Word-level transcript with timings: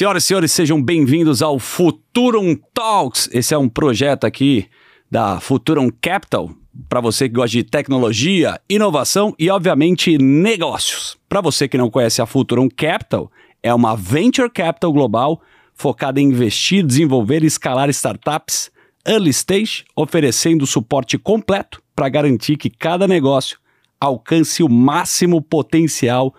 Senhoras 0.00 0.24
e 0.24 0.26
senhores, 0.28 0.52
sejam 0.52 0.82
bem-vindos 0.82 1.42
ao 1.42 1.58
Futurum 1.58 2.56
Talks. 2.72 3.28
Esse 3.34 3.52
é 3.52 3.58
um 3.58 3.68
projeto 3.68 4.24
aqui 4.24 4.66
da 5.10 5.38
Futurum 5.40 5.90
Capital, 6.00 6.50
para 6.88 7.02
você 7.02 7.28
que 7.28 7.34
gosta 7.34 7.50
de 7.50 7.62
tecnologia, 7.62 8.58
inovação 8.66 9.34
e, 9.38 9.50
obviamente, 9.50 10.16
negócios. 10.16 11.18
Para 11.28 11.42
você 11.42 11.68
que 11.68 11.76
não 11.76 11.90
conhece 11.90 12.22
a 12.22 12.24
Futurum 12.24 12.66
Capital, 12.74 13.30
é 13.62 13.74
uma 13.74 13.94
venture 13.94 14.48
capital 14.48 14.90
global 14.90 15.42
focada 15.74 16.18
em 16.18 16.28
investir, 16.28 16.82
desenvolver 16.82 17.44
e 17.44 17.46
escalar 17.46 17.90
startups 17.90 18.70
early 19.06 19.28
stage, 19.28 19.84
oferecendo 19.94 20.66
suporte 20.66 21.18
completo 21.18 21.82
para 21.94 22.08
garantir 22.08 22.56
que 22.56 22.70
cada 22.70 23.06
negócio 23.06 23.58
alcance 24.00 24.62
o 24.62 24.68
máximo 24.70 25.42
potencial 25.42 26.34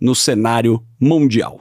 no 0.00 0.16
cenário 0.16 0.84
mundial. 1.00 1.60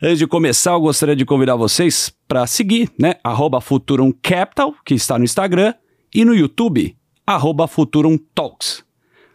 Antes 0.00 0.18
de 0.18 0.28
começar, 0.28 0.72
eu 0.72 0.80
gostaria 0.80 1.16
de 1.16 1.24
convidar 1.24 1.56
vocês 1.56 2.14
para 2.28 2.46
seguir, 2.46 2.88
né? 2.96 3.16
Arroba 3.24 3.60
Futurum 3.60 4.12
Capital, 4.22 4.72
que 4.84 4.94
está 4.94 5.18
no 5.18 5.24
Instagram, 5.24 5.74
e 6.14 6.24
no 6.24 6.36
YouTube, 6.36 6.96
arroba 7.26 7.66
Futurum 7.66 8.16
Talks. 8.32 8.84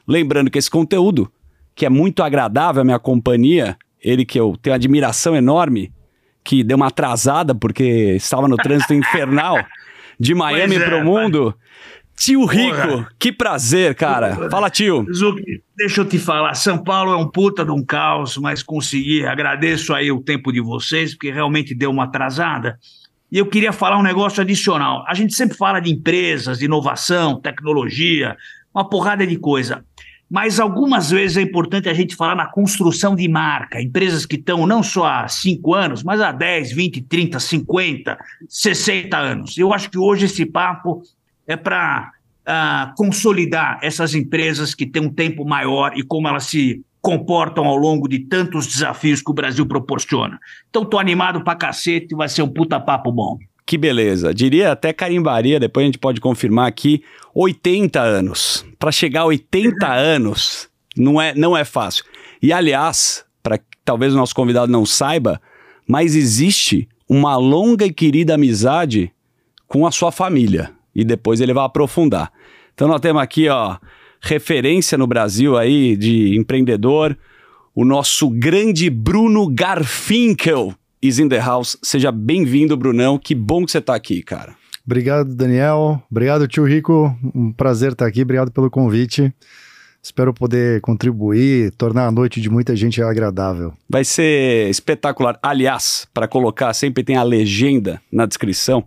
Lembrando 0.07 0.49
que 0.49 0.57
esse 0.57 0.71
conteúdo, 0.71 1.29
que 1.75 1.85
é 1.85 1.89
muito 1.89 2.23
agradável 2.23 2.81
à 2.81 2.85
minha 2.85 2.97
companhia, 2.97 3.77
ele 4.01 4.23
que 4.23 4.39
eu 4.39 4.55
tenho 4.61 4.73
admiração 4.73 5.35
enorme, 5.35 5.91
que 6.45 6.63
deu 6.63 6.77
uma 6.77 6.87
atrasada 6.87 7.53
porque 7.53 8.15
estava 8.15 8.47
no 8.47 8.55
trânsito 8.55 8.93
infernal 8.93 9.57
de 10.17 10.31
Miami 10.33 10.77
é, 10.77 10.79
para 10.79 10.97
o 10.97 11.03
mundo. 11.03 11.53
Tio 12.15 12.45
Rico, 12.45 12.75
Porra. 12.75 13.07
que 13.19 13.31
prazer, 13.31 13.95
cara. 13.95 14.49
Fala, 14.49 14.69
tio. 14.69 15.05
Zuki, 15.13 15.61
deixa 15.75 16.01
eu 16.01 16.05
te 16.05 16.17
falar. 16.19 16.53
São 16.53 16.77
Paulo 16.77 17.11
é 17.11 17.17
um 17.17 17.29
puta 17.29 17.65
de 17.65 17.71
um 17.71 17.83
caos, 17.83 18.37
mas 18.37 18.61
consegui. 18.63 19.25
Agradeço 19.25 19.93
aí 19.93 20.11
o 20.11 20.21
tempo 20.21 20.51
de 20.51 20.61
vocês, 20.61 21.13
porque 21.13 21.31
realmente 21.31 21.75
deu 21.75 21.89
uma 21.91 22.05
atrasada. 22.05 22.79
E 23.31 23.37
eu 23.37 23.47
queria 23.47 23.73
falar 23.73 23.97
um 23.97 24.03
negócio 24.03 24.41
adicional. 24.41 25.03
A 25.07 25.13
gente 25.15 25.33
sempre 25.33 25.57
fala 25.57 25.79
de 25.79 25.91
empresas, 25.91 26.59
de 26.59 26.65
inovação, 26.65 27.41
tecnologia, 27.41 28.37
uma 28.73 28.87
porrada 28.87 29.25
de 29.25 29.37
coisa. 29.37 29.83
Mas 30.29 30.59
algumas 30.59 31.11
vezes 31.11 31.37
é 31.37 31.41
importante 31.41 31.89
a 31.89 31.93
gente 31.93 32.15
falar 32.15 32.35
na 32.35 32.45
construção 32.45 33.15
de 33.15 33.27
marca. 33.27 33.81
Empresas 33.81 34.25
que 34.25 34.35
estão 34.35 34.65
não 34.65 34.81
só 34.81 35.05
há 35.05 35.27
5 35.27 35.73
anos, 35.73 36.03
mas 36.03 36.21
há 36.21 36.31
10, 36.31 36.71
20, 36.73 37.01
30, 37.01 37.39
50, 37.39 38.17
60 38.47 39.17
anos. 39.17 39.57
Eu 39.57 39.73
acho 39.73 39.89
que 39.89 39.97
hoje 39.97 40.25
esse 40.25 40.45
papo 40.45 41.03
é 41.47 41.55
para 41.55 42.11
uh, 42.11 42.45
ah, 42.45 42.93
consolidar 42.97 43.79
essas 43.81 44.13
empresas 44.15 44.73
que 44.73 44.85
têm 44.85 45.01
um 45.01 45.13
tempo 45.13 45.45
maior 45.45 45.93
e 45.95 46.03
como 46.03 46.27
elas 46.27 46.45
se 46.45 46.81
comportam 47.01 47.65
ao 47.65 47.75
longo 47.75 48.07
de 48.07 48.19
tantos 48.19 48.65
desafios 48.65 49.21
que 49.21 49.29
o 49.29 49.33
Brasil 49.33 49.65
proporciona. 49.65 50.39
Então, 50.69 50.85
tô 50.85 50.97
animado 50.97 51.43
pra 51.43 51.55
cacete, 51.55 52.15
vai 52.15 52.29
ser 52.29 52.41
um 52.43 52.47
puta 52.47 52.79
papo 52.79 53.11
bom. 53.11 53.37
Que 53.65 53.77
beleza. 53.77 54.33
Diria 54.33 54.71
até 54.71 54.93
carimbaria, 54.93 55.59
depois 55.59 55.83
a 55.83 55.87
gente 55.87 55.97
pode 55.97 56.21
confirmar 56.21 56.67
aqui, 56.67 57.03
80 57.35 57.99
anos. 57.99 58.65
Para 58.79 58.91
chegar 58.91 59.21
a 59.21 59.25
80 59.25 59.85
anos 59.91 60.69
não 60.95 61.21
é, 61.21 61.35
não 61.35 61.57
é 61.57 61.65
fácil. 61.65 62.05
E 62.41 62.53
aliás, 62.53 63.25
para 63.41 63.59
talvez 63.83 64.13
o 64.13 64.17
nosso 64.17 64.33
convidado 64.33 64.71
não 64.71 64.85
saiba, 64.85 65.41
mas 65.85 66.15
existe 66.15 66.87
uma 67.07 67.35
longa 67.35 67.85
e 67.85 67.91
querida 67.91 68.35
amizade 68.35 69.11
com 69.67 69.85
a 69.85 69.91
sua 69.91 70.11
família 70.11 70.71
e 70.95 71.03
depois 71.03 71.41
ele 71.41 71.53
vai 71.53 71.65
aprofundar. 71.65 72.31
Então 72.73 72.87
nós 72.87 73.01
temos 73.01 73.21
aqui, 73.21 73.47
ó, 73.49 73.77
referência 74.21 74.97
no 74.97 75.07
Brasil 75.07 75.57
aí 75.57 75.95
de 75.95 76.37
empreendedor, 76.37 77.17
o 77.75 77.83
nosso 77.83 78.29
grande 78.29 78.89
Bruno 78.89 79.47
Garfinkel 79.47 80.73
is 81.01 81.19
in 81.19 81.27
the 81.27 81.39
house. 81.39 81.77
Seja 81.81 82.11
bem-vindo, 82.11 82.77
Brunão. 82.77 83.17
Que 83.17 83.35
bom 83.35 83.65
que 83.65 83.71
você 83.71 83.79
está 83.79 83.95
aqui, 83.95 84.21
cara. 84.21 84.55
Obrigado, 84.85 85.33
Daniel. 85.33 86.01
Obrigado, 86.09 86.47
tio 86.47 86.65
Rico. 86.65 87.15
Um 87.33 87.51
prazer 87.51 87.93
estar 87.93 88.05
aqui. 88.05 88.21
Obrigado 88.21 88.51
pelo 88.51 88.69
convite. 88.69 89.33
Espero 90.01 90.33
poder 90.33 90.81
contribuir, 90.81 91.71
tornar 91.71 92.07
a 92.07 92.11
noite 92.11 92.41
de 92.41 92.49
muita 92.49 92.75
gente 92.75 93.01
agradável. 93.01 93.73
Vai 93.89 94.03
ser 94.03 94.69
espetacular. 94.69 95.39
Aliás, 95.41 96.05
para 96.13 96.27
colocar, 96.27 96.73
sempre 96.73 97.03
tem 97.03 97.15
a 97.15 97.23
legenda 97.23 98.01
na 98.11 98.25
descrição. 98.25 98.83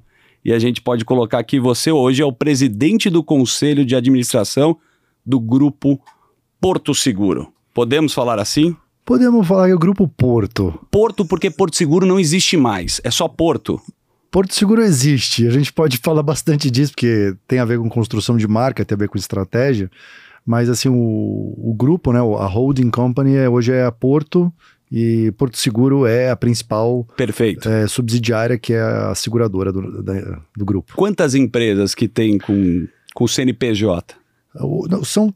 E 0.46 0.52
a 0.52 0.60
gente 0.60 0.80
pode 0.80 1.04
colocar 1.04 1.40
aqui: 1.40 1.58
você 1.58 1.90
hoje 1.90 2.22
é 2.22 2.24
o 2.24 2.32
presidente 2.32 3.10
do 3.10 3.20
conselho 3.20 3.84
de 3.84 3.96
administração 3.96 4.78
do 5.26 5.40
Grupo 5.40 6.00
Porto 6.60 6.94
Seguro. 6.94 7.52
Podemos 7.74 8.14
falar 8.14 8.38
assim? 8.38 8.76
Podemos 9.04 9.44
falar 9.44 9.66
que 9.66 9.72
é 9.72 9.74
o 9.74 9.78
Grupo 9.78 10.06
Porto. 10.06 10.78
Porto, 10.88 11.26
porque 11.26 11.50
Porto 11.50 11.74
Seguro 11.74 12.06
não 12.06 12.20
existe 12.20 12.56
mais, 12.56 13.00
é 13.02 13.10
só 13.10 13.26
Porto. 13.26 13.82
Porto 14.30 14.54
Seguro 14.54 14.82
existe, 14.82 15.48
a 15.48 15.50
gente 15.50 15.72
pode 15.72 15.98
falar 15.98 16.22
bastante 16.22 16.70
disso, 16.70 16.92
porque 16.92 17.34
tem 17.48 17.58
a 17.58 17.64
ver 17.64 17.80
com 17.80 17.88
construção 17.88 18.36
de 18.36 18.46
marca, 18.46 18.84
tem 18.84 18.94
a 18.94 18.98
ver 18.98 19.08
com 19.08 19.18
estratégia, 19.18 19.90
mas 20.44 20.70
assim, 20.70 20.88
o, 20.88 20.94
o 20.94 21.74
grupo, 21.76 22.12
né, 22.12 22.20
a 22.20 22.46
holding 22.46 22.90
company 22.90 23.34
é, 23.34 23.48
hoje 23.48 23.72
é 23.72 23.84
a 23.84 23.90
Porto 23.90 24.52
e 24.90 25.32
Porto 25.32 25.58
Seguro 25.58 26.06
é 26.06 26.30
a 26.30 26.36
principal. 26.36 27.06
É, 27.66 27.86
subsidiária, 27.86 28.58
que 28.58 28.72
é 28.72 28.80
a 28.80 29.14
seguradora 29.14 29.72
do, 29.72 30.02
da, 30.02 30.40
do 30.56 30.64
grupo. 30.64 30.94
Quantas 30.94 31.34
empresas 31.34 31.94
que 31.94 32.06
tem 32.06 32.38
com, 32.38 32.86
com 33.14 33.26
CNPJ? 33.26 34.14
São 35.04 35.34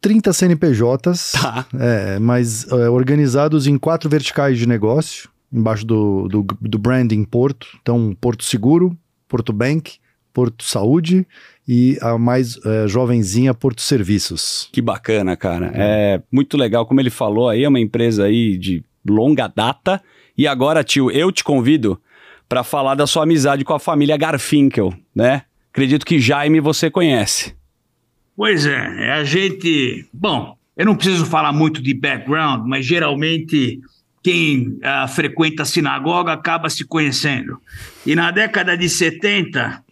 30 0.00 0.32
CNPJs, 0.32 1.32
tá. 1.32 1.66
é, 1.78 2.18
mas 2.18 2.70
é, 2.70 2.88
organizados 2.88 3.66
em 3.66 3.78
quatro 3.78 4.08
verticais 4.08 4.58
de 4.58 4.66
negócio, 4.66 5.28
embaixo 5.52 5.86
do, 5.86 6.28
do, 6.28 6.42
do 6.60 6.78
branding 6.78 7.24
Porto. 7.24 7.66
Então, 7.80 8.16
Porto 8.20 8.44
Seguro, 8.44 8.96
Porto 9.28 9.52
Bank, 9.52 9.98
Porto 10.34 10.64
Saúde 10.64 11.24
e 11.66 11.96
a 12.02 12.18
mais 12.18 12.58
é, 12.66 12.86
jovenzinha 12.88 13.54
Porto 13.54 13.80
Serviços. 13.80 14.68
Que 14.72 14.82
bacana, 14.82 15.36
cara. 15.36 15.70
É. 15.74 16.16
é 16.16 16.22
muito 16.30 16.58
legal, 16.58 16.84
como 16.84 17.00
ele 17.00 17.08
falou 17.08 17.48
aí, 17.48 17.64
é 17.64 17.68
uma 17.68 17.80
empresa 17.80 18.24
aí 18.24 18.58
de 18.58 18.84
longa 19.08 19.46
data. 19.46 20.02
E 20.36 20.46
agora, 20.46 20.82
tio, 20.82 21.10
eu 21.10 21.30
te 21.30 21.44
convido 21.44 21.98
para 22.48 22.64
falar 22.64 22.96
da 22.96 23.06
sua 23.06 23.22
amizade 23.22 23.64
com 23.64 23.72
a 23.72 23.78
família 23.78 24.16
Garfinkel, 24.16 24.92
né? 25.14 25.42
Acredito 25.72 26.04
que 26.04 26.20
Jaime 26.20 26.60
você 26.60 26.90
conhece. 26.90 27.54
Pois 28.36 28.66
é, 28.66 29.12
a 29.12 29.24
gente. 29.24 30.06
Bom, 30.12 30.56
eu 30.76 30.84
não 30.84 30.96
preciso 30.96 31.24
falar 31.24 31.52
muito 31.52 31.80
de 31.80 31.94
background, 31.94 32.66
mas 32.66 32.84
geralmente 32.84 33.80
quem 34.22 34.78
uh, 34.78 35.06
frequenta 35.08 35.62
a 35.62 35.66
sinagoga 35.66 36.32
acaba 36.32 36.68
se 36.68 36.84
conhecendo. 36.84 37.60
E 38.06 38.14
na 38.14 38.30
década 38.30 38.76
de 38.76 38.88
70, 38.88 39.84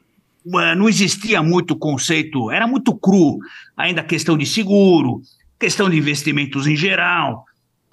não 0.44 0.88
existia 0.88 1.42
muito 1.42 1.76
conceito, 1.76 2.50
era 2.50 2.66
muito 2.66 2.94
cru, 2.94 3.38
ainda 3.76 4.00
a 4.00 4.04
questão 4.04 4.36
de 4.36 4.46
seguro, 4.46 5.22
questão 5.58 5.88
de 5.88 5.96
investimentos 5.96 6.66
em 6.66 6.76
geral. 6.76 7.44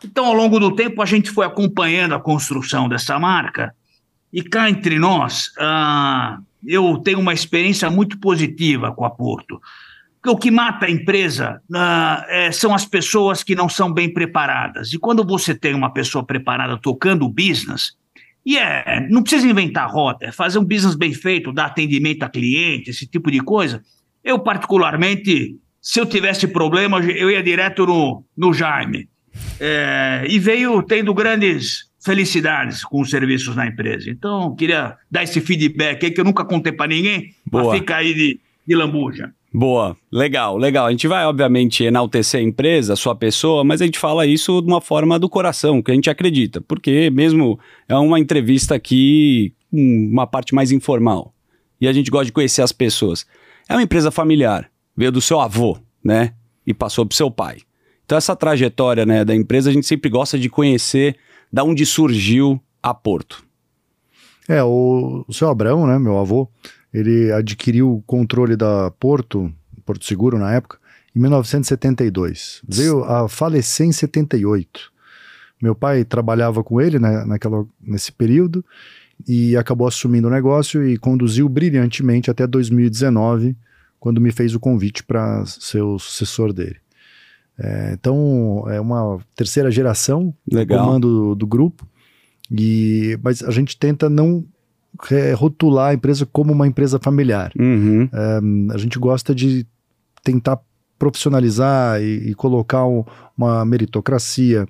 Então, 0.03 0.25
ao 0.25 0.33
longo 0.33 0.59
do 0.59 0.75
tempo, 0.75 1.01
a 1.01 1.05
gente 1.05 1.29
foi 1.29 1.45
acompanhando 1.45 2.15
a 2.15 2.19
construção 2.19 2.87
dessa 2.87 3.19
marca. 3.19 3.73
E 4.31 4.41
cá 4.41 4.69
entre 4.69 4.97
nós, 4.97 5.47
uh, 5.57 6.43
eu 6.65 6.97
tenho 6.97 7.19
uma 7.19 7.33
experiência 7.33 7.89
muito 7.89 8.19
positiva 8.19 8.91
com 8.91 9.05
a 9.05 9.09
Porto. 9.09 9.61
O 10.25 10.37
que 10.37 10.51
mata 10.51 10.85
a 10.85 10.91
empresa 10.91 11.61
uh, 11.71 12.25
é, 12.27 12.51
são 12.51 12.73
as 12.73 12.85
pessoas 12.85 13.41
que 13.43 13.55
não 13.55 13.69
são 13.69 13.91
bem 13.91 14.11
preparadas. 14.11 14.91
E 14.93 14.99
quando 14.99 15.25
você 15.25 15.55
tem 15.55 15.73
uma 15.73 15.91
pessoa 15.91 16.23
preparada 16.23 16.77
tocando 16.77 17.25
o 17.25 17.29
business, 17.29 17.93
e 18.49 18.57
é, 18.57 19.05
não 19.11 19.21
precisa 19.21 19.47
inventar 19.47 19.87
rota, 19.87 20.25
é 20.25 20.31
fazer 20.31 20.57
um 20.57 20.65
business 20.65 20.95
bem 20.95 21.13
feito, 21.13 21.53
dar 21.53 21.67
atendimento 21.67 22.23
a 22.23 22.29
cliente, 22.29 22.89
esse 22.89 23.05
tipo 23.05 23.29
de 23.29 23.41
coisa. 23.41 23.83
Eu, 24.23 24.39
particularmente, 24.39 25.55
se 25.79 25.99
eu 25.99 26.05
tivesse 26.07 26.47
problema, 26.47 26.99
eu 26.99 27.29
ia 27.29 27.43
direto 27.43 27.85
no, 27.85 28.23
no 28.35 28.51
Jaime. 28.51 29.07
É, 29.59 30.25
e 30.27 30.39
veio 30.39 30.81
tendo 30.81 31.13
grandes 31.13 31.91
felicidades 32.03 32.83
com 32.83 33.01
os 33.01 33.11
serviços 33.11 33.55
na 33.55 33.67
empresa. 33.67 34.09
Então, 34.09 34.55
queria 34.55 34.97
dar 35.11 35.21
esse 35.21 35.39
feedback 35.39 36.03
aí 36.03 36.11
que 36.11 36.19
eu 36.19 36.25
nunca 36.25 36.43
contei 36.43 36.71
para 36.71 36.87
ninguém, 36.87 37.35
mas 37.51 37.69
fica 37.77 37.97
aí 37.97 38.15
de, 38.15 38.39
de 38.65 38.75
lambuja. 38.75 39.31
Boa, 39.51 39.97
legal, 40.11 40.57
legal. 40.57 40.85
A 40.85 40.91
gente 40.91 41.07
vai, 41.07 41.25
obviamente, 41.25 41.83
enaltecer 41.83 42.39
a 42.39 42.43
empresa, 42.43 42.93
a 42.93 42.95
sua 42.95 43.15
pessoa, 43.15 43.63
mas 43.63 43.81
a 43.81 43.85
gente 43.85 43.97
fala 43.97 44.27
isso 44.27 44.61
de 44.61 44.67
uma 44.67 44.79
forma 44.79 45.17
do 45.17 45.27
coração, 45.27 45.81
que 45.81 45.89
a 45.89 45.93
gente 45.93 46.09
acredita, 46.09 46.61
porque 46.61 47.09
mesmo 47.09 47.59
é 47.87 47.95
uma 47.95 48.19
entrevista 48.19 48.75
aqui, 48.75 49.53
uma 49.71 50.27
parte 50.27 50.53
mais 50.53 50.71
informal. 50.71 51.33
E 51.81 51.87
a 51.87 51.93
gente 51.93 52.11
gosta 52.11 52.25
de 52.25 52.31
conhecer 52.31 52.61
as 52.61 52.71
pessoas. 52.71 53.25
É 53.67 53.73
uma 53.73 53.81
empresa 53.81 54.11
familiar, 54.11 54.69
veio 54.95 55.11
do 55.11 55.21
seu 55.21 55.39
avô, 55.39 55.77
né? 56.03 56.33
E 56.65 56.73
passou 56.73 57.05
para 57.05 57.15
seu 57.15 57.31
pai. 57.31 57.57
Então, 58.05 58.17
essa 58.17 58.35
trajetória 58.35 59.05
né, 59.05 59.23
da 59.23 59.35
empresa, 59.35 59.69
a 59.69 59.73
gente 59.73 59.85
sempre 59.85 60.09
gosta 60.09 60.37
de 60.37 60.49
conhecer 60.49 61.15
da 61.51 61.63
onde 61.63 61.85
surgiu 61.85 62.61
a 62.81 62.93
Porto. 62.93 63.43
É, 64.47 64.63
o, 64.63 65.23
o 65.27 65.33
seu 65.33 65.47
Abrão, 65.47 65.85
né, 65.85 65.99
meu 65.99 66.17
avô, 66.17 66.49
ele 66.93 67.31
adquiriu 67.31 67.95
o 67.95 68.01
controle 68.01 68.55
da 68.55 68.91
Porto, 68.91 69.51
Porto 69.85 70.05
Seguro 70.05 70.37
na 70.37 70.53
época, 70.53 70.77
em 71.15 71.19
1972. 71.19 72.61
Veio 72.67 73.03
a 73.03 73.27
falecer 73.27 73.85
em 73.85 73.91
78. 73.91 74.91
Meu 75.61 75.75
pai 75.75 76.05
trabalhava 76.05 76.63
com 76.63 76.79
ele 76.79 76.97
né, 76.99 77.25
naquela, 77.25 77.65
nesse 77.81 78.11
período 78.11 78.63
e 79.27 79.57
acabou 79.57 79.87
assumindo 79.87 80.27
o 80.27 80.31
negócio 80.31 80.87
e 80.87 80.97
conduziu 80.97 81.49
brilhantemente 81.49 82.31
até 82.31 82.47
2019, 82.47 83.57
quando 83.99 84.21
me 84.21 84.31
fez 84.31 84.55
o 84.55 84.59
convite 84.59 85.03
para 85.03 85.45
ser 85.45 85.81
o 85.81 85.99
sucessor 85.99 86.53
dele. 86.53 86.77
É, 87.57 87.91
então, 87.93 88.63
é 88.69 88.79
uma 88.79 89.19
terceira 89.35 89.69
geração 89.69 90.33
Legal. 90.49 90.85
comando 90.85 91.07
do, 91.09 91.35
do 91.35 91.47
grupo, 91.47 91.85
e, 92.49 93.19
mas 93.21 93.43
a 93.43 93.51
gente 93.51 93.77
tenta 93.77 94.09
não 94.09 94.45
rotular 95.37 95.89
a 95.89 95.93
empresa 95.93 96.25
como 96.25 96.51
uma 96.53 96.67
empresa 96.67 96.99
familiar. 96.99 97.51
Uhum. 97.57 98.09
É, 98.11 98.73
a 98.73 98.77
gente 98.77 98.99
gosta 98.99 99.33
de 99.33 99.65
tentar 100.23 100.59
profissionalizar 100.97 102.01
e, 102.01 102.29
e 102.31 102.33
colocar 102.35 102.85
um, 102.85 103.05
uma 103.37 103.63
meritocracia, 103.65 104.67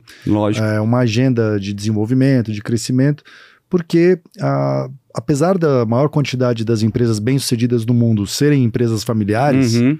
é, 0.63 0.79
uma 0.79 0.99
agenda 0.99 1.59
de 1.59 1.73
desenvolvimento, 1.73 2.51
de 2.53 2.61
crescimento, 2.61 3.23
porque 3.67 4.19
a, 4.39 4.87
apesar 5.13 5.57
da 5.57 5.85
maior 5.85 6.07
quantidade 6.07 6.63
das 6.63 6.83
empresas 6.83 7.17
bem-sucedidas 7.17 7.85
no 7.85 7.93
mundo 7.95 8.27
serem 8.27 8.63
empresas 8.63 9.03
familiares, 9.03 9.73
Uhum. 9.75 9.97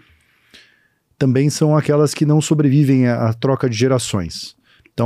também 1.18 1.50
são 1.50 1.76
aquelas 1.76 2.14
que 2.14 2.26
não 2.26 2.40
sobrevivem 2.40 3.08
à, 3.08 3.30
à 3.30 3.34
troca 3.34 3.70
de 3.70 3.76
gerações. 3.76 4.56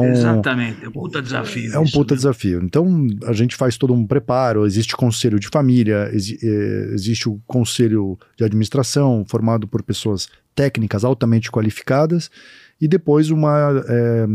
Então, 0.02 0.10
Exatamente, 0.12 0.84
é 0.84 0.90
um 0.90 0.92
puta 0.92 1.22
desafio. 1.22 1.74
é 1.74 1.80
um 1.80 1.84
isso, 1.84 1.94
puta 1.94 2.14
né? 2.14 2.18
desafio. 2.18 2.62
Então, 2.64 3.08
a 3.26 3.34
gente 3.34 3.56
faz 3.56 3.78
todo 3.78 3.94
um 3.94 4.08
preparo, 4.08 4.66
existe 4.66 4.96
conselho 4.96 5.40
de 5.40 5.48
família, 5.50 6.10
exi- 6.12 6.40
eh, 6.42 6.90
existe 6.94 7.30
o 7.30 7.40
conselho 7.46 8.18
de 8.38 8.44
administração, 8.44 9.24
formado 9.28 9.68
por 9.68 9.84
pessoas 9.84 10.28
técnicas 10.56 11.04
altamente 11.04 11.52
qualificadas, 11.52 12.32
e 12.82 12.88
depois 12.88 13.30
uma 13.30 13.84
eh, 13.88 14.26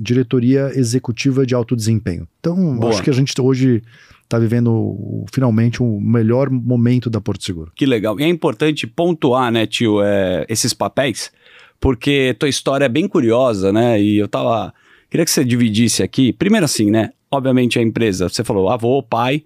diretoria 0.00 0.70
executiva 0.74 1.44
de 1.46 1.54
alto 1.54 1.76
desempenho. 1.76 2.26
Então, 2.40 2.76
Boa. 2.76 2.90
acho 2.92 3.02
que 3.02 3.10
a 3.10 3.12
gente 3.12 3.32
hoje 3.40 3.82
está 4.24 4.38
vivendo 4.38 5.26
finalmente 5.32 5.82
o 5.82 6.00
melhor 6.00 6.48
momento 6.48 7.10
da 7.10 7.20
Porto 7.20 7.44
Seguro. 7.44 7.70
Que 7.76 7.84
legal. 7.84 8.18
E 8.18 8.22
é 8.24 8.28
importante 8.28 8.86
pontuar, 8.86 9.52
né, 9.52 9.66
tio, 9.66 10.00
é, 10.02 10.46
esses 10.48 10.72
papéis, 10.72 11.30
porque 11.78 12.34
tua 12.38 12.48
história 12.48 12.86
é 12.86 12.88
bem 12.88 13.06
curiosa, 13.06 13.72
né? 13.72 14.00
E 14.00 14.16
eu 14.16 14.26
tava. 14.28 14.72
Queria 15.12 15.26
que 15.26 15.30
você 15.30 15.44
dividisse 15.44 16.02
aqui. 16.02 16.32
Primeiro, 16.32 16.64
assim, 16.64 16.90
né? 16.90 17.10
Obviamente 17.30 17.78
a 17.78 17.82
empresa, 17.82 18.30
você 18.30 18.42
falou 18.42 18.70
avô, 18.70 19.02
pai. 19.02 19.44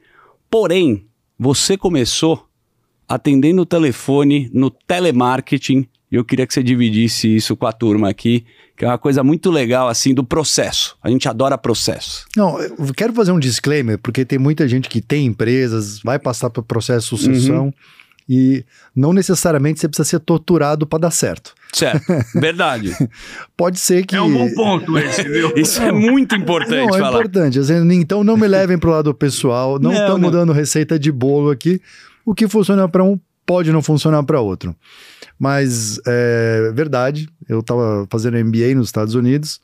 Porém, 0.48 1.08
você 1.36 1.76
começou 1.76 2.46
atendendo 3.08 3.62
o 3.62 3.66
telefone 3.66 4.48
no 4.54 4.70
telemarketing. 4.70 5.88
E 6.08 6.14
eu 6.14 6.24
queria 6.24 6.46
que 6.46 6.54
você 6.54 6.62
dividisse 6.62 7.34
isso 7.34 7.56
com 7.56 7.66
a 7.66 7.72
turma 7.72 8.08
aqui, 8.08 8.46
que 8.76 8.84
é 8.84 8.88
uma 8.88 8.96
coisa 8.96 9.24
muito 9.24 9.50
legal, 9.50 9.88
assim, 9.88 10.14
do 10.14 10.22
processo. 10.22 10.96
A 11.02 11.10
gente 11.10 11.28
adora 11.28 11.58
processo. 11.58 12.26
Não, 12.36 12.60
eu 12.60 12.94
quero 12.96 13.12
fazer 13.12 13.32
um 13.32 13.40
disclaimer, 13.40 13.98
porque 13.98 14.24
tem 14.24 14.38
muita 14.38 14.68
gente 14.68 14.88
que 14.88 15.00
tem 15.00 15.26
empresas, 15.26 15.98
vai 15.98 16.20
passar 16.20 16.48
por 16.48 16.62
processo 16.62 17.16
de 17.16 17.22
sucessão, 17.22 17.74
e 18.28 18.64
não 18.94 19.12
necessariamente 19.12 19.80
você 19.80 19.88
precisa 19.88 20.08
ser 20.08 20.20
torturado 20.20 20.86
para 20.86 21.00
dar 21.00 21.10
certo. 21.10 21.55
Certo, 21.76 22.06
verdade. 22.40 22.96
Pode 23.54 23.78
ser 23.78 24.06
que. 24.06 24.16
É 24.16 24.22
um 24.22 24.32
bom 24.32 24.48
ponto 24.54 24.96
esse, 24.98 25.22
viu? 25.24 25.52
Isso 25.56 25.82
é 25.82 25.92
muito 25.92 26.34
importante 26.34 26.74
Não, 26.74 26.88
é 26.88 26.98
falar. 26.98 27.08
importante. 27.10 27.58
assim, 27.58 27.74
Então 27.92 28.24
não 28.24 28.34
me 28.34 28.48
levem 28.48 28.78
pro 28.78 28.90
lado 28.90 29.12
pessoal. 29.12 29.78
Não 29.78 29.92
estamos 29.92 30.32
dando 30.32 30.52
receita 30.52 30.98
de 30.98 31.12
bolo 31.12 31.50
aqui. 31.50 31.80
O 32.24 32.34
que 32.34 32.48
funciona 32.48 32.88
para 32.88 33.04
um 33.04 33.20
pode 33.44 33.70
não 33.70 33.82
funcionar 33.82 34.22
para 34.22 34.40
outro. 34.40 34.74
Mas 35.38 36.00
é 36.06 36.72
verdade. 36.74 37.28
Eu 37.46 37.60
estava 37.60 38.06
fazendo 38.10 38.42
MBA 38.42 38.74
nos 38.74 38.88
Estados 38.88 39.14
Unidos 39.14 39.60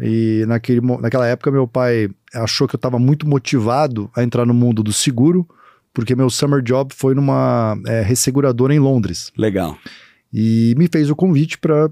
e 0.00 0.44
naquele, 0.48 0.80
naquela 0.80 1.26
época 1.26 1.50
meu 1.50 1.68
pai 1.68 2.08
achou 2.34 2.66
que 2.66 2.74
eu 2.74 2.78
estava 2.78 2.98
muito 2.98 3.28
motivado 3.28 4.10
a 4.16 4.22
entrar 4.22 4.44
no 4.46 4.54
mundo 4.54 4.82
do 4.82 4.92
seguro, 4.92 5.46
porque 5.92 6.16
meu 6.16 6.28
summer 6.30 6.62
job 6.62 6.92
foi 6.94 7.14
numa 7.14 7.78
é, 7.86 8.00
resseguradora 8.00 8.74
em 8.74 8.78
Londres 8.80 9.30
Legal. 9.36 9.78
E 10.36 10.74
me 10.76 10.88
fez 10.88 11.08
o 11.08 11.14
convite 11.14 11.56
para 11.56 11.88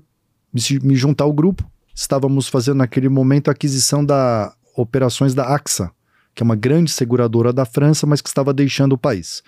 me 0.82 0.96
juntar 0.96 1.22
ao 1.22 1.32
grupo. 1.32 1.64
Estávamos 1.94 2.48
fazendo 2.48 2.78
naquele 2.78 3.08
momento 3.08 3.48
a 3.48 3.52
aquisição 3.52 4.04
da 4.04 4.52
operações 4.76 5.32
da 5.32 5.54
AXA, 5.54 5.92
que 6.34 6.42
é 6.42 6.44
uma 6.44 6.56
grande 6.56 6.90
seguradora 6.90 7.52
da 7.52 7.64
França, 7.64 8.04
mas 8.04 8.20
que 8.20 8.28
estava 8.28 8.52
deixando 8.52 8.94
o 8.94 8.98
país. 8.98 9.44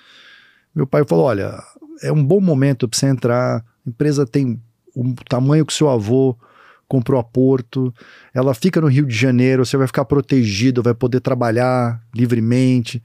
Meu 0.72 0.86
pai 0.86 1.02
falou: 1.04 1.24
Olha, 1.24 1.60
é 2.02 2.12
um 2.12 2.24
bom 2.24 2.40
momento 2.40 2.86
para 2.88 2.96
você 2.98 3.06
entrar. 3.06 3.56
A 3.58 3.90
empresa 3.90 4.24
tem 4.24 4.62
o 4.94 5.12
tamanho 5.28 5.66
que 5.66 5.74
seu 5.74 5.88
avô 5.88 6.36
comprou 6.86 7.18
a 7.18 7.24
Porto, 7.24 7.92
ela 8.32 8.54
fica 8.54 8.80
no 8.80 8.86
Rio 8.86 9.06
de 9.06 9.14
Janeiro, 9.14 9.64
você 9.64 9.76
vai 9.76 9.86
ficar 9.86 10.04
protegido, 10.04 10.82
vai 10.82 10.94
poder 10.94 11.18
trabalhar 11.20 12.00
livremente. 12.14 13.02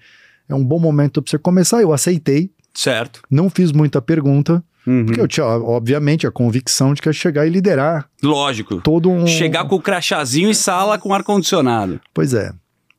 É 0.48 0.54
um 0.54 0.64
bom 0.64 0.78
momento 0.80 1.22
para 1.22 1.32
você 1.32 1.40
começar. 1.40 1.82
Eu 1.82 1.94
aceitei, 1.94 2.52
Certo. 2.74 3.22
não 3.32 3.50
fiz 3.50 3.72
muita 3.72 4.02
pergunta, 4.02 4.64
Uhum. 4.90 5.06
porque 5.06 5.22
eu 5.22 5.28
tinha, 5.28 5.46
obviamente, 5.46 6.26
a 6.26 6.32
convicção 6.32 6.94
de 6.96 7.02
que 7.02 7.08
ia 7.10 7.14
chegar 7.14 7.46
e 7.46 7.50
liderar 7.50 8.10
Lógico. 8.24 8.82
todo 8.82 9.12
um. 9.12 9.28
Chegar 9.28 9.66
com 9.66 9.76
o 9.76 9.82
crachazinho 9.82 10.50
e 10.50 10.56
sala 10.56 10.98
com 10.98 11.14
ar-condicionado. 11.14 12.00
Pois 12.14 12.34
é. 12.34 12.52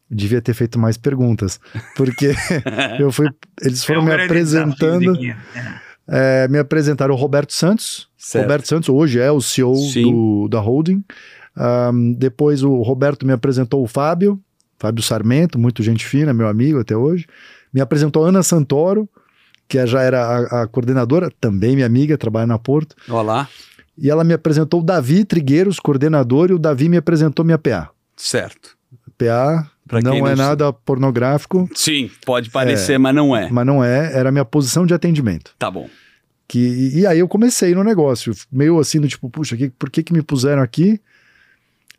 Devia 0.09 0.41
ter 0.41 0.55
feito 0.55 0.79
mais 0.79 0.97
perguntas. 0.97 1.59
Porque 1.97 2.33
eu 3.01 3.11
fui. 3.11 3.29
Eles 3.61 3.83
É 3.83 3.87
foram 3.87 4.03
um 4.03 4.05
me 4.05 4.13
apresentando. 4.13 5.17
É. 6.07 6.45
é, 6.45 6.49
me 6.49 6.59
apresentaram 6.59 7.15
o 7.15 7.17
Roberto 7.17 7.53
Santos. 7.53 8.09
Certo. 8.17 8.45
Roberto 8.45 8.69
Santos 8.69 8.89
hoje 8.89 9.19
é 9.19 9.31
o 9.31 9.41
CEO 9.41 9.75
do, 9.75 10.49
da 10.49 10.61
holding. 10.61 11.03
Ahn, 11.57 12.13
depois 12.13 12.63
o 12.63 12.83
Roberto 12.83 13.27
me 13.27 13.33
apresentou 13.33 13.83
o 13.83 13.87
Fábio, 13.87 14.41
Fábio 14.79 15.03
Sarmento, 15.03 15.59
muito 15.59 15.83
gente 15.83 16.07
fina, 16.07 16.33
meu 16.33 16.47
amigo 16.47 16.79
até 16.79 16.97
hoje. 16.97 17.27
Me 17.73 17.81
apresentou 17.81 18.25
Ana 18.25 18.43
Santoro, 18.43 19.09
que 19.71 19.79
é- 19.79 19.87
já 19.87 20.03
era 20.03 20.21
a, 20.23 20.63
a 20.63 20.67
coordenadora, 20.67 21.31
também 21.41 21.77
minha 21.77 21.87
amiga, 21.87 22.19
trabalha 22.19 22.47
na 22.47 22.59
Porto. 22.59 22.97
Olha 23.09 23.23
lá. 23.23 23.49
E 23.97 24.11
ela 24.11 24.25
me 24.25 24.35
apresentou 24.35 24.81
o 24.81 24.85
Davi 24.85 25.25
Trigueiros, 25.25 25.79
coordenador, 25.79 26.51
e 26.51 26.55
o 26.55 26.59
Davi 26.59 26.89
me 26.89 26.97
apresentou 26.97 27.45
minha 27.45 27.59
PA. 27.59 27.91
Certo. 28.17 28.77
PA 29.17 29.71
Pra 29.87 30.01
não 30.01 30.27
é 30.27 30.37
nada 30.37 30.73
pornográfico, 30.73 31.69
Sim, 31.75 32.11
pode 32.25 32.49
parecer, 32.49 32.97
mas 32.97 33.13
não 33.15 33.35
é. 33.37 33.49
mas 33.51 33.67
não 33.67 33.83
é, 33.83 34.13
era 34.17 34.29
a 34.29 34.33
minha 34.33 34.45
posição 34.45 34.87
de 34.87 34.95
atendimento. 34.95 35.53
Tá 35.59 35.69
bom. 35.71 35.89
Que, 36.47 36.93
e 36.95 37.07
aí 37.07 37.19
eu 37.19 37.27
comecei 37.29 37.75
no 37.75 37.83
negócio, 37.83 38.33
meio 38.53 38.79
assim 38.79 39.01
do 39.01 39.09
tipo, 39.09 39.29
puxa, 39.29 39.57
que, 39.57 39.69
por 39.71 39.91
que 39.91 40.03
que 40.05 40.13
me 40.13 40.23
puseram 40.23 40.63
aqui? 40.63 41.01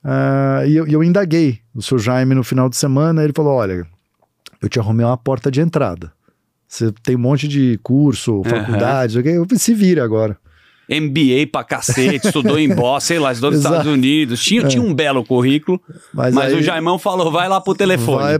Ah, 0.03 0.63
e 0.65 0.75
eu, 0.75 0.87
e 0.87 0.93
eu 0.93 1.03
indaguei 1.03 1.59
o 1.75 1.81
seu 1.81 1.99
Jaime 1.99 2.33
no 2.33 2.43
final 2.43 2.69
de 2.69 2.77
semana, 2.77 3.23
ele 3.23 3.33
falou, 3.35 3.53
olha, 3.55 3.85
eu 4.61 4.69
te 4.69 4.79
arrumei 4.79 5.05
uma 5.05 5.17
porta 5.17 5.51
de 5.51 5.59
entrada. 5.61 6.13
Você 6.71 6.89
tem 7.03 7.17
um 7.17 7.19
monte 7.19 7.49
de 7.49 7.77
curso, 7.83 8.41
faculdade, 8.45 9.19
ok? 9.19 9.35
eu 9.35 9.43
falei, 9.45 9.59
se 9.59 9.73
vira 9.73 10.05
agora. 10.05 10.37
MBA 10.89 11.47
pra 11.51 11.63
cacete, 11.65 12.27
estudou 12.27 12.57
em 12.57 12.67
Boston, 12.73 13.07
sei 13.07 13.19
lá, 13.19 13.31
estudou 13.33 13.51
nos 13.51 13.59
Exato. 13.61 13.75
Estados 13.75 13.91
Unidos. 13.93 14.41
Tinha, 14.43 14.65
tinha 14.67 14.81
um 14.81 14.93
belo 14.93 15.23
currículo, 15.23 15.81
Mas, 16.13 16.33
mas 16.33 16.53
aí- 16.53 16.59
o 16.59 16.63
Jaimão 16.63 16.97
falou, 16.97 17.29
vai 17.29 17.49
lá 17.49 17.59
pro 17.59 17.75
telefone. 17.75 18.17
vai- 18.17 18.39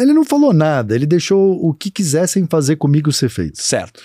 ele 0.00 0.12
não 0.12 0.24
falou 0.24 0.52
nada, 0.52 0.94
ele 0.94 1.06
deixou 1.06 1.56
o 1.64 1.72
que 1.72 1.88
quisessem 1.90 2.46
fazer 2.50 2.74
comigo 2.76 3.12
ser 3.12 3.28
feito. 3.28 3.60
Certo. 3.62 4.00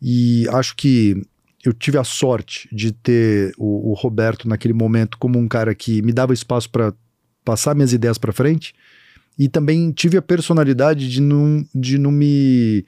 E 0.00 0.46
acho 0.50 0.76
que 0.76 1.20
eu 1.64 1.72
tive 1.72 1.98
a 1.98 2.04
sorte 2.04 2.68
de 2.72 2.92
ter 2.92 3.52
o, 3.58 3.90
o 3.90 3.94
Roberto 3.94 4.48
naquele 4.48 4.74
momento 4.74 5.18
como 5.18 5.36
um 5.36 5.48
cara 5.48 5.74
que 5.74 6.00
me 6.02 6.12
dava 6.12 6.32
espaço 6.32 6.70
para 6.70 6.92
passar 7.44 7.74
minhas 7.74 7.92
ideias 7.92 8.18
para 8.18 8.32
frente 8.32 8.72
e 9.38 9.48
também 9.48 9.90
tive 9.92 10.16
a 10.16 10.22
personalidade 10.22 11.08
de 11.08 11.20
não, 11.20 11.64
de 11.74 11.98
não 11.98 12.10
me 12.12 12.84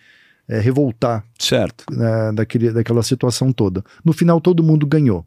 eh, 0.49 0.61
revoltar 0.61 1.25
Certo. 1.39 1.85
né, 1.91 2.33
daquele, 2.35 2.71
daquela 2.73 3.03
situação 3.03 3.53
toda. 3.53 3.85
No 4.05 4.13
final, 4.13 4.41
todo 4.41 4.63
mundo 4.63 4.87
ganhou. 4.87 5.25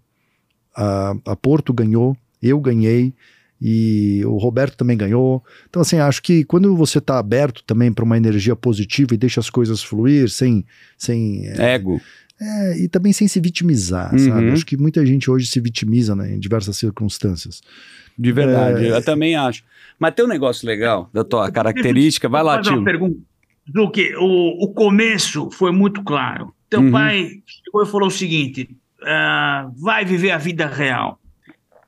A, 0.75 1.13
a 1.25 1.35
Porto 1.35 1.73
ganhou, 1.73 2.15
eu 2.41 2.59
ganhei 2.59 3.13
e 3.61 4.23
o 4.25 4.37
Roberto 4.37 4.75
também 4.77 4.97
ganhou. 4.97 5.43
Então, 5.69 5.81
assim, 5.81 5.97
acho 5.99 6.21
que 6.23 6.43
quando 6.45 6.75
você 6.75 6.97
está 6.97 7.19
aberto 7.19 7.63
também 7.63 7.91
para 7.93 8.03
uma 8.05 8.17
energia 8.17 8.55
positiva 8.55 9.13
e 9.13 9.17
deixa 9.17 9.39
as 9.39 9.49
coisas 9.49 9.83
fluir 9.83 10.29
sem. 10.29 10.65
sem 10.97 11.45
é, 11.47 11.75
Ego. 11.75 12.01
é, 12.39 12.79
e 12.79 12.87
também 12.87 13.13
sem 13.13 13.27
se 13.27 13.39
vitimizar, 13.39 14.11
Uhum. 14.13 14.19
sabe? 14.19 14.49
Acho 14.51 14.65
que 14.65 14.75
muita 14.77 15.05
gente 15.05 15.29
hoje 15.29 15.45
se 15.45 15.59
vitimiza 15.59 16.15
né, 16.15 16.33
em 16.33 16.39
diversas 16.39 16.75
circunstâncias. 16.77 17.61
De 18.17 18.31
verdade, 18.31 18.85
É. 18.87 18.91
eu 18.97 19.03
também 19.03 19.35
acho. 19.35 19.63
Mas 19.99 20.15
tem 20.15 20.25
um 20.25 20.27
negócio 20.27 20.65
legal 20.67 21.07
da 21.13 21.23
tua 21.23 21.51
característica. 21.51 22.27
Vai 22.27 22.41
lá, 22.43 22.55
Vou 22.55 22.63
fazer 22.63 22.75
uma 22.77 22.91
tio. 22.91 23.21
Zuki, 23.69 24.13
o, 24.17 24.63
o 24.63 24.73
começo 24.73 25.49
foi 25.51 25.71
muito 25.71 26.03
claro. 26.03 26.53
Teu 26.69 26.81
Uhum. 26.81 26.91
pai 26.91 27.29
chegou 27.45 27.83
e 27.83 27.85
falou 27.85 28.07
o 28.07 28.11
seguinte: 28.11 28.69
ah, 29.03 29.69
vai 29.77 30.05
viver 30.05 30.31
a 30.31 30.37
vida 30.37 30.67
real. 30.67 31.19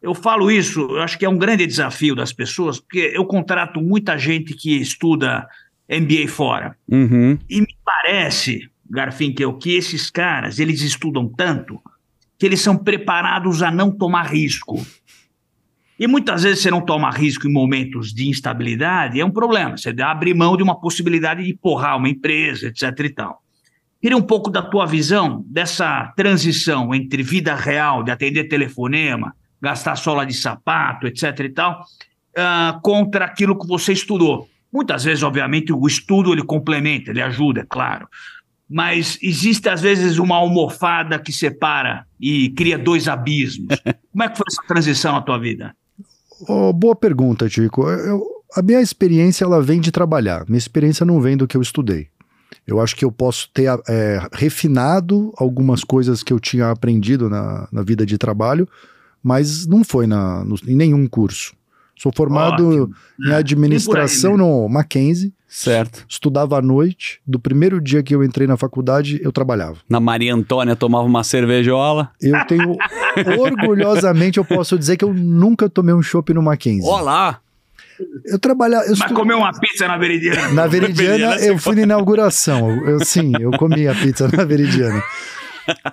Eu 0.02 0.14
falo 0.14 0.52
isso, 0.52 0.82
eu 0.82 1.02
acho 1.02 1.18
que 1.18 1.24
é 1.24 1.30
um 1.30 1.38
grande 1.38 1.66
desafio 1.66 2.14
das 2.14 2.34
pessoas, 2.34 2.78
porque 2.80 3.14
eu 3.16 3.26
contrato 3.26 3.80
muita 3.82 4.18
gente 4.18 4.54
que 4.54 4.76
estuda 4.82 5.48
MBA 5.90 6.28
fora. 6.28 6.76
Uhum. 6.90 7.38
E 7.50 7.62
me 7.62 7.76
parece, 7.86 8.70
Garfinkel, 8.90 9.54
que 9.54 9.74
esses 9.76 10.10
caras, 10.10 10.60
eles 10.60 10.82
estudam 10.82 11.30
tanto 11.30 11.80
que 12.38 12.46
eles 12.46 12.60
são 12.60 12.76
preparados 12.76 13.62
a 13.62 13.72
não 13.72 13.90
tomar 13.90 14.24
risco. 14.24 14.86
E 16.00 16.08
muitas 16.08 16.44
vezes 16.44 16.62
você 16.62 16.72
não 16.72 16.82
toma 16.82 17.12
risco 17.12 17.48
em 17.48 17.52
momentos 17.52 18.14
de 18.14 18.28
instabilidade, 18.28 19.20
é 19.20 19.26
um 19.26 19.32
problema. 19.32 19.78
Você 19.78 19.94
abre 20.02 20.34
mão 20.34 20.58
de 20.58 20.64
uma 20.64 20.80
possibilidade 20.80 21.44
de 21.44 21.54
porrar 21.54 21.98
uma 21.98 22.10
empresa, 22.10 22.68
etc. 22.68 23.00
e 23.00 23.10
tal. 23.10 23.44
Queria 24.02 24.18
um 24.18 24.22
pouco 24.22 24.50
da 24.50 24.62
tua 24.62 24.86
visão 24.86 25.46
dessa 25.48 26.12
transição 26.18 26.94
entre 26.94 27.24
vida 27.24 27.56
real, 27.56 28.04
de 28.04 28.12
atender 28.12 28.46
telefonema, 28.46 29.34
gastar 29.62 29.96
sola 29.96 30.26
de 30.26 30.34
sapato, 30.34 31.08
etc. 31.08 31.40
e 31.40 31.50
tal, 31.50 31.86
uh, 32.38 32.82
contra 32.82 33.24
aquilo 33.24 33.58
que 33.58 33.66
você 33.66 33.94
estudou. 33.94 34.50
Muitas 34.74 35.04
vezes, 35.04 35.24
obviamente, 35.24 35.72
o 35.72 35.88
estudo 35.88 36.34
ele 36.34 36.44
complementa, 36.44 37.12
ele 37.12 37.22
ajuda, 37.22 37.62
é 37.62 37.66
claro. 37.66 38.08
Mas 38.68 39.20
existe, 39.22 39.70
às 39.70 39.80
vezes, 39.80 40.18
uma 40.18 40.36
almofada 40.36 41.20
que 41.20 41.32
separa 41.32 42.06
e 42.20 42.50
cria 42.50 42.78
dois 42.78 43.08
abismos. 43.08 43.68
Como 44.12 44.24
é 44.24 44.28
que 44.28 44.38
foi 44.38 44.46
essa 44.50 44.64
transição 44.68 45.14
na 45.14 45.22
tua 45.22 45.38
vida? 45.38 45.76
Oh, 46.48 46.74
boa 46.74 46.96
pergunta, 46.96 47.48
Tico. 47.48 47.90
Eu, 47.90 48.24
a 48.56 48.62
minha 48.62 48.82
experiência 48.82 49.44
ela 49.46 49.62
vem 49.62 49.80
de 49.80 49.92
trabalhar. 49.92 50.46
Minha 50.48 50.58
experiência 50.58 51.06
não 51.06 51.20
vem 51.20 51.36
do 51.36 51.48
que 51.48 51.58
eu 51.58 51.62
estudei. 51.62 52.08
Eu 52.66 52.80
acho 52.80 52.96
que 52.96 53.04
eu 53.04 53.12
posso 53.12 53.50
ter 53.54 53.68
é, 53.88 54.26
refinado 54.32 55.34
algumas 55.38 55.84
coisas 55.84 56.24
que 56.24 56.32
eu 56.32 56.40
tinha 56.40 56.70
aprendido 56.70 57.30
na, 57.30 57.68
na 57.72 57.82
vida 57.82 58.06
de 58.06 58.18
trabalho, 58.18 58.68
mas 59.22 59.66
não 59.66 59.84
foi 59.84 60.08
na, 60.08 60.44
no, 60.46 60.56
em 60.68 60.76
nenhum 60.76 61.08
curso. 61.08 61.54
Sou 61.96 62.12
formado 62.12 62.68
Ótimo. 62.68 62.96
em 63.20 63.32
é, 63.32 63.36
administração 63.36 64.32
aí, 64.32 64.38
né? 64.38 64.44
no 64.44 64.70
Mackenzie. 64.70 65.34
Certo. 65.54 66.04
Estudava 66.10 66.58
à 66.58 66.62
noite. 66.64 67.22
Do 67.28 67.40
primeiro 67.40 67.80
dia 67.80 68.02
que 68.02 68.16
eu 68.16 68.24
entrei 68.24 68.48
na 68.48 68.58
faculdade, 68.58 69.22
eu 69.24 69.32
trabalhava. 69.32 69.78
Na 69.88 70.00
Maria 70.00 70.34
Antônia 70.34 70.76
tomava 70.76 71.04
uma 71.04 71.24
cervejola. 71.24 72.10
Eu 72.20 72.44
tenho 72.48 72.76
orgulhosamente 73.40 74.40
eu 74.40 74.46
posso 74.46 74.80
dizer 74.80 74.98
que 74.98 75.06
eu 75.06 75.14
nunca 75.14 75.70
tomei 75.70 75.94
um 75.94 76.02
chopp 76.02 76.34
no 76.34 76.42
Mackenzie. 76.42 76.90
Olá. 76.90 77.40
Eu 78.26 78.40
trabalhava. 78.40 78.86
Eu 78.86 78.92
Mas 78.98 79.02
estu... 79.02 79.14
comeu 79.14 79.38
uma 79.38 79.52
pizza 79.52 79.88
na 79.88 79.96
Veridiana? 79.96 80.52
Na 80.54 80.66
Veridiana, 80.66 81.36
eu 81.36 81.60
fui 81.60 81.76
na 81.76 81.84
inauguração. 81.84 82.72
Eu, 82.88 83.06
sim, 83.06 83.34
eu 83.40 83.52
comi 83.52 83.88
a 83.88 83.94
pizza 83.94 84.28
na 84.36 84.44
Veridiana. 84.44 85.04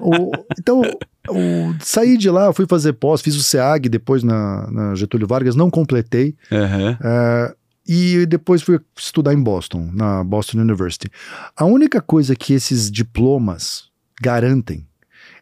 o, 0.01 0.33
então, 0.59 0.81
o, 1.29 1.75
saí 1.81 2.17
de 2.17 2.31
lá, 2.31 2.51
fui 2.55 2.65
fazer 2.67 2.95
pós, 2.95 3.21
fiz 3.21 3.37
o 3.37 3.43
SEAG 3.43 3.91
depois 3.91 4.23
na, 4.23 4.71
na 4.71 4.95
Getúlio 4.95 5.27
Vargas, 5.27 5.55
não 5.55 5.71
completei. 5.71 6.35
Uhum. 6.51 6.97
É, 7.05 7.55
e 7.93 8.25
depois 8.25 8.63
fui 8.63 8.79
estudar 8.97 9.35
em 9.35 9.43
Boston, 9.43 9.91
na 9.93 10.23
Boston 10.23 10.61
University. 10.61 11.11
A 11.57 11.65
única 11.65 12.01
coisa 12.01 12.37
que 12.37 12.53
esses 12.53 12.89
diplomas 12.89 13.87
garantem 14.23 14.87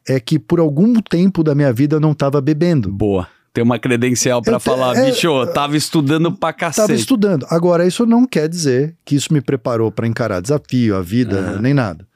é 0.09 0.19
que 0.19 0.39
por 0.39 0.59
algum 0.59 0.95
tempo 0.95 1.45
da 1.45 1.55
minha 1.55 1.71
vida 1.75 1.97
eu 1.97 2.01
não 2.01 2.13
estava 2.13 2.41
bebendo. 2.41 2.91
Boa 2.91 3.29
ter 3.53 3.63
uma 3.63 3.79
credencial 3.79 4.41
para 4.41 4.61
falar, 4.61 4.97
é, 4.97 5.11
bicho, 5.11 5.47
tava 5.49 5.77
estudando 5.77 6.31
pra 6.31 6.53
cacete. 6.53 6.87
Tava 6.87 6.93
estudando. 6.99 7.47
Agora, 7.51 7.85
isso 7.87 8.07
não 8.07 8.25
quer 8.25 8.49
dizer 8.49 8.95
que 9.05 9.17
isso 9.17 9.33
me 9.33 9.41
preparou 9.41 9.91
para 9.91 10.07
encarar 10.07 10.41
desafio, 10.41 10.95
a 10.95 11.03
vida, 11.03 11.55
uhum. 11.55 11.61
nem 11.61 11.75
nada. 11.75 12.07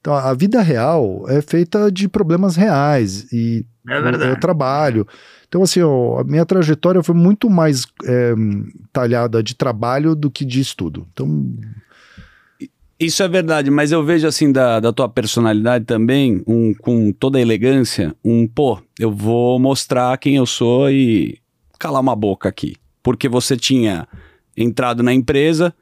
Então, 0.00 0.12
a 0.12 0.34
vida 0.34 0.60
real 0.60 1.24
é 1.28 1.40
feita 1.40 1.92
de 1.92 2.08
problemas 2.08 2.56
reais 2.56 3.32
e 3.32 3.64
é 3.88 4.00
verdade. 4.00 4.30
eu 4.30 4.40
trabalho. 4.40 5.06
Então, 5.48 5.62
assim, 5.62 5.80
ó, 5.80 6.20
a 6.20 6.24
minha 6.24 6.44
trajetória 6.44 7.02
foi 7.02 7.14
muito 7.14 7.48
mais 7.48 7.86
é, 8.04 8.34
talhada 8.92 9.42
de 9.42 9.54
trabalho 9.54 10.14
do 10.14 10.30
que 10.30 10.44
de 10.44 10.60
estudo. 10.60 11.06
Então, 11.12 11.56
isso 13.00 13.22
é 13.22 13.28
verdade, 13.28 13.70
mas 13.70 13.90
eu 13.90 14.04
vejo 14.04 14.26
assim 14.26 14.52
da, 14.52 14.78
da 14.78 14.92
tua 14.92 15.08
personalidade 15.08 15.84
também, 15.84 16.42
um, 16.46 16.74
com 16.74 17.12
toda 17.12 17.38
a 17.38 17.40
elegância, 17.40 18.14
um 18.24 18.46
pô, 18.46 18.78
eu 18.98 19.10
vou 19.10 19.58
mostrar 19.58 20.18
quem 20.18 20.36
eu 20.36 20.44
sou 20.44 20.90
e 20.90 21.38
calar 21.78 22.02
uma 22.02 22.16
boca 22.16 22.48
aqui. 22.48 22.74
Porque 23.02 23.28
você 23.28 23.56
tinha 23.56 24.06
entrado 24.56 25.02
na 25.02 25.14
empresa, 25.14 25.72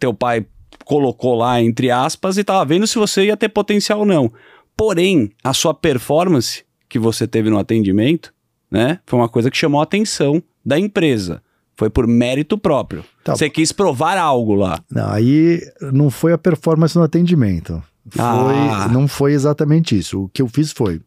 teu 0.00 0.12
pai 0.12 0.46
colocou 0.84 1.34
lá 1.34 1.60
entre 1.60 1.90
aspas 1.90 2.38
e 2.38 2.44
tava 2.44 2.64
vendo 2.64 2.86
se 2.86 2.98
você 2.98 3.26
ia 3.26 3.36
ter 3.36 3.50
potencial 3.50 4.00
ou 4.00 4.06
não. 4.06 4.32
Porém, 4.76 5.30
a 5.44 5.52
sua 5.52 5.74
performance 5.74 6.64
que 6.88 6.98
você 6.98 7.26
teve 7.26 7.50
no 7.50 7.58
atendimento, 7.58 8.32
né, 8.72 8.98
foi 9.06 9.18
uma 9.18 9.28
coisa 9.28 9.50
que 9.50 9.56
chamou 9.56 9.80
a 9.80 9.84
atenção 9.84 10.42
da 10.64 10.78
empresa. 10.78 11.42
Foi 11.76 11.90
por 11.90 12.06
mérito 12.06 12.56
próprio. 12.56 13.04
Tá. 13.22 13.36
Você 13.36 13.50
quis 13.50 13.70
provar 13.70 14.16
algo 14.16 14.54
lá. 14.54 14.80
Não, 14.90 15.10
aí 15.10 15.60
não 15.92 16.10
foi 16.10 16.32
a 16.32 16.38
performance 16.38 16.96
no 16.96 17.02
atendimento. 17.02 17.82
Foi, 18.08 18.22
ah. 18.22 18.88
Não 18.90 19.06
foi 19.06 19.32
exatamente 19.32 19.98
isso. 19.98 20.24
O 20.24 20.28
que 20.28 20.42
eu 20.42 20.48
fiz 20.48 20.72
foi. 20.72 21.00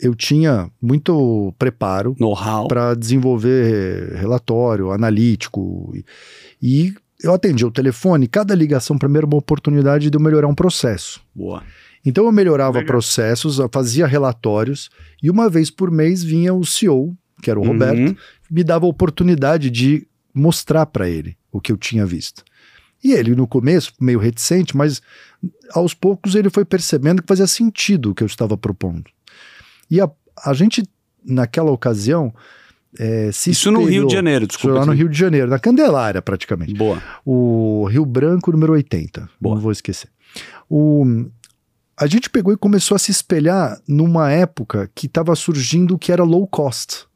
Eu 0.00 0.14
tinha 0.14 0.68
muito 0.82 1.54
preparo 1.58 2.16
para 2.68 2.94
desenvolver 2.94 4.14
relatório 4.16 4.90
analítico 4.90 5.92
e, 5.94 6.04
e 6.60 6.94
eu 7.22 7.32
atendi 7.32 7.64
o 7.64 7.70
telefone. 7.70 8.26
Cada 8.26 8.54
ligação 8.54 8.98
para 8.98 9.08
mim 9.08 9.18
era 9.18 9.26
uma 9.26 9.36
oportunidade 9.36 10.10
de 10.10 10.16
eu 10.16 10.20
melhorar 10.20 10.48
um 10.48 10.54
processo. 10.54 11.20
Boa. 11.34 11.62
Então 12.04 12.26
eu 12.26 12.32
melhorava 12.32 12.78
Legal. 12.78 12.86
processos, 12.86 13.58
fazia 13.72 14.06
relatórios 14.06 14.90
e 15.22 15.30
uma 15.30 15.48
vez 15.48 15.70
por 15.70 15.90
mês 15.90 16.22
vinha 16.22 16.52
o 16.52 16.64
CEO, 16.64 17.16
que 17.42 17.50
era 17.50 17.58
o 17.58 17.62
uhum. 17.62 17.72
Roberto, 17.72 18.16
me 18.50 18.62
dava 18.62 18.84
a 18.84 18.88
oportunidade 18.88 19.70
de 19.70 20.06
mostrar 20.34 20.86
para 20.86 21.08
ele 21.08 21.36
o 21.50 21.60
que 21.60 21.72
eu 21.72 21.76
tinha 21.76 22.04
visto. 22.04 22.44
E 23.02 23.12
ele, 23.12 23.34
no 23.34 23.46
começo, 23.46 23.92
meio 24.00 24.18
reticente, 24.18 24.76
mas 24.76 25.02
aos 25.72 25.92
poucos 25.92 26.34
ele 26.34 26.48
foi 26.48 26.64
percebendo 26.64 27.22
que 27.22 27.28
fazia 27.28 27.46
sentido 27.46 28.10
o 28.10 28.14
que 28.14 28.22
eu 28.22 28.26
estava 28.26 28.56
propondo. 28.56 29.04
E 29.90 30.00
a, 30.00 30.10
a 30.44 30.54
gente, 30.54 30.82
naquela 31.22 31.70
ocasião, 31.70 32.34
é, 32.98 33.30
se 33.32 33.50
Isso 33.50 33.68
espelhou, 33.68 33.82
no 33.82 33.88
Rio 33.88 34.06
de 34.06 34.14
Janeiro, 34.14 34.46
desculpa. 34.46 34.78
Lá 34.78 34.86
no 34.86 34.92
Rio 34.92 35.08
de 35.08 35.18
Janeiro, 35.18 35.48
na 35.48 35.58
Candelária, 35.58 36.22
praticamente. 36.22 36.74
Boa. 36.74 37.02
O 37.24 37.86
Rio 37.90 38.06
Branco, 38.06 38.50
número 38.50 38.72
80. 38.72 39.28
Boa. 39.40 39.54
Não 39.56 39.62
vou 39.62 39.72
esquecer. 39.72 40.08
O, 40.68 41.26
a 41.96 42.06
gente 42.06 42.28
pegou 42.28 42.52
e 42.52 42.56
começou 42.56 42.94
a 42.94 42.98
se 42.98 43.10
espelhar 43.10 43.80
numa 43.86 44.30
época 44.30 44.90
que 44.94 45.06
estava 45.06 45.34
surgindo 45.34 45.94
o 45.94 45.98
que 45.98 46.12
era 46.12 46.24
low 46.24 46.46
cost. 46.46 47.06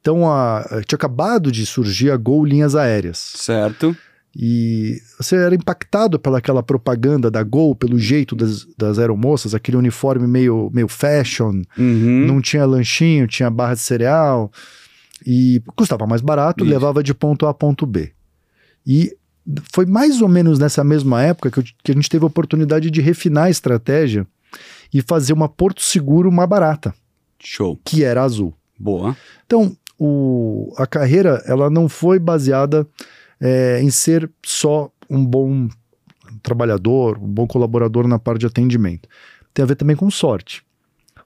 Então, 0.00 0.28
a, 0.30 0.64
tinha 0.86 0.96
acabado 0.96 1.52
de 1.52 1.64
surgir 1.64 2.10
a 2.10 2.16
Gol 2.16 2.44
Linhas 2.44 2.74
Aéreas. 2.74 3.18
Certo. 3.36 3.96
E 4.34 4.96
você 5.18 5.36
era 5.36 5.54
impactado 5.54 6.18
pelaquela 6.18 6.62
propaganda 6.62 7.30
da 7.30 7.42
Gol, 7.42 7.76
pelo 7.76 7.98
jeito 7.98 8.34
das, 8.34 8.66
das 8.76 8.98
aeromoças, 8.98 9.54
aquele 9.54 9.76
uniforme 9.76 10.26
meio, 10.26 10.70
meio 10.72 10.88
fashion, 10.88 11.62
uhum. 11.78 12.26
não 12.26 12.40
tinha 12.40 12.64
lanchinho, 12.64 13.28
tinha 13.28 13.50
barra 13.50 13.74
de 13.74 13.80
cereal, 13.80 14.50
e 15.24 15.62
custava 15.76 16.06
mais 16.06 16.22
barato, 16.22 16.64
Isso. 16.64 16.72
levava 16.72 17.02
de 17.02 17.14
ponto 17.14 17.46
A 17.46 17.50
a 17.50 17.54
ponto 17.54 17.86
B. 17.86 18.12
E 18.86 19.14
foi 19.72 19.86
mais 19.86 20.20
ou 20.20 20.28
menos 20.28 20.58
nessa 20.58 20.84
mesma 20.84 21.22
época 21.22 21.50
que, 21.50 21.58
eu, 21.58 21.64
que 21.82 21.92
a 21.92 21.94
gente 21.94 22.08
teve 22.08 22.24
a 22.24 22.28
oportunidade 22.28 22.90
de 22.90 23.00
refinar 23.00 23.44
a 23.44 23.50
estratégia 23.50 24.26
e 24.92 25.02
fazer 25.02 25.32
uma 25.32 25.48
Porto 25.48 25.82
Seguro 25.82 26.30
mais 26.30 26.48
barata. 26.48 26.94
Show. 27.38 27.78
Que 27.84 28.04
era 28.04 28.22
azul. 28.22 28.54
Boa. 28.78 29.16
Então, 29.46 29.76
o, 29.98 30.72
a 30.76 30.86
carreira 30.86 31.42
ela 31.46 31.70
não 31.70 31.88
foi 31.88 32.18
baseada 32.18 32.86
é, 33.40 33.80
em 33.82 33.90
ser 33.90 34.30
só 34.44 34.90
um 35.08 35.24
bom 35.24 35.68
trabalhador, 36.42 37.18
um 37.18 37.28
bom 37.28 37.46
colaborador 37.46 38.06
na 38.06 38.18
parte 38.18 38.40
de 38.40 38.46
atendimento. 38.46 39.08
Tem 39.52 39.62
a 39.62 39.66
ver 39.66 39.76
também 39.76 39.96
com 39.96 40.10
sorte. 40.10 40.64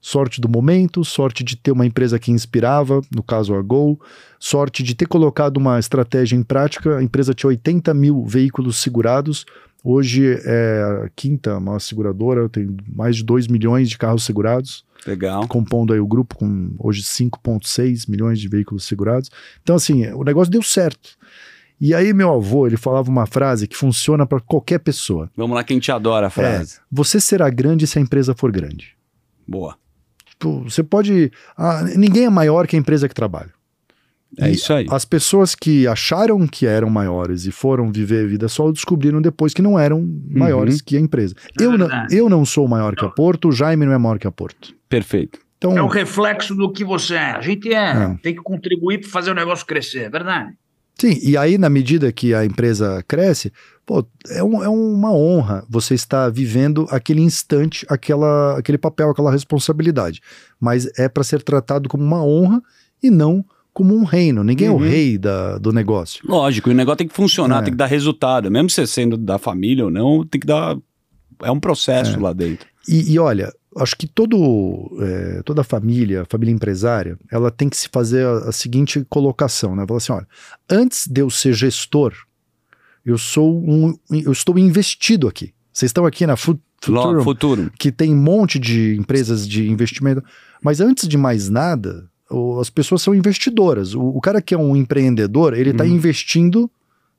Sorte 0.07 0.41
do 0.41 0.49
momento, 0.49 1.05
sorte 1.05 1.43
de 1.43 1.57
ter 1.57 1.73
uma 1.73 1.85
empresa 1.85 2.17
que 2.17 2.31
inspirava, 2.31 3.01
no 3.13 3.25
caso 3.25 3.57
a 3.57 3.61
Gol, 3.61 4.01
sorte 4.39 4.85
de 4.85 4.95
ter 4.95 5.07
colocado 5.07 5.57
uma 5.57 5.81
estratégia 5.81 6.37
em 6.37 6.45
prática. 6.45 6.99
A 6.99 7.03
empresa 7.03 7.35
tinha 7.35 7.49
80 7.49 7.93
mil 7.93 8.25
veículos 8.25 8.77
segurados, 8.77 9.45
hoje 9.83 10.39
é 10.45 11.03
a 11.05 11.11
quinta 11.17 11.59
maior 11.59 11.81
seguradora, 11.81 12.49
tem 12.49 12.77
mais 12.87 13.17
de 13.17 13.25
2 13.25 13.49
milhões 13.49 13.91
de 13.91 13.99
carros 13.99 14.23
segurados. 14.23 14.85
Legal. 15.05 15.49
Compondo 15.49 15.93
aí 15.93 15.99
o 15.99 16.07
grupo 16.07 16.37
com 16.37 16.71
hoje 16.79 17.03
5,6 17.03 18.09
milhões 18.09 18.39
de 18.39 18.49
veículos 18.49 18.85
segurados. 18.85 19.29
Então, 19.61 19.75
assim, 19.75 20.07
o 20.13 20.23
negócio 20.23 20.53
deu 20.53 20.63
certo. 20.63 21.17
E 21.81 21.93
aí, 21.93 22.13
meu 22.13 22.33
avô, 22.33 22.65
ele 22.65 22.77
falava 22.77 23.11
uma 23.11 23.27
frase 23.27 23.67
que 23.67 23.77
funciona 23.77 24.25
para 24.25 24.39
qualquer 24.39 24.79
pessoa. 24.79 25.29
Vamos 25.37 25.57
lá, 25.57 25.65
quem 25.65 25.81
te 25.81 25.91
adora 25.91 26.29
a 26.29 26.31
frase. 26.31 26.77
É, 26.77 26.81
você 26.93 27.21
será 27.21 27.51
grande 27.51 27.89
se 27.89 27.99
a 27.99 28.03
empresa 28.03 28.37
for 28.37 28.53
grande. 28.53 28.95
Boa. 29.49 29.77
Tipo, 30.39 30.65
você 30.65 30.83
pode. 30.83 31.33
Ah, 31.57 31.83
ninguém 31.97 32.27
é 32.27 32.31
maior 32.31 32.67
que 32.67 32.77
a 32.77 32.79
empresa 32.79 33.09
que 33.09 33.15
trabalha. 33.15 33.51
É 34.39 34.51
e 34.51 34.53
isso 34.53 34.73
aí. 34.73 34.87
As 34.91 35.05
pessoas 35.05 35.55
que 35.55 35.87
acharam 35.87 36.47
que 36.47 36.67
eram 36.67 36.91
maiores 36.91 37.47
e 37.47 37.53
foram 37.53 37.91
viver 37.91 38.25
a 38.25 38.29
vida 38.29 38.49
só 38.49 38.71
descobriram 38.71 39.23
depois 39.23 39.55
que 39.55 39.63
não 39.63 39.79
eram 39.79 39.99
uhum. 39.99 40.25
maiores 40.31 40.83
que 40.83 40.97
a 40.97 41.01
empresa. 41.01 41.35
É 41.59 41.65
eu, 41.65 41.79
não, 41.79 41.89
eu 42.11 42.29
não 42.29 42.45
sou 42.45 42.69
maior 42.69 42.95
que 42.95 43.05
a 43.05 43.09
Porto, 43.09 43.49
o 43.49 43.53
Jaime 43.53 43.87
não 43.87 43.93
é 43.93 43.99
maior 43.99 44.19
que 44.19 44.27
a 44.27 44.33
Porto. 44.33 44.75
Perfeito. 44.89 45.39
Então, 45.57 45.77
é 45.77 45.83
o 45.83 45.87
reflexo 45.87 46.55
do 46.55 46.71
que 46.71 46.85
você 46.85 47.15
é. 47.15 47.31
A 47.31 47.41
gente 47.41 47.73
é, 47.73 47.93
é. 47.93 48.19
tem 48.23 48.35
que 48.35 48.43
contribuir 48.43 49.01
para 49.01 49.09
fazer 49.09 49.31
o 49.31 49.35
negócio 49.35 49.65
crescer, 49.65 50.03
é 50.03 50.11
verdade? 50.11 50.53
Sim, 50.99 51.19
e 51.23 51.37
aí, 51.37 51.59
na 51.59 51.69
medida 51.69 52.11
que 52.11 52.33
a 52.33 52.45
empresa 52.45 53.05
cresce, 53.07 53.53
pô, 53.85 54.03
é, 54.31 54.43
um, 54.43 54.65
é 54.65 54.69
uma 54.69 55.13
honra 55.13 55.63
você 55.69 55.95
estar 55.95 56.31
vivendo 56.31 56.87
aquele 56.91 57.21
instante, 57.21 57.85
aquela, 57.91 58.59
aquele 58.59 58.79
papel, 58.79 59.11
aquela 59.11 59.31
responsabilidade. 59.31 60.23
Mas 60.59 60.89
é 60.99 61.07
para 61.09 61.23
ser 61.23 61.43
tratado 61.43 61.87
como 61.89 62.03
uma 62.03 62.25
honra 62.25 62.63
e 63.03 63.11
não 63.11 63.45
como 63.75 63.95
um 63.95 64.05
reino. 64.05 64.43
Ninguém 64.43 64.71
Uhum. 64.71 64.75
é 64.83 64.87
o 64.87 64.89
rei 64.89 65.19
da, 65.19 65.59
do 65.59 65.71
negócio. 65.71 66.23
Lógico, 66.27 66.71
e 66.71 66.73
o 66.73 66.75
negócio 66.75 66.97
tem 66.97 67.09
que 67.09 67.15
funcionar, 67.15 67.59
É. 67.59 67.63
tem 67.65 67.73
que 67.75 67.77
dar 67.77 67.85
resultado. 67.85 68.51
Mesmo 68.51 68.71
você 68.71 68.87
sendo 68.87 69.19
da 69.19 69.39
família 69.39 69.85
ou 69.85 69.91
não, 69.91 70.25
tem 70.25 70.41
que 70.41 70.47
dar. 70.47 70.79
É 71.43 71.51
um 71.51 71.61
processo 71.61 72.19
lá 72.19 72.33
dentro. 72.33 72.67
E, 72.89 73.13
e 73.13 73.19
olha, 73.19 73.53
acho 73.77 73.97
que 73.97 74.07
todo, 74.07 74.97
é, 75.01 75.43
toda 75.43 75.63
família, 75.65 76.25
família 76.29 76.53
empresária, 76.53 77.19
ela 77.31 77.51
tem 77.51 77.69
que 77.69 77.77
se 77.77 77.89
fazer 77.91 78.27
a, 78.27 78.49
a 78.49 78.53
seguinte 78.53 79.05
colocação, 79.09 79.75
né? 79.77 79.85
Falar 79.87 79.99
assim, 79.99 80.13
olha, 80.13 80.29
antes 80.71 81.07
de 81.07 81.21
eu 81.21 81.31
ser 81.31 81.53
gestor, 81.53 82.13
eu 83.05 83.17
sou 83.19 83.57
um, 83.59 83.97
eu 84.11 84.33
estou 84.33 84.59
investido 84.59 85.29
aqui. 85.29 85.53
Vocês 85.73 85.91
estão 85.91 86.07
aqui 86.07 86.27
na 86.27 86.37
Futurum, 86.37 87.23
futuro. 87.23 87.71
que 87.79 87.93
tem 87.93 88.13
um 88.13 88.17
monte 88.21 88.59
de 88.59 88.97
empresas 88.97 89.47
de 89.47 89.69
investimento, 89.71 90.23
mas 90.63 90.81
antes 90.81 91.07
de 91.07 91.17
mais 91.19 91.49
nada, 91.49 92.09
o- 92.31 92.59
as 92.59 92.71
pessoas 92.71 93.03
são 93.03 93.15
investidoras. 93.15 93.95
O, 93.95 94.03
o 94.03 94.21
cara 94.21 94.41
que 94.43 94.55
é 94.55 94.59
um 94.59 94.75
empreendedor, 94.75 95.55
ele 95.55 95.71
está 95.71 95.85
Uhum. 95.85 95.91
investindo, 95.91 96.71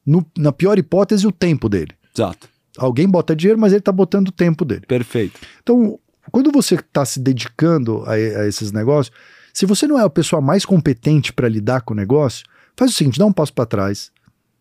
no- 0.06 0.26
na 0.38 0.52
pior 0.52 0.78
hipótese, 0.80 1.26
o 1.28 1.32
tempo 1.32 1.70
dele. 1.70 1.92
Exato. 2.16 2.50
Alguém 2.78 3.08
bota 3.08 3.36
dinheiro, 3.36 3.60
mas 3.60 3.72
ele 3.72 3.80
está 3.80 3.92
botando 3.92 4.28
o 4.28 4.32
tempo 4.32 4.64
dele. 4.66 4.82
Perfeito. 4.88 5.40
Então, 5.64 6.00
quando 6.32 6.52
você 6.52 6.76
está 6.76 7.06
se 7.06 7.20
dedicando 7.20 8.04
a, 8.06 8.14
a 8.14 8.48
esses 8.48 8.72
negócios, 8.72 9.16
se 9.54 9.66
você 9.66 9.88
não 9.88 10.00
é 10.00 10.04
a 10.04 10.10
pessoa 10.10 10.42
mais 10.42 10.66
competente 10.66 11.34
para 11.34 11.50
lidar 11.50 11.82
com 11.82 11.94
o 11.94 11.98
negócio, 11.98 12.46
faz 12.76 12.92
o 12.92 12.94
seguinte: 12.94 13.20
dá 13.20 13.26
um 13.26 13.34
passo 13.34 13.54
para 13.54 13.66
trás, 13.66 14.12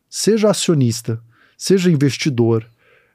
seja 0.09 0.51
acionista, 0.51 1.21
seja 1.57 1.91
investidor, 1.91 2.67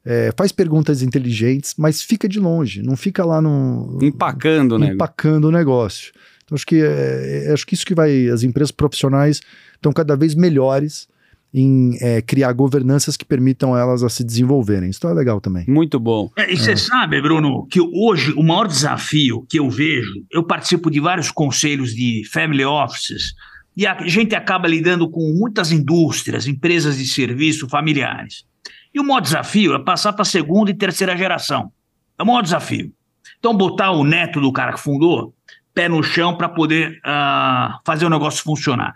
é, 0.06 0.32
faz 0.38 0.52
perguntas 0.52 1.02
inteligentes, 1.02 1.74
mas 1.78 2.02
fica 2.02 2.28
de 2.28 2.40
longe, 2.40 2.82
não 2.82 2.96
fica 2.96 3.26
lá 3.26 3.42
no 3.42 3.98
Empacando, 4.02 4.78
né? 4.78 4.88
empacando 4.94 5.46
o 5.46 5.52
negócio. 5.52 6.12
Então, 6.44 6.56
acho 6.56 6.66
que 6.66 6.82
é, 6.82 7.48
é- 7.48 7.54
acho 7.54 7.66
que 7.66 7.74
isso 7.74 7.86
que 7.86 7.96
vai. 7.96 8.28
As 8.30 8.44
empresas 8.44 8.72
profissionais 8.72 9.42
estão 9.76 9.92
cada 9.94 10.16
vez 10.16 10.36
melhores 10.36 11.08
em 11.54 11.98
é, 12.00 12.22
criar 12.22 12.54
governanças 12.54 13.18
que 13.18 13.26
permitam 13.26 13.78
elas 13.78 14.04
a 14.04 14.10
se 14.10 14.24
desenvolverem. 14.24 14.90
Isso 14.90 15.06
é 15.08 15.14
legal 15.14 15.42
também. 15.42 15.66
Muito 15.68 16.00
bom. 16.00 16.30
É, 16.38 16.52
e 16.52 16.58
você 16.58 16.78
sabe, 16.78 17.22
Bruno, 17.22 17.68
que 17.68 17.82
hoje 17.82 18.32
o 18.34 18.44
maior 18.44 18.68
desafio 18.68 19.46
que 19.50 19.60
eu 19.60 19.70
vejo, 19.70 20.26
eu 20.32 20.44
participo 20.44 20.90
de 20.90 21.00
vários 21.00 21.30
conselhos 21.30 21.94
de 21.94 22.24
family 22.32 22.64
offices, 22.64 23.34
e 23.76 23.88
a 23.88 24.06
gente 24.06 24.36
acaba 24.36 24.68
lidando 24.68 25.10
com 25.10 25.34
muitas 25.34 25.72
indústrias, 25.72 26.48
empresas 26.48 26.98
de 26.98 27.06
serviço 27.06 27.70
familiares. 27.70 28.46
E 28.94 29.00
o 29.00 29.04
maior 29.04 29.22
desafio 29.22 29.74
é 29.74 29.80
passar 29.80 30.14
para 30.14 30.24
a 30.24 30.26
segunda 30.26 30.70
e 30.72 30.74
terceira 30.74 31.16
geração. 31.16 31.72
É 32.18 32.24
o 32.24 32.26
maior 32.26 32.42
desafio. 32.42 32.92
Então, 33.40 33.56
botar 33.56 33.92
o 33.92 34.04
neto 34.04 34.42
do 34.42 34.52
cara 34.52 34.74
que 34.74 34.80
fundou, 34.80 35.34
pé 35.74 35.88
no 35.88 36.04
chão 36.04 36.36
para 36.36 36.50
poder 36.50 37.00
ah, 37.04 37.80
fazer 37.86 38.06
o 38.06 38.10
negócio 38.10 38.44
funcionar. 38.44 38.94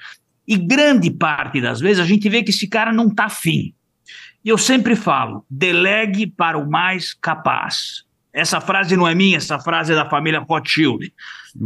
E 0.48 0.58
grande 0.58 1.10
parte 1.10 1.60
das 1.60 1.80
vezes 1.80 2.00
a 2.00 2.06
gente 2.06 2.30
vê 2.30 2.44
que 2.44 2.52
esse 2.52 2.68
cara 2.68 2.94
não 2.94 3.08
está 3.08 3.25
afim. 3.25 3.74
E 4.44 4.50
eu 4.50 4.58
sempre 4.58 4.96
falo: 4.96 5.44
delegue 5.50 6.28
para 6.28 6.58
o 6.58 6.70
mais 6.70 7.14
capaz. 7.14 8.06
Essa 8.32 8.60
frase 8.60 8.96
não 8.96 9.08
é 9.08 9.16
minha, 9.16 9.38
essa 9.38 9.58
frase 9.58 9.94
é 9.94 9.96
da 9.96 10.10
família 10.10 10.40
Rothschild. 10.40 11.12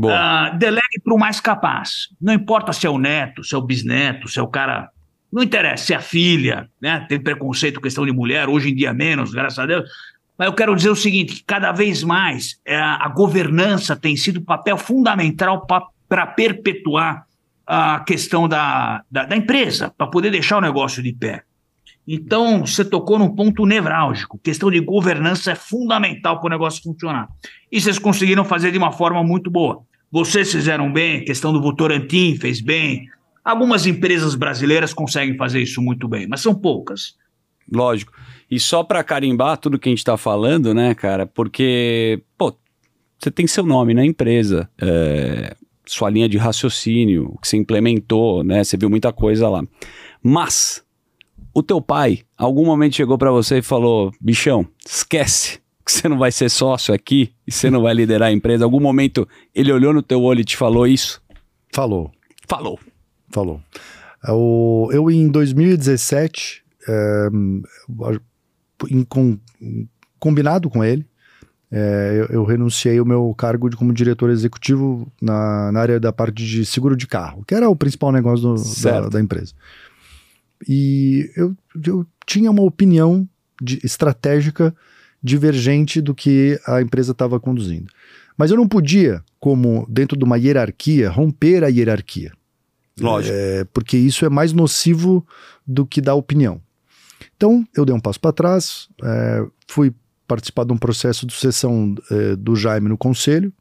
Ah, 0.08 0.52
delegue 0.52 1.02
para 1.04 1.14
o 1.16 1.18
mais 1.18 1.42
capaz. 1.42 2.10
Não 2.22 2.32
importa 2.32 2.72
se 2.72 2.86
é 2.86 2.90
o 2.90 3.00
neto, 3.00 3.44
se 3.44 3.56
é 3.56 3.58
o 3.58 3.62
bisneto, 3.62 4.30
se 4.30 4.40
é 4.40 4.42
o 4.42 4.48
cara. 4.48 4.90
Não 5.32 5.44
interessa 5.44 5.86
se 5.86 5.94
é 5.94 5.98
a 5.98 6.02
filha, 6.02 6.70
né? 6.80 7.06
Tem 7.10 7.20
preconceito, 7.20 7.82
questão 7.82 8.06
de 8.06 8.12
mulher, 8.12 8.48
hoje 8.48 8.70
em 8.70 8.76
dia 8.76 8.94
menos, 8.94 9.32
graças 9.34 9.60
a 9.60 9.66
Deus. 9.66 9.90
Mas 10.38 10.48
eu 10.48 10.54
quero 10.54 10.76
dizer 10.76 10.90
o 10.90 10.96
seguinte: 10.96 11.36
que 11.36 11.44
cada 11.44 11.72
vez 11.72 12.04
mais 12.04 12.60
é, 12.64 12.80
a 12.80 13.10
governança 13.10 13.96
tem 13.96 14.16
sido 14.16 14.40
um 14.40 14.46
papel 14.46 14.78
fundamental 14.78 15.68
para 16.08 16.28
perpetuar 16.28 17.26
a 17.72 18.00
questão 18.00 18.48
da, 18.48 19.04
da, 19.12 19.26
da 19.26 19.38
empresa, 19.38 19.94
para 19.96 20.08
poder 20.08 20.32
deixar 20.32 20.58
o 20.58 20.62
negócio 20.62 21.04
de 21.04 21.14
pé. 21.14 21.44
Então, 22.08 22.66
você 22.66 22.84
tocou 22.84 23.20
num 23.20 23.30
ponto 23.36 23.64
nevrálgico. 23.64 24.40
Questão 24.40 24.72
de 24.72 24.80
governança 24.80 25.52
é 25.52 25.56
fundamental 25.56 26.40
para 26.40 26.48
o 26.48 26.50
negócio 26.50 26.82
funcionar. 26.82 27.30
E 27.72 27.80
vocês 27.80 28.00
conseguiram 28.00 28.44
fazer 28.44 28.72
de 28.72 28.80
uma 28.80 28.92
forma 28.92 29.24
muito 29.24 29.52
boa. 29.52 29.84
Vocês 30.12 30.52
fizeram 30.52 30.92
bem, 30.92 31.24
questão 31.24 31.54
do 31.54 31.62
Votorantim 31.62 32.36
fez 32.38 32.60
bem. 32.60 33.06
Algumas 33.46 33.86
empresas 33.86 34.34
brasileiras 34.34 34.92
conseguem 34.92 35.38
fazer 35.38 35.62
isso 35.62 35.80
muito 35.80 36.08
bem, 36.08 36.26
mas 36.28 36.42
são 36.42 36.56
poucas. 36.56 37.14
Lógico. 37.72 38.12
E 38.50 38.60
só 38.60 38.84
para 38.84 39.04
carimbar 39.04 39.58
tudo 39.58 39.78
que 39.78 39.90
a 39.90 39.92
gente 39.92 40.04
tá 40.04 40.18
falando, 40.18 40.74
né, 40.74 40.96
cara? 40.96 41.28
Porque, 41.28 42.24
pô, 42.36 42.52
você 43.20 43.30
tem 43.30 43.46
seu 43.46 43.64
nome 43.64 43.94
na 43.94 44.04
empresa, 44.04 44.68
é, 44.82 45.56
sua 45.92 46.10
linha 46.10 46.28
de 46.30 46.38
raciocínio, 46.38 47.32
o 47.34 47.38
que 47.40 47.48
você 47.48 47.58
implementou, 47.58 48.44
né? 48.44 48.64
Você 48.64 48.78
viu 48.78 48.90
muita 48.90 49.12
coisa 49.14 49.48
lá. 49.50 49.64
Mas 50.22 50.84
o 51.54 51.64
teu 51.64 51.82
pai, 51.82 52.22
algum 52.38 52.66
momento 52.66 52.96
chegou 52.96 53.18
para 53.18 53.32
você 53.32 53.58
e 53.60 53.62
falou: 53.62 54.12
bichão, 54.20 54.68
esquece 54.86 55.60
que 55.86 55.92
você 55.92 56.08
não 56.08 56.18
vai 56.18 56.32
ser 56.32 56.50
sócio 56.50 56.94
aqui 56.94 57.32
e 57.48 57.52
você 57.52 57.70
não 57.70 57.82
vai 57.82 57.94
liderar 57.94 58.30
a 58.30 58.32
empresa. 58.32 58.64
Algum 58.64 58.80
momento 58.80 59.28
ele 59.56 59.72
olhou 59.72 59.94
no 59.94 60.02
teu 60.04 60.22
olho 60.22 60.42
e 60.42 60.46
te 60.46 60.56
falou 60.56 60.86
isso? 60.86 61.22
Falou. 61.74 62.12
Falou. 62.48 62.80
Falou. 63.32 63.62
Eu, 64.28 64.90
eu 64.92 65.10
em 65.12 65.30
2017, 65.30 66.64
é, 66.88 67.28
em 68.90 69.04
com- 69.04 69.38
combinado 70.20 70.70
com 70.70 70.84
ele, 70.84 71.06
é, 71.72 72.18
eu, 72.30 72.36
eu 72.38 72.44
renunciei 72.44 72.98
ao 72.98 73.06
meu 73.06 73.34
cargo 73.38 73.70
de, 73.70 73.76
como 73.78 73.94
diretor 73.94 74.30
executivo 74.30 75.12
na, 75.22 75.72
na 75.72 75.80
área 75.80 76.00
da 76.00 76.12
parte 76.12 76.44
de 76.46 76.66
seguro 76.66 76.96
de 76.96 77.06
carro, 77.08 77.44
que 77.46 77.54
era 77.54 77.70
o 77.70 77.76
principal 77.76 78.12
negócio 78.12 78.54
do- 78.56 78.56
da, 79.04 79.10
da 79.10 79.22
empresa. 79.22 79.54
E 80.68 81.32
eu, 81.36 81.56
eu 81.86 82.06
tinha 82.26 82.52
uma 82.52 82.64
opinião 82.64 83.28
de- 83.62 83.80
estratégica 83.84 84.76
divergente 85.22 86.02
do 86.02 86.14
que 86.16 86.60
a 86.66 86.82
empresa 86.82 87.12
estava 87.12 87.40
conduzindo. 87.40 87.88
Mas 88.38 88.52
eu 88.52 88.58
não 88.58 88.68
podia, 88.68 89.22
como 89.40 89.86
dentro 89.90 90.18
de 90.18 90.24
uma 90.24 90.38
hierarquia, 90.38 91.10
romper 91.10 91.64
a 91.64 91.68
hierarquia. 91.68 92.32
Lógico. 93.00 93.36
É, 93.38 93.64
porque 93.74 93.98
isso 93.98 94.26
é 94.26 94.30
mais 94.30 94.54
nocivo 94.54 95.26
do 95.66 95.86
que 95.86 96.02
dar 96.02 96.16
opinião. 96.16 96.62
Então, 97.36 97.66
eu 97.76 97.86
dei 97.86 97.94
um 97.96 98.00
passo 98.00 98.20
para 98.20 98.32
trás, 98.34 98.88
é, 99.04 99.46
fui 99.68 99.94
participar 100.30 100.64
de 100.66 100.72
um 100.74 100.78
processo 100.78 101.26
de 101.26 101.34
sucessão 101.34 101.96
é, 102.12 102.36
do 102.36 102.56
Jaime 102.56 102.88
no 102.88 102.98
conselho, 102.98 103.52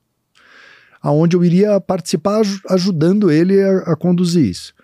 aonde 1.03 1.35
eu 1.37 1.45
iria 1.45 1.81
participar 1.81 2.41
aj- 2.41 2.61
ajudando 2.69 3.31
ele 3.31 3.61
a, 3.63 3.79
a 3.93 3.97
conduzir 3.97 4.45
isso. 4.45 4.75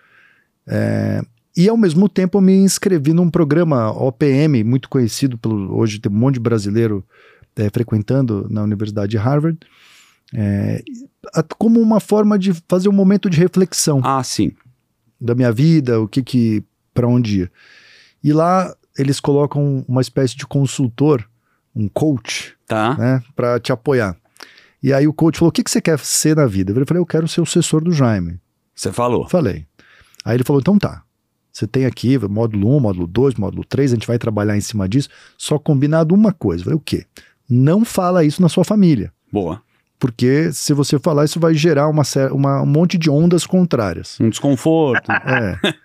É, 0.67 1.21
e, 1.55 1.69
ao 1.69 1.77
mesmo 1.77 2.09
tempo, 2.09 2.37
eu 2.37 2.41
me 2.41 2.53
inscrevi 2.55 3.13
num 3.13 3.29
programa 3.29 3.89
OPM, 3.91 4.63
muito 4.63 4.89
conhecido, 4.89 5.37
pelo, 5.37 5.73
hoje 5.77 5.99
tem 5.99 6.11
um 6.11 6.15
monte 6.15 6.33
de 6.35 6.39
brasileiro 6.41 7.05
é, 7.55 7.69
frequentando 7.69 8.47
na 8.49 8.63
Universidade 8.63 9.11
de 9.11 9.17
Harvard, 9.17 9.57
é, 10.33 10.83
como 11.57 11.79
uma 11.79 11.99
forma 11.99 12.37
de 12.37 12.51
fazer 12.67 12.89
um 12.89 12.93
momento 12.93 13.29
de 13.29 13.37
reflexão 13.37 14.01
Ah, 14.03 14.23
sim. 14.23 14.51
da 15.21 15.33
minha 15.35 15.51
vida, 15.51 15.99
o 16.01 16.07
que 16.07 16.21
que 16.23 16.63
para 16.93 17.07
onde 17.07 17.41
ir. 17.41 17.51
E 18.23 18.33
lá 18.33 18.73
eles 18.97 19.19
colocam 19.19 19.85
uma 19.87 20.01
espécie 20.01 20.35
de 20.35 20.45
consultor, 20.47 21.23
um 21.75 21.87
coach, 21.87 22.55
Tá. 22.67 22.95
né, 22.97 23.21
para 23.35 23.59
te 23.59 23.71
apoiar. 23.71 24.15
E 24.81 24.93
aí 24.93 25.07
o 25.07 25.13
coach 25.13 25.37
falou: 25.39 25.49
"O 25.49 25.51
que 25.51 25.63
que 25.63 25.71
você 25.71 25.81
quer 25.81 25.97
ser 25.99 26.35
na 26.35 26.45
vida?" 26.45 26.71
Eu 26.71 26.85
falei: 26.85 27.01
"Eu 27.01 27.05
quero 27.05 27.27
ser 27.27 27.41
o 27.41 27.45
sucessor 27.45 27.83
do 27.83 27.91
Jaime". 27.91 28.39
Você 28.73 28.91
falou. 28.91 29.27
Falei. 29.27 29.65
Aí 30.23 30.35
ele 30.35 30.43
falou: 30.43 30.59
"Então 30.61 30.77
tá. 30.77 31.03
Você 31.51 31.65
tem 31.65 31.85
aqui 31.85 32.17
módulo 32.27 32.75
1, 32.75 32.79
módulo 32.79 33.07
2, 33.07 33.35
módulo 33.35 33.63
3, 33.63 33.91
a 33.91 33.95
gente 33.95 34.07
vai 34.07 34.17
trabalhar 34.19 34.57
em 34.57 34.61
cima 34.61 34.87
disso, 34.89 35.09
só 35.37 35.57
combinado 35.57 36.13
uma 36.13 36.31
coisa". 36.31 36.61
Eu 36.61 36.65
falei: 36.65 36.77
"O 36.77 36.81
quê?" 36.81 37.05
Não 37.49 37.83
fala 37.85 38.23
isso 38.23 38.41
na 38.41 38.49
sua 38.49 38.63
família. 38.63 39.11
Boa. 39.31 39.61
Porque 40.05 40.51
se 40.53 40.71
você 40.71 40.99
falar, 40.99 41.25
isso 41.25 41.39
vai 41.39 41.55
gerar 41.55 41.87
uma, 41.87 42.03
uma- 42.31 42.61
um 42.61 42.65
monte 42.67 42.95
de 42.95 43.09
ondas 43.09 43.47
contrárias. 43.47 44.17
Um 44.21 44.29
desconforto. 44.29 45.11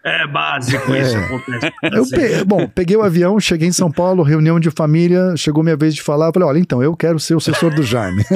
É. 0.04 0.24
É 0.24 0.26
básico 0.26 0.92
É. 0.92 1.00
isso 1.00 1.16
acontece. 1.16 1.72
Eu 1.90 2.06
pe- 2.06 2.44
bom, 2.44 2.68
peguei 2.68 2.96
o 2.96 3.02
avião, 3.02 3.40
cheguei 3.40 3.68
em 3.68 3.72
São 3.72 3.90
Paulo, 3.90 4.22
reunião 4.22 4.60
de 4.60 4.70
família, 4.70 5.34
chegou 5.36 5.62
minha 5.64 5.76
vez 5.76 5.94
de 5.94 6.02
falar, 6.02 6.26
eu 6.26 6.32
falei, 6.34 6.48
olha, 6.48 6.58
então, 6.58 6.82
eu 6.82 6.94
quero 6.94 7.18
ser 7.18 7.34
o 7.34 7.40
sucessor 7.40 7.74
do 7.74 7.82
Jaime. 7.82 8.22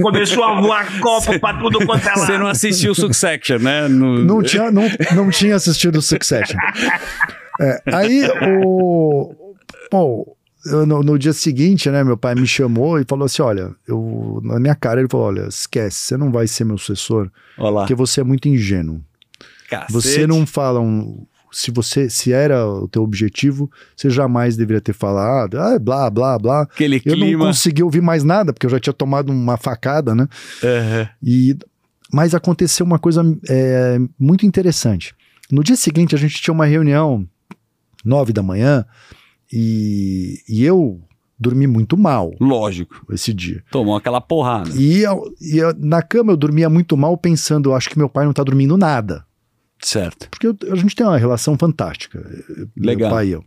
Começou 0.00 0.44
a 0.44 0.60
voar 0.60 1.00
copo 1.00 1.38
para 1.38 1.58
tudo 1.58 1.84
quanto 1.84 2.08
é 2.08 2.14
Você 2.14 2.32
não 2.32 2.44
lado. 2.44 2.52
assistiu 2.52 2.94
Succession, 2.94 3.58
né? 3.58 3.88
No- 3.88 4.18
não, 4.24 4.42
tinha, 4.42 4.70
não, 4.70 4.84
não 5.14 5.30
tinha 5.30 5.56
assistido 5.56 5.96
o 5.96 6.02
Succession. 6.02 6.56
É, 7.60 7.80
aí, 7.92 8.28
o... 8.48 9.32
Bom, 9.90 10.24
eu, 10.66 10.86
no, 10.86 11.02
no 11.02 11.18
dia 11.18 11.32
seguinte, 11.32 11.90
né, 11.90 12.02
meu 12.04 12.16
pai 12.16 12.34
me 12.34 12.46
chamou 12.46 12.98
e 13.00 13.04
falou 13.08 13.26
assim, 13.26 13.42
olha, 13.42 13.74
eu, 13.86 14.40
na 14.42 14.58
minha 14.58 14.74
cara, 14.74 15.00
ele 15.00 15.08
falou, 15.10 15.26
olha, 15.26 15.46
esquece, 15.48 15.96
você 15.98 16.16
não 16.16 16.30
vai 16.32 16.46
ser 16.46 16.64
meu 16.64 16.78
sucessor, 16.78 17.30
Olha 17.58 17.70
lá. 17.70 17.80
porque 17.82 17.94
você 17.94 18.20
é 18.20 18.24
muito 18.24 18.48
ingênuo. 18.48 19.00
Cacete. 19.68 19.92
Você 19.92 20.26
não 20.26 20.46
fala 20.46 20.80
um. 20.80 21.26
Se 21.50 21.70
você 21.70 22.10
se 22.10 22.32
era 22.32 22.66
o 22.66 22.88
teu 22.88 23.02
objetivo, 23.02 23.70
você 23.96 24.10
jamais 24.10 24.56
deveria 24.56 24.80
ter 24.80 24.92
falado, 24.92 25.56
ah, 25.58 25.78
blá, 25.78 26.10
blá, 26.10 26.36
blá. 26.38 26.62
Aquele 26.62 27.00
Eu 27.04 27.16
não 27.16 27.26
clima. 27.26 27.46
consegui 27.46 27.82
ouvir 27.82 28.00
mais 28.02 28.24
nada, 28.24 28.52
porque 28.52 28.66
eu 28.66 28.70
já 28.70 28.80
tinha 28.80 28.92
tomado 28.92 29.30
uma 29.30 29.56
facada, 29.56 30.14
né? 30.16 30.26
Aham. 30.62 31.08
E, 31.22 31.56
mas 32.12 32.34
aconteceu 32.34 32.84
uma 32.84 32.98
coisa 32.98 33.22
é, 33.48 33.98
muito 34.18 34.44
interessante. 34.44 35.14
No 35.50 35.62
dia 35.62 35.76
seguinte, 35.76 36.14
a 36.14 36.18
gente 36.18 36.42
tinha 36.42 36.52
uma 36.52 36.66
reunião, 36.66 37.24
nove 38.04 38.32
da 38.32 38.42
manhã, 38.42 38.84
e, 39.54 40.40
e 40.48 40.64
eu 40.64 41.00
dormi 41.38 41.66
muito 41.66 41.96
mal 41.96 42.32
Lógico. 42.40 43.04
esse 43.12 43.32
dia. 43.32 43.62
Tomou 43.70 43.96
aquela 43.96 44.20
porrada. 44.20 44.70
E, 44.76 45.00
eu- 45.02 45.32
e 45.40 45.58
eu- 45.58 45.74
na 45.78 46.02
cama 46.02 46.32
eu 46.32 46.36
dormia 46.36 46.68
muito 46.68 46.96
mal, 46.96 47.16
pensando, 47.16 47.70
eu 47.70 47.74
acho 47.74 47.88
que 47.90 47.98
meu 47.98 48.08
pai 48.08 48.24
não 48.24 48.32
tá 48.32 48.42
dormindo 48.42 48.76
nada. 48.76 49.24
Certo. 49.80 50.28
Porque 50.30 50.46
eu- 50.46 50.56
a 50.72 50.76
gente 50.76 50.94
tem 50.96 51.06
uma 51.06 51.18
relação 51.18 51.56
fantástica, 51.58 52.18
eh, 52.18 52.66
Legal. 52.76 53.08
meu 53.10 53.16
pai 53.16 53.28
e 53.28 53.30
eu. 53.32 53.44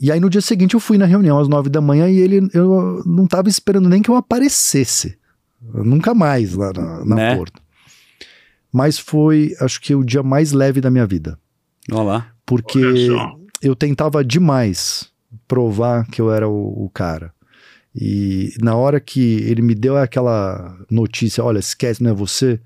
E 0.00 0.12
aí 0.12 0.20
no 0.20 0.30
dia 0.30 0.40
seguinte 0.40 0.74
eu 0.74 0.80
fui 0.80 0.96
na 0.96 1.06
reunião 1.06 1.38
às 1.38 1.48
nove 1.48 1.68
da 1.68 1.80
manhã 1.80 2.08
e 2.08 2.18
ele 2.18 2.48
eu 2.54 3.02
não 3.04 3.26
tava 3.26 3.48
esperando 3.48 3.88
nem 3.88 4.00
que 4.00 4.08
eu 4.10 4.14
aparecesse. 4.14 5.18
Nunca 5.60 6.14
mais 6.14 6.54
lá 6.54 6.72
na, 6.72 7.04
na 7.04 7.16
Né? 7.16 7.36
Porto. 7.36 7.60
Mas 8.72 8.98
foi, 8.98 9.56
acho 9.60 9.80
que, 9.80 9.94
o 9.94 10.04
dia 10.04 10.22
mais 10.22 10.52
leve 10.52 10.80
da 10.80 10.90
minha 10.90 11.06
vida. 11.06 11.36
Olha 11.90 12.02
lá. 12.02 12.26
Porque 12.46 12.78
Olha 12.84 13.06
só. 13.06 13.38
Eu 13.62 13.74
tentava 13.74 14.24
demais 14.24 15.10
provar 15.46 16.06
que 16.06 16.20
eu 16.20 16.32
era 16.32 16.48
o, 16.48 16.84
o 16.84 16.90
cara. 16.90 17.32
E 17.94 18.52
na 18.60 18.76
hora 18.76 19.00
que 19.00 19.20
ele 19.42 19.62
me 19.62 19.74
deu 19.74 19.96
aquela 19.96 20.76
notícia, 20.90 21.42
olha, 21.42 21.58
esquece, 21.58 22.02
não 22.02 22.10
é 22.10 22.14
você, 22.14 22.60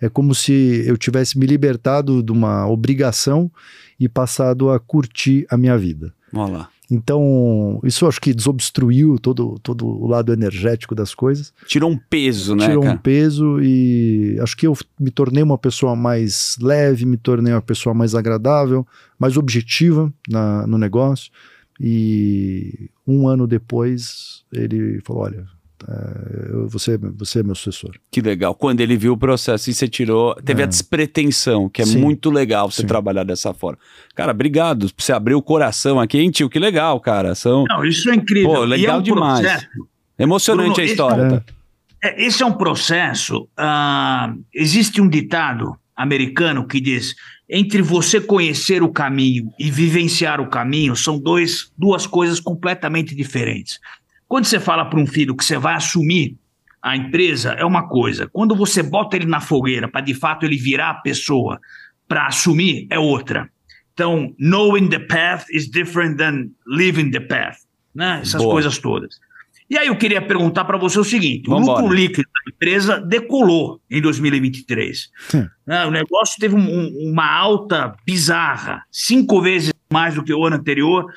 é 0.00 0.08
como 0.08 0.34
se 0.34 0.82
eu 0.86 0.96
tivesse 0.96 1.38
me 1.38 1.46
libertado 1.46 2.22
de 2.22 2.32
uma 2.32 2.66
obrigação 2.66 3.50
e 3.98 4.08
passado 4.08 4.70
a 4.70 4.78
curtir 4.78 5.46
a 5.50 5.56
minha 5.56 5.76
vida. 5.76 6.14
Olha 6.32 6.58
lá. 6.58 6.70
Então, 6.90 7.80
isso 7.84 8.06
acho 8.06 8.18
que 8.20 8.32
desobstruiu 8.32 9.18
todo, 9.18 9.58
todo 9.62 9.86
o 9.86 10.06
lado 10.06 10.32
energético 10.32 10.94
das 10.94 11.14
coisas, 11.14 11.52
Tirou 11.66 11.90
um 11.90 11.98
peso, 11.98 12.56
né, 12.56 12.66
tirou 12.66 12.82
um 12.82 12.86
cara? 12.86 12.98
peso 12.98 13.60
e 13.60 14.38
acho 14.40 14.56
que 14.56 14.66
eu 14.66 14.74
me 14.98 15.10
tornei 15.10 15.42
uma 15.42 15.58
pessoa 15.58 15.94
mais 15.94 16.56
leve, 16.60 17.04
me 17.04 17.18
tornei 17.18 17.52
uma 17.52 17.60
pessoa 17.60 17.94
mais 17.94 18.14
agradável, 18.14 18.86
mais 19.18 19.36
objetiva 19.36 20.10
na, 20.26 20.66
no 20.66 20.78
negócio. 20.78 21.30
E 21.80 22.90
um 23.06 23.28
ano 23.28 23.46
depois 23.46 24.42
ele 24.52 25.00
falou: 25.04 25.22
Olha, 25.22 25.46
você, 26.68 26.96
você 26.98 27.40
é 27.40 27.42
meu 27.42 27.54
sucessor. 27.54 27.92
Que 28.10 28.20
legal. 28.20 28.54
Quando 28.54 28.80
ele 28.80 28.96
viu 28.96 29.12
o 29.12 29.16
processo 29.16 29.70
e 29.70 29.74
você 29.74 29.88
tirou, 29.88 30.34
teve 30.44 30.60
É. 30.62 30.64
a 30.64 30.66
despretensão, 30.68 31.68
que 31.68 31.82
é 31.82 31.86
Sim. 31.86 31.98
muito 31.98 32.30
legal 32.30 32.70
você 32.70 32.82
Sim. 32.82 32.88
trabalhar 32.88 33.24
dessa 33.24 33.52
forma. 33.54 33.78
Cara, 34.14 34.32
obrigado. 34.32 34.90
Você 34.96 35.12
abriu 35.12 35.38
o 35.38 35.42
coração 35.42 36.00
aqui, 36.00 36.18
hein, 36.18 36.30
tio? 36.30 36.48
Que 36.50 36.58
legal, 36.58 37.00
cara. 37.00 37.34
São 37.34 37.64
Não, 37.68 37.84
isso 37.84 38.10
é 38.10 38.14
incrível. 38.14 38.50
Pô, 38.54 38.64
E 38.64 38.66
legal 38.66 38.96
é 38.96 38.98
um 39.00 39.02
demais. 39.02 39.40
processo- 39.40 39.66
emocionante 40.18 40.66
Bruno, 40.68 40.80
a 40.80 40.84
esse 40.84 40.92
história. 40.92 41.22
é 41.22 41.26
um- 41.26 41.30
tá? 41.40 41.42
É, 42.04 42.24
Esse 42.26 42.42
é 42.42 42.46
um 42.46 42.52
processo. 42.52 43.48
ah, 43.56 44.32
existe 44.54 45.00
um 45.00 45.08
ditado 45.08 45.76
americano 45.96 46.66
que 46.66 46.80
diz: 46.80 47.14
entre 47.50 47.82
você 47.82 48.20
conhecer 48.20 48.82
o 48.82 48.88
caminho 48.88 49.50
e 49.58 49.70
vivenciar 49.70 50.40
o 50.40 50.48
caminho 50.48 50.94
são 50.94 51.18
dois, 51.18 51.72
duas 51.76 52.06
coisas 52.06 52.38
completamente 52.38 53.14
diferentes. 53.16 53.80
Quando 54.28 54.44
você 54.44 54.60
fala 54.60 54.84
para 54.84 55.00
um 55.00 55.06
filho 55.06 55.34
que 55.34 55.44
você 55.44 55.56
vai 55.56 55.74
assumir 55.74 56.36
a 56.82 56.96
empresa, 56.96 57.52
é 57.52 57.64
uma 57.64 57.88
coisa. 57.88 58.28
Quando 58.32 58.54
você 58.54 58.82
bota 58.82 59.16
ele 59.16 59.26
na 59.26 59.40
fogueira 59.40 59.88
para 59.88 60.00
de 60.02 60.14
fato 60.14 60.44
ele 60.44 60.56
virar 60.56 60.90
a 60.90 60.94
pessoa 60.94 61.58
para 62.06 62.26
assumir, 62.26 62.86
é 62.90 62.98
outra. 62.98 63.48
Então, 63.94 64.32
knowing 64.38 64.88
the 64.88 64.98
path 65.00 65.46
is 65.50 65.68
different 65.68 66.16
than 66.18 66.50
living 66.66 67.10
the 67.10 67.20
path. 67.20 67.56
Né? 67.94 68.20
Essas 68.22 68.40
Boa. 68.40 68.52
coisas 68.54 68.78
todas. 68.78 69.16
E 69.70 69.76
aí 69.76 69.88
eu 69.88 69.96
queria 69.96 70.22
perguntar 70.22 70.64
para 70.64 70.78
você 70.78 70.98
o 70.98 71.04
seguinte: 71.04 71.50
o 71.50 71.58
lucro 71.58 71.92
líquido 71.92 72.22
da 72.22 72.52
empresa 72.54 73.00
decolou 73.00 73.80
em 73.90 74.00
2023. 74.00 75.10
Sim. 75.28 75.46
Né? 75.66 75.84
O 75.84 75.90
negócio 75.90 76.36
teve 76.38 76.54
um- 76.54 77.10
uma 77.10 77.26
alta 77.30 77.94
bizarra, 78.06 78.82
cinco 78.90 79.42
vezes 79.42 79.72
mais 79.92 80.14
do 80.14 80.22
que 80.22 80.32
o 80.32 80.44
ano 80.44 80.56
anterior. 80.56 81.12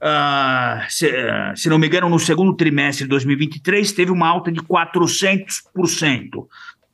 Ah, 0.00 0.86
se, 0.88 1.08
ah, 1.08 1.52
se 1.56 1.68
não 1.68 1.78
me 1.78 1.86
engano, 1.86 2.08
no 2.08 2.18
segundo 2.18 2.54
trimestre 2.54 3.04
de 3.04 3.10
2023 3.10 3.92
teve 3.92 4.10
uma 4.10 4.28
alta 4.28 4.50
de 4.50 4.60
400% 4.60 6.46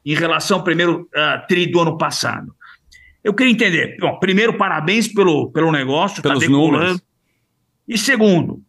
em 0.05 0.15
relação 0.15 0.59
ao 0.59 0.65
primeiro 0.65 1.09
ah, 1.15 1.45
tri 1.49 1.67
do 1.67 1.81
ano 1.81 1.97
passado. 1.99 2.55
Eu 3.23 3.35
queria 3.35 3.53
entender, 3.53 3.97
bom, 4.01 4.19
primeiro, 4.19 4.57
parabéns 4.57 5.07
pelo, 5.07 5.51
pelo 5.51 5.71
negócio, 5.71 6.23
Pelos 6.23 6.41
decolando. 6.41 6.73
números. 6.73 7.03
E 7.87 7.99
segundo, 7.99 8.63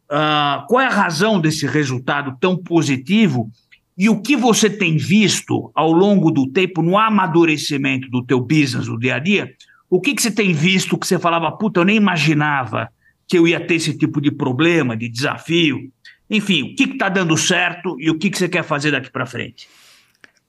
qual 0.67 0.81
é 0.81 0.87
a 0.87 0.89
razão 0.89 1.39
desse 1.39 1.67
resultado 1.67 2.35
tão 2.41 2.57
positivo 2.57 3.49
e 3.97 4.09
o 4.09 4.19
que 4.19 4.35
você 4.35 4.69
tem 4.69 4.97
visto 4.97 5.71
ao 5.75 5.91
longo 5.91 6.31
do 6.31 6.47
tempo 6.47 6.81
no 6.81 6.97
amadurecimento 6.97 8.09
do 8.09 8.25
teu 8.25 8.41
business, 8.41 8.87
do 8.87 8.97
dia 8.97 9.15
a 9.15 9.19
dia? 9.19 9.53
O 9.89 10.01
que, 10.01 10.15
que 10.15 10.21
você 10.21 10.31
tem 10.31 10.53
visto 10.53 10.97
que 10.97 11.05
você 11.05 11.19
falava, 11.19 11.51
puta, 11.51 11.81
eu 11.81 11.85
nem 11.85 11.97
imaginava 11.97 12.89
que 13.31 13.37
eu 13.37 13.47
ia 13.47 13.65
ter 13.65 13.75
esse 13.75 13.97
tipo 13.97 14.19
de 14.19 14.29
problema, 14.29 14.97
de 14.97 15.07
desafio? 15.07 15.89
Enfim, 16.29 16.63
o 16.63 16.75
que 16.75 16.83
está 16.83 17.07
dando 17.07 17.37
certo 17.37 17.95
e 17.97 18.09
o 18.09 18.19
que, 18.19 18.29
que 18.29 18.37
você 18.37 18.49
quer 18.49 18.61
fazer 18.61 18.91
daqui 18.91 19.09
para 19.09 19.25
frente? 19.25 19.69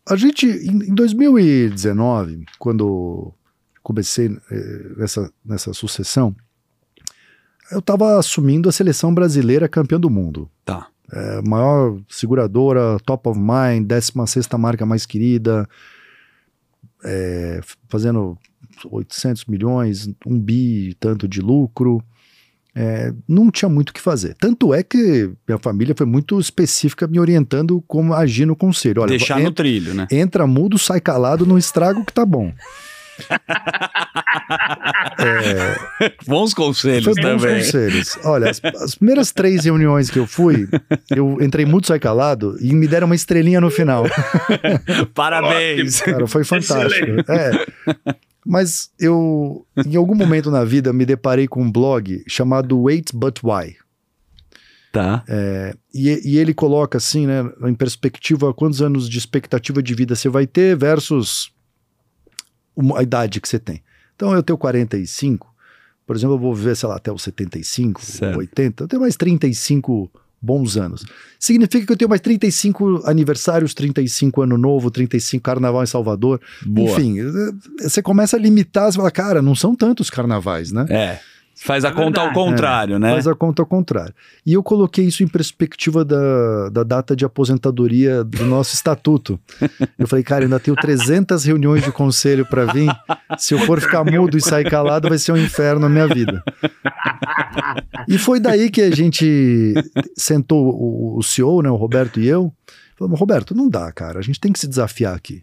A 0.05 0.17
gente, 0.17 0.47
em, 0.47 0.91
em 0.91 0.93
2019, 0.93 2.45
quando 2.59 3.33
comecei 3.85 4.37
eh, 4.51 4.95
nessa, 4.97 5.33
nessa 5.45 5.73
sucessão, 5.73 6.35
eu 7.71 7.79
estava 7.79 8.19
assumindo 8.19 8.69
a 8.69 8.73
seleção 8.73 9.15
brasileira 9.15 9.69
campeã 9.69 10.01
do 10.01 10.11
mundo. 10.11 10.51
Tá. 10.65 10.89
É, 11.13 11.41
maior 11.49 12.01
seguradora, 12.09 12.99
top 13.07 13.29
of 13.29 13.39
mind, 13.39 13.87
16 13.87 14.49
marca 14.59 14.85
mais 14.85 15.07
querida, 15.07 15.69
é, 17.05 17.61
fazendo 17.89 18.37
800 18.85 19.45
milhões, 19.45 20.13
um 20.27 20.37
bi 20.37 20.97
tanto 20.99 21.29
de 21.29 21.41
lucro. 21.41 22.03
É, 22.75 23.13
não 23.29 23.51
tinha 23.51 23.69
muito 23.69 23.91
o 23.91 23.93
que 23.93 24.01
fazer. 24.01 24.35
Tanto 24.41 24.73
é 24.73 24.83
que 24.83 25.31
minha 25.47 25.59
família 25.59 25.95
foi 25.97 26.07
muito 26.07 26.41
específica 26.41 27.07
me 27.07 27.21
orientando 27.21 27.83
como 27.87 28.15
agir 28.15 28.47
no 28.47 28.57
conselho. 28.57 29.03
Olha, 29.03 29.11
Deixar 29.11 29.39
no 29.41 29.53
trilho, 29.53 29.93
né? 29.93 30.07
entra 30.11 30.47
mudo, 30.47 30.79
sai 30.79 31.01
calado, 31.01 31.45
não 31.45 31.59
estraga 31.59 31.99
o 31.99 32.05
que 32.05 32.13
tá 32.13 32.25
bom. 32.25 32.53
Bons 36.27 36.55
conselhos 36.55 37.05
Foi 37.05 37.15
bons 37.15 37.43
também. 37.43 37.57
conselhos. 37.59 38.19
Olha, 38.25 38.51
as, 38.51 38.61
as 38.83 38.95
primeiras 38.95 39.33
três 39.33 39.65
reuniões 39.65 40.11
que 40.11 40.19
eu 40.19 40.27
fui, 40.27 40.69
eu 41.15 41.39
entrei 41.41 41.65
mudo, 41.65 41.87
sai 41.87 41.99
calado 41.99 42.57
e 42.61 42.73
me 42.75 42.87
deram 42.89 43.07
uma 43.07 43.15
estrelinha 43.15 43.61
no 43.61 43.71
final. 43.71 44.05
Parabéns. 45.15 46.01
Cara, 46.01 46.27
foi 46.27 46.45
fantástico. 46.45 47.07
É. 47.31 47.67
Mas 48.45 48.91
eu, 48.99 49.65
em 49.87 49.95
algum 49.97 50.15
momento 50.17 50.51
na 50.51 50.65
vida, 50.65 50.93
me 50.93 51.07
deparei 51.07 51.47
com 51.47 51.63
um 51.63 51.71
blog 51.71 52.25
chamado 52.29 52.81
Wait 52.83 53.13
But 53.15 53.39
Why. 53.43 53.77
Tá. 54.91 55.25
E, 55.95 56.21
e 56.33 56.39
ele 56.39 56.53
coloca 56.53 56.99
assim, 56.99 57.27
né, 57.27 57.45
em 57.63 57.75
perspectiva, 57.75 58.53
quantos 58.53 58.83
anos 58.83 59.09
de 59.09 59.17
expectativa 59.17 59.83
de 59.83 59.95
vida 59.95 60.15
você 60.17 60.29
vai 60.29 60.47
ter 60.47 60.77
versus 60.77 61.51
uma- 62.77 62.99
a 62.99 63.03
idade 63.03 63.41
que 63.41 63.49
você 63.49 63.59
tem. 63.59 63.83
Então, 64.15 64.35
eu 64.35 64.43
tenho 64.43 64.59
45, 64.59 65.53
por 66.07 66.15
exemplo, 66.17 66.35
eu 66.35 66.39
vou 66.39 66.55
viver, 66.55 66.77
sei 66.77 66.89
lá, 66.89 66.97
até 66.97 67.11
os 67.13 67.23
75, 67.23 68.03
Certo. 68.03 68.39
80, 68.39 68.85
eu 68.85 68.89
tenho 68.89 69.03
mais 69.03 69.17
35 69.17 70.11
bons 70.43 70.77
anos. 70.77 71.05
Significa 71.39 71.87
que 71.87 71.93
eu 71.93 71.97
tenho 71.97 72.09
mais 72.09 72.21
35 72.21 73.03
aniversários, 73.05 73.73
35 73.73 74.43
ano 74.43 74.59
novo, 74.59 74.91
35 74.91 75.43
carnaval 75.43 75.83
em 75.85 75.87
Salvador. 75.87 76.41
Boa. 76.67 76.91
Enfim, 76.91 77.21
eh, 77.21 77.53
você 77.81 78.03
começa 78.03 78.37
a 78.37 78.41
limitar, 78.41 78.91
você 78.91 78.97
fala, 78.97 79.11
cara, 79.11 79.41
não 79.41 79.55
são 79.55 79.75
tantos 79.75 80.11
carnavais, 80.11 80.73
né? 80.73 80.87
É. 80.91 81.21
Faz 81.65 81.85
a 81.85 81.89
É 81.89 81.93
conta 81.93 82.21
ao 82.21 82.27
verdade. 82.27 82.35
contrário, 82.35 82.99
né? 82.99 83.11
Faz 83.13 83.27
a 83.27 83.35
conta 83.35 83.63
ao 83.63 83.67
contrário. 83.67 84.13
E 84.45 84.53
eu 84.53 84.63
coloquei 84.63 85.05
isso 85.05 85.23
em 85.23 85.29
perspectiva 85.29 86.05
da, 86.05 86.69
da 86.71 86.83
data 86.83 87.15
de 87.15 87.25
aposentadoria 87.25 88.25
do 88.25 88.45
nosso 88.45 88.75
estatuto. 88.75 89.39
Eu 89.99 90.09
falei, 90.09 90.25
cara, 90.25 90.45
ainda 90.45 90.59
tenho 90.59 90.77
300 90.77 91.45
reuniões 91.45 91.85
de 91.85 91.93
conselho 91.93 92.45
para 92.45 92.65
vir. 92.73 92.91
Se 93.39 93.55
eu 93.55 93.61
for 93.61 93.81
ficar 93.81 94.05
mudo 94.05 94.37
e 94.37 94.41
sair 94.41 94.69
calado, 94.69 95.09
vai 95.09 95.19
ser 95.19 95.33
um 95.33 95.37
inferno 95.37 95.81
na 95.83 95.89
minha 95.89 96.09
vida. 96.09 96.43
E 98.09 98.19
foi 98.19 98.41
daí 98.41 98.71
que 98.71 98.83
a 98.83 98.91
gente 98.95 99.75
sentou 100.17 100.67
o, 100.75 101.19
o 101.19 101.23
CEO, 101.23 101.63
né, 101.63 101.71
o 101.71 101.77
Roberto 101.77 102.21
e 102.21 102.27
eu. 102.27 102.53
Falamos, 102.97 103.19
Roberto, 103.19 103.55
não 103.55 103.69
dá, 103.69 103.91
cara. 103.93 104.19
A 104.19 104.23
gente 104.23 104.41
tem 104.41 104.53
que 104.53 104.59
se 104.59 104.67
desafiar 104.69 105.15
aqui. 105.15 105.43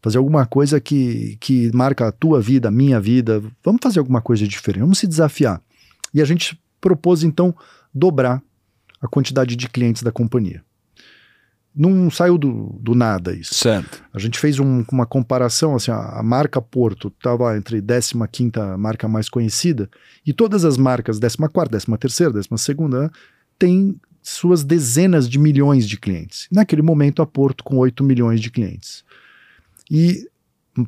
Fazer 0.00 0.18
alguma 0.18 0.46
coisa 0.46 0.80
que, 0.80 1.36
que 1.40 1.70
marca 1.74 2.06
a 2.08 2.12
tua 2.12 2.40
vida, 2.40 2.68
a 2.68 2.70
minha 2.70 3.00
vida. 3.00 3.42
Vamos 3.64 3.80
fazer 3.82 3.98
alguma 3.98 4.20
coisa 4.20 4.46
diferente. 4.46 4.82
Vamos 4.82 4.98
se 4.98 5.06
desafiar. 5.06 5.60
E 6.14 6.22
a 6.22 6.24
gente 6.24 6.58
propôs, 6.80 7.22
então, 7.24 7.54
dobrar 7.92 8.40
a 9.00 9.08
quantidade 9.08 9.56
de 9.56 9.68
clientes 9.68 10.02
da 10.02 10.12
companhia. 10.12 10.62
Não 11.74 12.10
saiu 12.10 12.36
do, 12.36 12.76
do 12.80 12.94
nada 12.94 13.32
isso. 13.32 13.54
Certo. 13.54 14.02
A 14.12 14.18
gente 14.18 14.38
fez 14.38 14.58
um- 14.58 14.84
uma 14.90 15.06
comparação, 15.06 15.76
assim, 15.76 15.90
a, 15.92 16.18
a 16.18 16.22
marca 16.22 16.60
Porto 16.60 17.08
estava 17.16 17.56
entre 17.56 17.80
15ª 17.80 18.76
marca 18.76 19.06
mais 19.06 19.28
conhecida 19.28 19.88
e 20.26 20.32
todas 20.32 20.64
as 20.64 20.76
marcas, 20.76 21.20
14ª, 21.20 21.68
13ª, 21.68 22.32
12ª, 22.32 22.88
né, 23.02 23.10
têm 23.58 23.94
suas 24.22 24.64
dezenas 24.64 25.28
de 25.28 25.38
milhões 25.38 25.88
de 25.88 25.96
clientes. 25.96 26.48
Naquele 26.50 26.82
momento, 26.82 27.22
a 27.22 27.26
Porto 27.26 27.62
com 27.62 27.76
8 27.78 28.02
milhões 28.02 28.40
de 28.40 28.50
clientes. 28.50 29.04
E, 29.90 30.26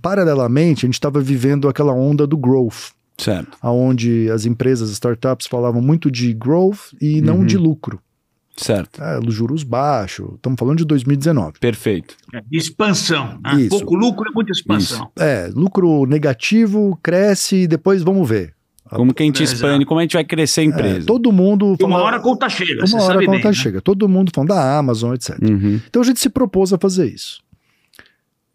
paralelamente, 0.03 0.85
a 0.85 0.87
gente 0.87 0.95
estava 0.95 1.21
vivendo 1.21 1.69
aquela 1.69 1.93
onda 1.93 2.27
do 2.27 2.37
growth, 2.37 2.91
Certo. 3.19 3.57
onde 3.63 4.31
as 4.31 4.47
empresas, 4.47 4.91
startups 4.91 5.47
falavam 5.47 5.81
muito 5.83 6.11
de 6.11 6.33
growth 6.33 6.93
e 7.01 7.21
não 7.21 7.39
Uhum. 7.41 7.47
de 7.47 7.57
lucro. 7.57 8.01
Certo. 8.57 9.03
Ah, 9.03 9.19
juros 9.29 9.63
baixos, 9.63 10.35
estamos 10.35 10.59
falando 10.59 10.79
de 10.79 10.85
2019. 10.85 11.59
Perfeito. 11.61 12.15
É, 12.35 12.43
expansão. 12.53 13.39
né? 13.43 13.55
Isso. 13.63 13.71
Pouco 13.71 13.95
lucro 13.95 14.29
é 14.29 14.33
muita 14.35 14.53
expansão. 14.53 15.11
É, 15.19 15.51
lucro 15.55 16.05
negativo, 16.05 16.99
cresce 17.03 17.63
e 17.63 17.67
depois 17.67 18.03
vamos 18.03 18.29
ver. 18.29 18.55
Como 18.91 19.15
que 19.15 19.23
a 19.23 19.27
gente 19.27 19.43
expande, 19.45 19.87
como 19.87 20.01
a 20.01 20.03
gente 20.03 20.15
vai 20.15 20.25
crescer 20.25 20.63
a 20.63 20.65
É, 20.65 20.67
empresa. 20.67 21.07
todo 21.07 21.31
mundo. 21.31 21.77
E 21.79 21.85
uma 21.85 21.99
hora 22.03 22.17
a 22.17 22.21
conta 22.21 22.49
chega, 22.49 22.85
você 22.87 22.95
Uma 22.97 23.05
hora 23.05 23.13
sabe 23.15 23.25
a 23.25 23.29
conta 23.29 23.39
bem. 23.39 23.47
né? 23.47 23.53
chega. 23.55 23.81
Todo 23.81 24.09
mundo 24.09 24.33
falando 24.35 24.49
da 24.49 24.77
Amazon, 24.79 25.15
etc. 25.15 25.39
Uhum. 25.41 25.81
Então 25.89 26.03
a 26.03 26.05
gente 26.05 26.19
se 26.21 26.29
propôs 26.29 26.73
a 26.73 26.79
fazer 26.79 27.07
isso. 27.07 27.41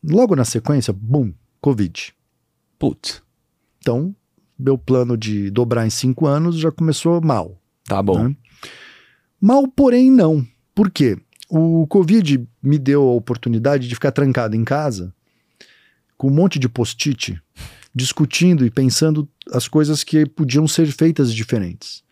Logo 0.08 0.36
na 0.36 0.46
sequência, 0.46 0.94
bum, 0.94 1.34
Covid. 1.60 2.14
Putz, 2.78 3.24
Então, 3.80 4.16
meu 4.58 4.78
plano 4.78 5.18
de 5.18 5.50
dobrar 5.50 5.86
em 5.86 5.90
cinco 5.90 6.28
anos 6.28 6.58
já 6.58 6.72
começou 6.72 7.22
mal. 7.22 7.60
tá 7.88 8.02
bom. 8.02 8.30
Né? 8.30 8.36
Mal, 9.40 9.68
porém, 9.68 10.12
não. 10.12 10.46
Por 10.74 10.92
quê? 10.92 11.18
O 11.50 11.86
Covid 11.88 12.48
me 12.62 12.78
deu 12.78 13.02
a 13.04 13.14
oportunidade 13.14 13.88
de 13.88 13.96
ficar 13.96 14.12
trancado 14.12 14.56
em 14.56 14.64
casa 14.64 15.14
com 16.18 16.28
um 16.28 16.34
monte 16.34 16.58
de 16.58 16.70
post-it, 16.70 17.40
discutindo 17.94 18.66
e 18.66 18.72
pensando 18.72 19.28
as 19.52 19.68
coisas 19.68 20.04
que 20.04 20.26
podiam 20.26 20.68
ser 20.68 20.88
feitas 20.88 21.34
diferentes. 21.34 22.04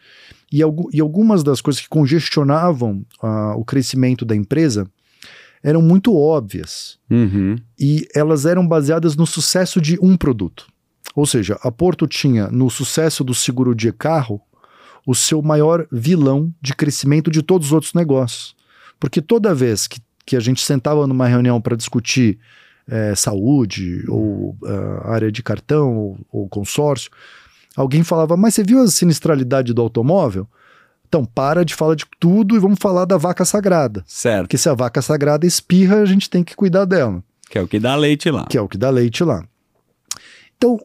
E, 0.52 0.60
e 0.92 1.02
algumas 1.02 1.44
das 1.44 1.62
coisas 1.62 1.82
que 1.82 1.90
congestionavam 1.90 3.06
ah, 3.22 3.56
o 3.56 3.66
crescimento 3.66 4.24
da 4.26 4.36
empresa 4.36 4.86
eram 5.64 5.82
muito 5.82 6.16
óbvias 6.16 7.00
Uhum. 7.10 7.56
e 7.80 8.08
elas 8.14 8.46
eram 8.46 8.68
baseadas 8.68 9.16
no 9.16 9.26
sucesso 9.26 9.80
de 9.80 9.98
um 10.02 10.18
produto. 10.18 10.68
Ou 11.16 11.26
seja, 11.26 11.58
a 11.62 11.72
Porto 11.72 12.06
tinha 12.08 12.48
no 12.50 12.70
sucesso 12.70 13.24
do 13.24 13.34
seguro 13.34 13.74
de 13.74 13.92
carro 13.94 14.42
o 15.06 15.14
seu 15.14 15.42
maior 15.42 15.88
vilão 15.92 16.54
de 16.62 16.74
crescimento 16.76 17.30
de 17.30 17.42
todos 17.42 17.68
os 17.68 17.74
outros 17.74 17.94
negócios. 17.94 18.56
Porque 19.00 19.22
toda 19.22 19.54
vez 19.54 19.88
que, 19.88 20.00
que 20.26 20.36
a 20.36 20.40
gente 20.40 20.62
sentava 20.62 21.06
numa 21.06 21.28
reunião 21.28 21.62
para 21.62 21.76
discutir 21.76 22.40
eh, 22.88 23.14
saúde, 23.16 24.04
ou 24.08 24.58
ah, 24.66 25.12
área 25.14 25.32
de 25.32 25.44
cartão, 25.44 25.96
ou, 25.96 26.18
ou 26.32 26.50
consórcio, 26.50 27.12
alguém 27.76 28.04
falava: 28.04 28.36
Mas 28.38 28.56
você 28.56 28.64
viu 28.64 28.82
a 28.82 28.88
sinistralidade 28.88 29.74
do 29.74 29.82
automóvel? 29.82 30.48
Então, 31.14 31.24
para 31.24 31.64
de 31.64 31.76
falar 31.76 31.94
de 31.94 32.06
tudo 32.20 32.56
e 32.56 32.60
vamos 32.60 32.80
falar 32.82 33.06
da 33.06 33.18
vaca 33.18 33.46
sagrada. 33.46 34.04
Certo. 34.08 34.46
Porque 34.46 34.58
se 34.58 34.68
a 34.68 34.74
vaca 34.74 35.00
sagrada 35.00 35.46
espirra, 35.46 35.98
a 35.98 36.06
gente 36.06 36.28
tem 36.28 36.44
que 36.44 36.56
cuidar 36.56 36.86
dela 36.86 37.24
Que 37.52 37.60
é 37.60 37.62
o 37.62 37.68
que 37.68 37.78
dá 37.80 37.96
leite 37.96 38.32
lá. 38.32 38.48
que 38.50 38.58
é 38.58 38.62
o 38.62 38.68
que 38.68 38.80
dá 38.80 38.90
leite 38.90 39.24
lá. 39.24 39.46
Então, 40.58 40.80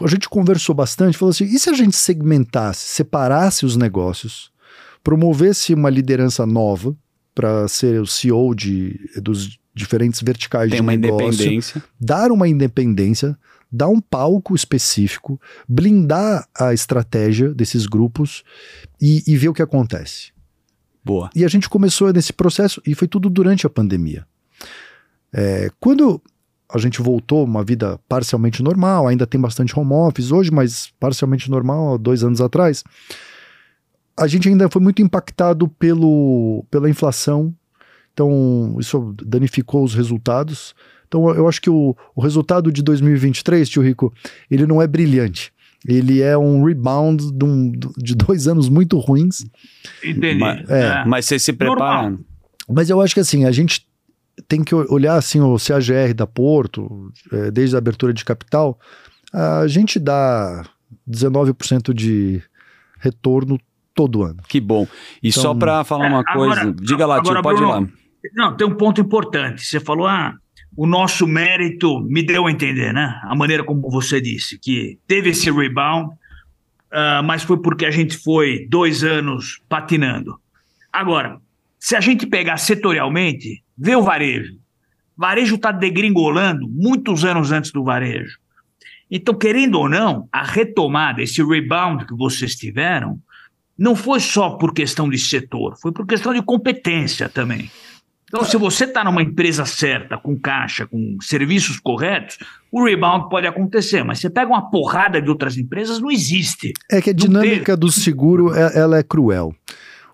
a 0.00 0.08
gente 0.08 0.28
conversou 0.28 0.74
bastante, 0.74 1.16
falou 1.16 1.30
assim: 1.30 1.44
e 1.44 1.56
se 1.56 1.70
a 1.70 1.72
gente 1.72 1.94
segmentasse, 1.94 2.84
separasse 2.88 3.64
os 3.64 3.76
negócios, 3.76 4.50
promovesse 5.04 5.72
uma 5.72 5.88
liderança 5.88 6.44
nova 6.44 6.96
para 7.32 7.68
ser 7.68 8.00
o 8.00 8.06
CEO 8.08 8.52
de, 8.56 8.98
dos 9.22 9.56
diferentes 9.72 10.20
verticais 10.20 10.68
Tem 10.68 10.78
de 10.78 10.82
uma 10.82 10.96
negócio, 10.96 11.26
independência. 11.28 11.84
dar 12.00 12.32
uma 12.32 12.48
independência, 12.48 13.38
dar 13.70 13.88
um 13.88 14.00
palco 14.00 14.54
específico, 14.54 15.40
blindar 15.68 16.48
a 16.58 16.74
estratégia 16.74 17.54
desses 17.54 17.86
grupos 17.86 18.42
e, 19.00 19.22
e 19.26 19.36
ver 19.36 19.48
o 19.48 19.54
que 19.54 19.62
acontece. 19.62 20.32
Boa. 21.04 21.30
E 21.34 21.44
a 21.44 21.48
gente 21.48 21.68
começou 21.68 22.12
nesse 22.12 22.32
processo 22.32 22.82
e 22.86 22.94
foi 22.94 23.08
tudo 23.08 23.30
durante 23.30 23.66
a 23.66 23.70
pandemia. 23.70 24.26
É, 25.32 25.70
quando 25.78 26.20
a 26.72 26.78
gente 26.78 27.00
voltou 27.00 27.40
a 27.40 27.44
uma 27.44 27.64
vida 27.64 27.98
parcialmente 28.08 28.62
normal, 28.62 29.08
ainda 29.08 29.26
tem 29.26 29.40
bastante 29.40 29.78
home 29.78 29.92
office 29.92 30.30
hoje, 30.30 30.50
mas 30.50 30.92
parcialmente 31.00 31.50
normal 31.50 31.94
há 31.94 31.96
dois 31.96 32.22
anos 32.22 32.40
atrás, 32.40 32.84
a 34.16 34.26
gente 34.26 34.48
ainda 34.48 34.68
foi 34.68 34.82
muito 34.82 35.02
impactado 35.02 35.68
pelo, 35.68 36.64
pela 36.70 36.90
inflação. 36.90 37.54
Então, 38.12 38.76
isso 38.78 39.14
danificou 39.24 39.82
os 39.82 39.94
resultados. 39.94 40.74
Então, 41.10 41.28
eu 41.34 41.48
acho 41.48 41.60
que 41.60 41.68
o, 41.68 41.96
o 42.14 42.22
resultado 42.22 42.70
de 42.70 42.82
2023, 42.84 43.68
tio 43.68 43.82
Rico, 43.82 44.14
ele 44.48 44.64
não 44.64 44.80
é 44.80 44.86
brilhante. 44.86 45.52
Ele 45.84 46.22
é 46.22 46.38
um 46.38 46.62
rebound 46.62 47.32
de, 47.32 47.44
um- 47.44 47.72
de 47.98 48.14
dois 48.14 48.46
anos 48.46 48.68
muito 48.68 48.96
ruins. 48.96 49.44
Entendi. 50.04 50.38
Mas- 50.38 50.70
é, 50.70 51.04
Mas 51.04 51.26
você 51.26 51.36
se 51.36 51.52
prepara. 51.52 52.16
Mas 52.68 52.88
eu 52.90 53.00
acho 53.00 53.12
que 53.12 53.18
assim, 53.20 53.44
a 53.44 53.50
gente 53.50 53.84
tem 54.46 54.62
que 54.62 54.72
olhar 54.72 55.16
assim 55.16 55.40
o 55.40 55.56
CAGR 55.58 56.14
da 56.14 56.28
Porto, 56.28 57.10
eh, 57.32 57.50
desde 57.50 57.74
a 57.74 57.78
abertura 57.78 58.12
de 58.14 58.24
capital, 58.24 58.78
a 59.32 59.66
gente 59.66 59.98
dá 59.98 60.62
19% 61.08 61.92
de 61.92 62.40
retorno 63.00 63.58
todo 63.94 64.22
ano. 64.22 64.42
Que 64.48 64.60
bom. 64.60 64.86
E 65.22 65.30
Então- 65.30 65.42
só 65.42 65.54
pra 65.54 65.82
falar 65.82 66.06
uma 66.08 66.20
É, 66.20 66.32
coisa. 66.34 66.60
agora- 66.60 66.76
diga 66.80 67.04
lá, 67.06 67.16
tio, 67.20 67.30
agora, 67.32 67.42
pode 67.42 67.58
ir 67.58 67.66
Bruno, 67.66 67.80
lá. 67.80 67.88
Não, 68.34 68.56
tem 68.56 68.66
um 68.66 68.74
ponto 68.76 69.00
importante. 69.00 69.64
Você 69.64 69.80
falou, 69.80 70.06
ah, 70.06 70.34
o 70.76 70.86
nosso 70.86 71.26
mérito 71.26 72.00
me 72.00 72.22
deu 72.22 72.46
a 72.46 72.50
entender, 72.50 72.92
né? 72.92 73.20
A 73.24 73.34
maneira 73.34 73.64
como 73.64 73.90
você 73.90 74.20
disse, 74.20 74.58
que 74.58 74.98
teve 75.06 75.30
esse 75.30 75.50
rebound, 75.50 76.14
ah, 76.90 77.22
mas 77.22 77.42
foi 77.42 77.60
porque 77.60 77.86
a 77.86 77.90
gente 77.90 78.16
foi 78.16 78.66
dois 78.68 79.04
anos 79.04 79.60
patinando. 79.68 80.38
Agora, 80.92 81.40
se 81.78 81.94
a 81.96 82.00
gente 82.00 82.26
pegar 82.26 82.56
setorialmente, 82.56 83.62
vê 83.76 83.94
o 83.94 84.02
varejo. 84.02 84.58
Varejo 85.16 85.56
está 85.56 85.70
degringolando 85.70 86.68
muitos 86.68 87.24
anos 87.24 87.52
antes 87.52 87.70
do 87.70 87.84
varejo. 87.84 88.38
Então, 89.10 89.34
querendo 89.34 89.78
ou 89.78 89.88
não, 89.88 90.28
a 90.32 90.44
retomada, 90.44 91.22
esse 91.22 91.42
rebound 91.42 92.06
que 92.06 92.14
vocês 92.14 92.54
tiveram, 92.54 93.20
não 93.76 93.96
foi 93.96 94.20
só 94.20 94.50
por 94.50 94.72
questão 94.72 95.08
de 95.08 95.18
setor, 95.18 95.76
foi 95.80 95.90
por 95.90 96.06
questão 96.06 96.32
de 96.32 96.42
competência 96.42 97.28
também. 97.28 97.70
Então, 98.32 98.44
se 98.44 98.56
você 98.56 98.84
está 98.84 99.02
numa 99.02 99.22
empresa 99.24 99.66
certa, 99.66 100.16
com 100.16 100.38
caixa, 100.38 100.86
com 100.86 101.16
serviços 101.20 101.80
corretos, 101.80 102.38
o 102.70 102.84
rebound 102.84 103.28
pode 103.28 103.44
acontecer, 103.44 104.04
mas 104.04 104.20
você 104.20 104.30
pega 104.30 104.48
uma 104.48 104.70
porrada 104.70 105.20
de 105.20 105.28
outras 105.28 105.58
empresas, 105.58 105.98
não 106.00 106.12
existe. 106.12 106.72
É 106.88 107.02
que 107.02 107.10
a 107.10 107.12
dinâmica 107.12 107.76
do 107.76 107.90
seguro 107.90 108.54
é- 108.54 108.78
ela 108.78 108.98
é 108.98 109.02
cruel. 109.02 109.52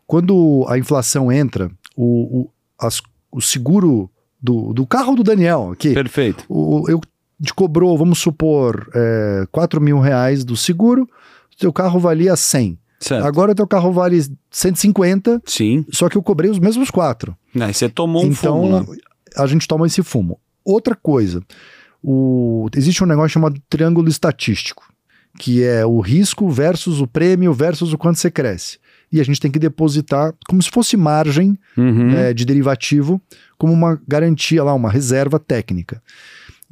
Quando 0.07 0.65
a 0.69 0.79
inflação 0.79 1.31
entra, 1.31 1.71
o, 1.95 2.41
o, 2.41 2.51
as- 2.81 3.03
o 3.31 3.43
seguro 3.43 4.11
do, 4.41 4.73
do 4.73 4.87
carro 4.87 5.15
do 5.15 5.23
Daniel 5.23 5.73
aqui, 5.73 5.93
Perfeito. 5.93 6.43
o, 6.49 6.89
eu 6.89 7.01
te 7.43 7.53
cobrou, 7.53 7.99
vamos 7.99 8.19
supor, 8.19 8.89
é, 8.95 9.47
4 9.53 9.79
mil 9.79 9.99
reais 9.99 10.43
do 10.43 10.57
seguro, 10.57 11.07
seu 11.59 11.71
carro 11.71 12.01
valia 12.01 12.35
100. 12.35 12.79
Certo. 12.99 13.25
Agora 13.27 13.53
o 13.53 13.55
teu 13.55 13.67
carro 13.67 13.93
vale 13.93 14.19
150, 14.51 15.43
Sim. 15.45 15.85
só 15.91 16.09
que 16.09 16.17
eu 16.17 16.23
cobrei 16.23 16.51
os 16.51 16.59
mesmos 16.59 16.91
quatro. 16.91 17.37
Aí 17.61 17.73
você 17.75 17.89
tomou 17.89 18.23
um 18.25 18.29
então, 18.29 18.61
fumo 18.63 18.73
lá. 18.73 18.87
a 19.37 19.47
gente 19.47 19.69
toma 19.69 19.87
esse 19.87 20.03
fumo. 20.03 20.41
Outra 20.65 20.95
coisa, 20.95 21.43
o- 22.03 22.69
existe 22.75 23.03
um 23.03 23.07
negócio 23.07 23.31
chamado 23.31 23.61
triângulo 23.69 24.09
estatístico, 24.09 24.83
que 25.39 25.63
é 25.63 25.85
o 25.85 26.01
risco 26.01 26.49
versus 26.51 27.01
o 27.01 27.07
prêmio 27.07 27.53
versus 27.53 27.93
o 27.93 27.99
quanto 27.99 28.19
você 28.19 28.31
cresce. 28.31 28.79
E 29.13 29.21
a 29.21 29.25
gente 29.25 29.41
tem 29.41 29.51
que 29.51 29.59
depositar 29.59 30.35
como 30.49 30.61
se 30.63 30.71
fosse 30.71 30.97
margem 30.97 31.57
Uhum. 31.77 32.11
é, 32.17 32.35
de 32.35 32.45
derivativo, 32.45 33.21
como 33.57 33.73
uma 33.73 34.01
garantia 34.07 34.65
lá, 34.65 34.75
uma 34.75 34.91
reserva 34.91 35.39
técnica. 35.39 36.03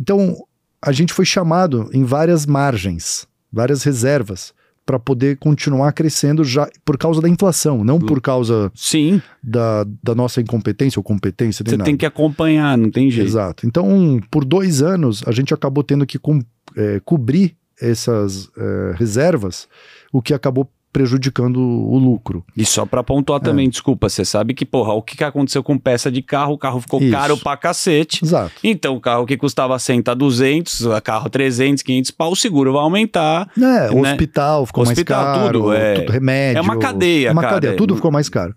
Então, 0.01 0.37
a 0.83 0.91
gente 0.91 1.13
foi 1.13 1.25
chamado 1.25 1.89
em 1.93 2.03
várias 2.05 2.45
margens, 2.45 3.27
várias 3.53 3.85
reservas, 3.85 4.53
para 4.87 4.99
poder 4.99 5.37
continuar 5.39 5.93
crescendo 5.93 6.45
já 6.45 6.69
por 6.85 6.99
causa 6.99 7.21
da 7.21 7.29
inflação, 7.29 7.83
não 7.83 7.99
por 7.99 8.21
causa 8.21 8.71
Sim, 8.75 9.21
da, 9.43 9.85
da 10.03 10.15
nossa 10.15 10.41
incompetência 10.41 10.99
ou 11.01 11.03
competência. 11.05 11.65
você 11.67 11.77
nada. 11.77 11.85
tem 11.85 11.97
que 11.97 12.05
acompanhar, 12.07 12.77
não 12.77 12.91
tem 12.91 13.11
jeito. 13.11 13.27
Exato. 13.29 13.67
Então, 13.67 14.21
por 14.31 14.45
dois 14.45 14.83
anos, 14.83 15.23
a 15.27 15.33
gente 15.33 15.55
acabou 15.55 15.83
tendo 15.83 16.05
que 16.07 16.19
com- 16.19 16.43
é, 16.77 17.01
cobrir 17.05 17.57
essas 17.81 18.49
é, 18.57 18.95
reservas, 18.97 19.69
o 20.13 20.21
que 20.23 20.35
acabou 20.35 20.69
prejudicando 20.95 21.57
o 21.61 21.99
lucro. 21.99 22.45
E 22.57 22.65
só 22.65 22.87
pra 22.87 23.03
pontuar 23.03 23.41
É. 23.41 23.45
também, 23.45 23.69
desculpa, 23.69 24.09
você 24.09 24.25
sabe 24.25 24.55
que, 24.55 24.65
porra, 24.65 24.93
o 24.93 25.03
que, 25.03 25.23
aconteceu 25.25 25.61
com 25.61 25.77
peça 25.77 26.09
de 26.11 26.23
carro? 26.23 26.53
O 26.55 26.59
carro 26.59 26.81
ficou 26.81 27.03
Isso. 27.03 27.11
caro 27.11 27.37
pra 27.37 27.57
cacete. 27.57 28.25
Exato. 28.25 28.53
Então, 28.63 28.95
o 28.95 29.01
carro 29.01 29.27
que 29.27 29.37
custava 29.37 29.77
100 29.77 30.03
tá 30.03 30.15
200, 30.15 30.87
o 30.87 31.03
carro 31.03 31.29
300, 31.29 31.83
500 31.83 32.11
pau, 32.13 32.31
o 32.31 32.37
seguro 32.37 32.73
vai 32.73 32.83
aumentar. 32.83 33.51
É, 33.59 33.61
Né? 33.61 33.91
hospital 33.91 34.67
ficou 34.67 34.85
Hospital, 34.85 35.25
mais 35.25 35.37
caro, 35.43 35.59
tudo, 35.61 35.73
é. 35.73 35.95
tudo, 35.95 36.13
remédio. 36.13 36.59
É 36.59 36.63
uma 36.63 36.79
cadeia, 36.79 37.29
é 37.29 37.33
uma 37.33 37.43
cara. 37.43 37.55
cadeia, 37.55 37.77
tudo 37.77 37.97
ficou 37.97 38.13
mais 38.13 38.29
caro. 38.29 38.55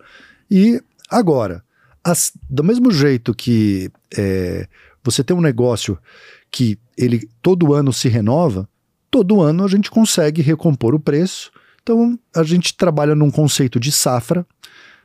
E 0.50 0.80
agora, 1.10 1.64
as- 2.04 2.32
do 2.48 2.64
mesmo 2.64 2.92
jeito 2.92 3.34
que 3.34 3.90
é, 4.16 4.68
você 5.04 5.24
tem 5.24 5.36
um 5.36 5.42
negócio 5.42 5.98
que 6.52 6.78
ele 6.96 7.28
todo 7.42 7.74
ano 7.74 7.92
se 7.92 8.08
renova, 8.08 8.70
todo 9.10 9.42
ano 9.42 9.66
a 9.66 9.68
gente 9.68 9.90
consegue 9.90 10.44
recompor 10.44 10.94
o 10.94 11.00
preço. 11.00 11.50
Então 11.88 12.20
a 12.36 12.44
gente 12.44 12.76
trabalha 12.76 13.16
num 13.16 13.32
conceito 13.32 13.80
de 13.80 13.94
safra. 13.94 14.46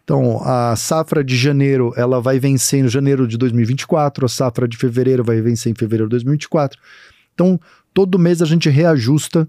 Então, 0.02 0.42
a 0.42 0.74
safra 0.74 1.22
de 1.22 1.36
janeiro, 1.36 1.92
ela 1.96 2.20
vai 2.20 2.40
vencer 2.40 2.84
em 2.84 2.88
janeiro 2.88 3.28
de 3.28 3.38
2024, 3.38 4.26
a 4.26 4.28
safra 4.28 4.66
de 4.66 4.76
fevereiro 4.76 5.22
vai 5.22 5.40
vencer 5.40 5.70
em 5.70 5.76
fevereiro 5.76 6.08
de 6.08 6.16
2024. 6.16 6.80
Então, 7.32 7.60
todo 7.94 8.18
mês 8.18 8.42
a 8.42 8.44
gente 8.44 8.68
reajusta 8.68 9.48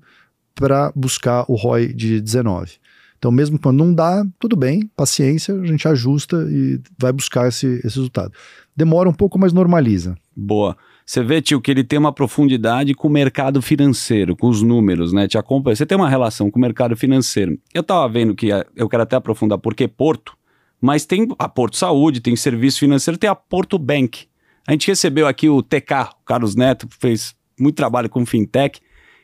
para 0.53 0.91
buscar 0.95 1.43
o 1.47 1.55
ROI 1.55 1.91
de 1.91 2.21
19. 2.21 2.73
Então, 3.17 3.31
mesmo 3.31 3.57
quando 3.57 3.79
não 3.79 3.91
dá, 3.91 4.23
tudo 4.37 4.55
bem, 4.55 4.87
paciência, 4.95 5.59
a 5.59 5.65
gente 5.65 5.87
ajusta 5.87 6.45
e 6.51 6.79
vai 6.99 7.11
buscar 7.11 7.47
esse, 7.47 7.65
esse 7.83 7.95
resultado. 7.95 8.31
Demora 8.75 9.09
um 9.09 9.13
pouco, 9.13 9.39
mas 9.39 9.51
normaliza. 9.51 10.15
Boa. 10.35 10.77
Você 11.05 11.21
vê, 11.23 11.41
tio, 11.41 11.59
que 11.59 11.69
ele 11.69 11.83
tem 11.83 11.99
uma 11.99 12.13
profundidade 12.13 12.93
com 12.93 13.07
o 13.07 13.11
mercado 13.11 13.61
financeiro, 13.61 14.35
com 14.35 14.47
os 14.47 14.61
números, 14.61 15.11
né? 15.11 15.27
Te 15.27 15.37
acompanha. 15.37 15.75
Você 15.75 15.85
tem 15.85 15.97
uma 15.97 16.09
relação 16.09 16.49
com 16.49 16.57
o 16.57 16.61
mercado 16.61 16.95
financeiro. 16.95 17.57
Eu 17.73 17.83
tava 17.83 18.07
vendo 18.07 18.33
que 18.33 18.49
eu 18.75 18.87
quero 18.87 19.03
até 19.03 19.15
aprofundar 19.15 19.57
por 19.57 19.75
que 19.75 19.87
Porto, 19.87 20.37
mas 20.79 21.05
tem 21.05 21.27
a 21.37 21.49
Porto 21.49 21.77
Saúde, 21.77 22.21
tem 22.21 22.35
serviço 22.35 22.79
financeiro, 22.79 23.17
tem 23.17 23.29
a 23.29 23.35
Porto 23.35 23.77
Bank. 23.77 24.27
A 24.67 24.71
gente 24.71 24.87
recebeu 24.87 25.27
aqui 25.27 25.49
o 25.49 25.61
TK, 25.61 25.93
o 26.21 26.25
Carlos 26.25 26.55
Neto, 26.55 26.87
fez 26.99 27.35
muito 27.59 27.75
trabalho 27.75 28.09
com 28.09 28.25
fintech. 28.25 28.79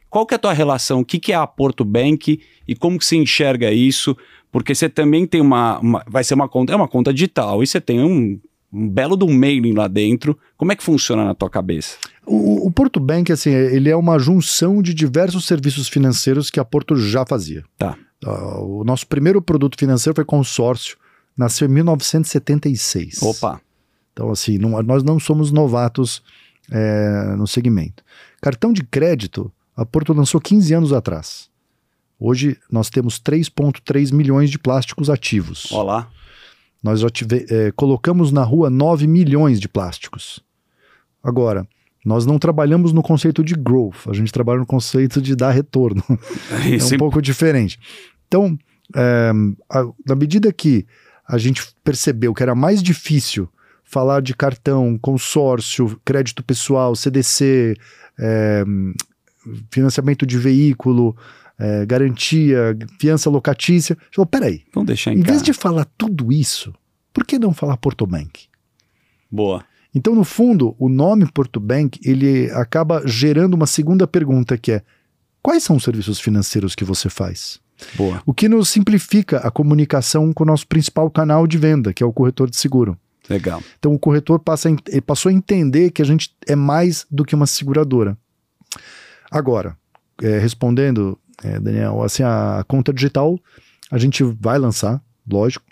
Qual 0.09 0.25
que 0.25 0.33
é 0.33 0.37
a 0.37 0.39
tua 0.39 0.53
relação? 0.53 0.99
O 0.99 1.05
que, 1.05 1.19
que 1.19 1.31
é 1.31 1.35
a 1.35 1.47
Porto 1.47 1.85
Bank 1.85 2.41
e 2.67 2.75
como 2.75 2.97
que 2.97 3.05
você 3.05 3.15
enxerga 3.15 3.71
isso? 3.71 4.17
Porque 4.51 4.73
você 4.73 4.89
também 4.89 5.27
tem 5.27 5.39
uma, 5.39 5.79
uma 5.79 6.03
vai 6.07 6.23
ser 6.23 6.33
uma 6.33 6.49
conta, 6.49 6.73
é 6.73 6.75
uma 6.75 6.87
conta 6.87 7.13
digital 7.13 7.61
e 7.61 7.67
você 7.67 7.79
tem 7.79 8.03
um, 8.03 8.39
um 8.71 8.87
belo 8.87 9.17
do 9.17 9.27
mailing 9.27 9.73
lá 9.73 9.87
dentro. 9.87 10.37
Como 10.57 10.71
é 10.71 10.75
que 10.75 10.83
funciona 10.83 11.25
na 11.25 11.33
tua 11.33 11.49
cabeça? 11.49 11.97
O, 12.25 12.67
o, 12.67 12.71
Porto 12.71 12.99
Bank, 12.99 13.31
assim, 13.31 13.49
ele 13.49 13.89
é 13.89 13.95
uma 13.95 14.19
junção 14.19 14.81
de 14.81 14.93
diversos 14.93 15.45
serviços 15.45 15.87
financeiros 15.87 16.49
que 16.49 16.59
a 16.59 16.65
Porto 16.65 16.95
já 16.95 17.25
fazia. 17.25 17.63
Tá. 17.77 17.97
Uh, 18.23 18.81
o 18.81 18.83
nosso 18.83 19.07
primeiro 19.07 19.41
produto 19.41 19.77
financeiro 19.77 20.15
foi 20.15 20.25
consórcio, 20.25 20.97
nasceu 21.35 21.67
em 21.67 21.71
1976. 21.71 23.23
Opa! 23.23 23.61
Então, 24.13 24.29
assim, 24.29 24.57
não, 24.57 24.81
nós 24.83 25.01
não 25.03 25.19
somos 25.19 25.51
novatos 25.51 26.21
é, 26.71 27.35
no 27.37 27.47
segmento. 27.47 28.03
Cartão 28.41 28.73
de 28.73 28.83
crédito, 28.83 29.51
a 29.75 29.85
Porto 29.85 30.13
lançou 30.13 30.39
15 30.41 30.73
anos 30.73 30.93
atrás. 30.93 31.49
Hoje 32.19 32.57
nós 32.69 32.89
temos 32.89 33.19
3,3 33.19 34.13
milhões 34.13 34.49
de 34.49 34.59
plásticos 34.59 35.09
ativos. 35.09 35.71
Olá. 35.71 36.09
Nós 36.81 36.99
já 36.99 37.09
tive, 37.09 37.45
é, 37.49 37.71
colocamos 37.71 38.31
na 38.31 38.43
rua 38.43 38.69
9 38.69 39.05
milhões 39.07 39.59
de 39.59 39.67
plásticos. 39.67 40.39
Agora, 41.23 41.67
nós 42.05 42.25
não 42.25 42.39
trabalhamos 42.39 42.93
no 42.93 43.01
conceito 43.01 43.43
de 43.43 43.55
growth, 43.55 44.07
a 44.07 44.13
gente 44.13 44.31
trabalha 44.31 44.59
no 44.59 44.65
conceito 44.65 45.21
de 45.21 45.35
dar 45.35 45.51
retorno. 45.51 46.03
é 46.09 46.95
um 46.95 46.97
pouco 46.97 47.21
diferente. 47.21 47.77
Então, 48.27 48.57
é, 48.95 49.31
a, 49.69 49.85
na 50.07 50.15
medida 50.15 50.51
que 50.53 50.85
a 51.27 51.37
gente 51.37 51.61
percebeu 51.83 52.33
que 52.33 52.41
era 52.41 52.55
mais 52.55 52.81
difícil 52.81 53.49
falar 53.83 54.21
de 54.21 54.35
cartão, 54.35 54.97
consórcio, 54.99 55.99
crédito 56.05 56.43
pessoal, 56.43 56.95
CDC, 56.95 57.75
é, 58.19 58.63
financiamento 59.71 60.25
de 60.25 60.37
veículo, 60.37 61.15
é, 61.59 61.85
garantia, 61.85 62.77
fiança 62.99 63.29
locatícia. 63.29 63.97
Falou, 64.13 64.25
peraí. 64.25 64.63
Vamos 64.73 64.87
deixar 64.87 65.13
em, 65.13 65.19
em 65.19 65.21
vez 65.21 65.43
de 65.43 65.53
falar 65.53 65.85
tudo 65.97 66.31
isso, 66.31 66.73
por 67.13 67.25
que 67.25 67.37
não 67.37 67.53
falar 67.53 67.77
Porto 67.77 68.07
Bank? 68.07 68.47
Boa. 69.29 69.63
Então, 69.93 70.15
no 70.15 70.23
fundo, 70.23 70.75
o 70.79 70.87
nome 70.87 71.29
Porto 71.31 71.59
Bank, 71.59 71.99
ele 72.03 72.49
acaba 72.51 73.01
gerando 73.05 73.55
uma 73.55 73.65
segunda 73.65 74.07
pergunta 74.07 74.57
que 74.57 74.71
é, 74.71 74.83
quais 75.41 75.63
são 75.63 75.75
os 75.75 75.83
serviços 75.83 76.19
financeiros 76.19 76.75
que 76.75 76.85
você 76.85 77.09
faz? 77.09 77.59
Boa. 77.95 78.21
O 78.25 78.33
que 78.33 78.47
nos 78.47 78.69
simplifica 78.69 79.37
a 79.39 79.49
comunicação 79.49 80.31
com 80.31 80.43
o 80.43 80.47
nosso 80.47 80.67
principal 80.67 81.09
canal 81.09 81.47
de 81.47 81.57
venda, 81.57 81.93
que 81.93 82.03
é 82.03 82.05
o 82.05 82.13
corretor 82.13 82.49
de 82.49 82.57
seguro. 82.57 82.97
Legal. 83.29 83.61
Então 83.77 83.93
o 83.93 83.99
corretor 83.99 84.39
passa 84.39 84.69
a, 84.69 85.01
passou 85.01 85.29
a 85.29 85.33
entender 85.33 85.91
que 85.91 86.01
a 86.01 86.05
gente 86.05 86.35
é 86.47 86.55
mais 86.55 87.05
do 87.09 87.23
que 87.23 87.35
uma 87.35 87.45
seguradora. 87.45 88.17
Agora, 89.31 89.77
é, 90.21 90.39
respondendo, 90.39 91.17
é, 91.43 91.59
Daniel, 91.59 92.01
assim, 92.03 92.23
a, 92.23 92.63
conta 92.67 92.93
digital 92.93 93.39
a 93.91 93.97
gente 93.97 94.23
vai 94.23 94.59
lançar, 94.59 95.01
lógico, 95.29 95.65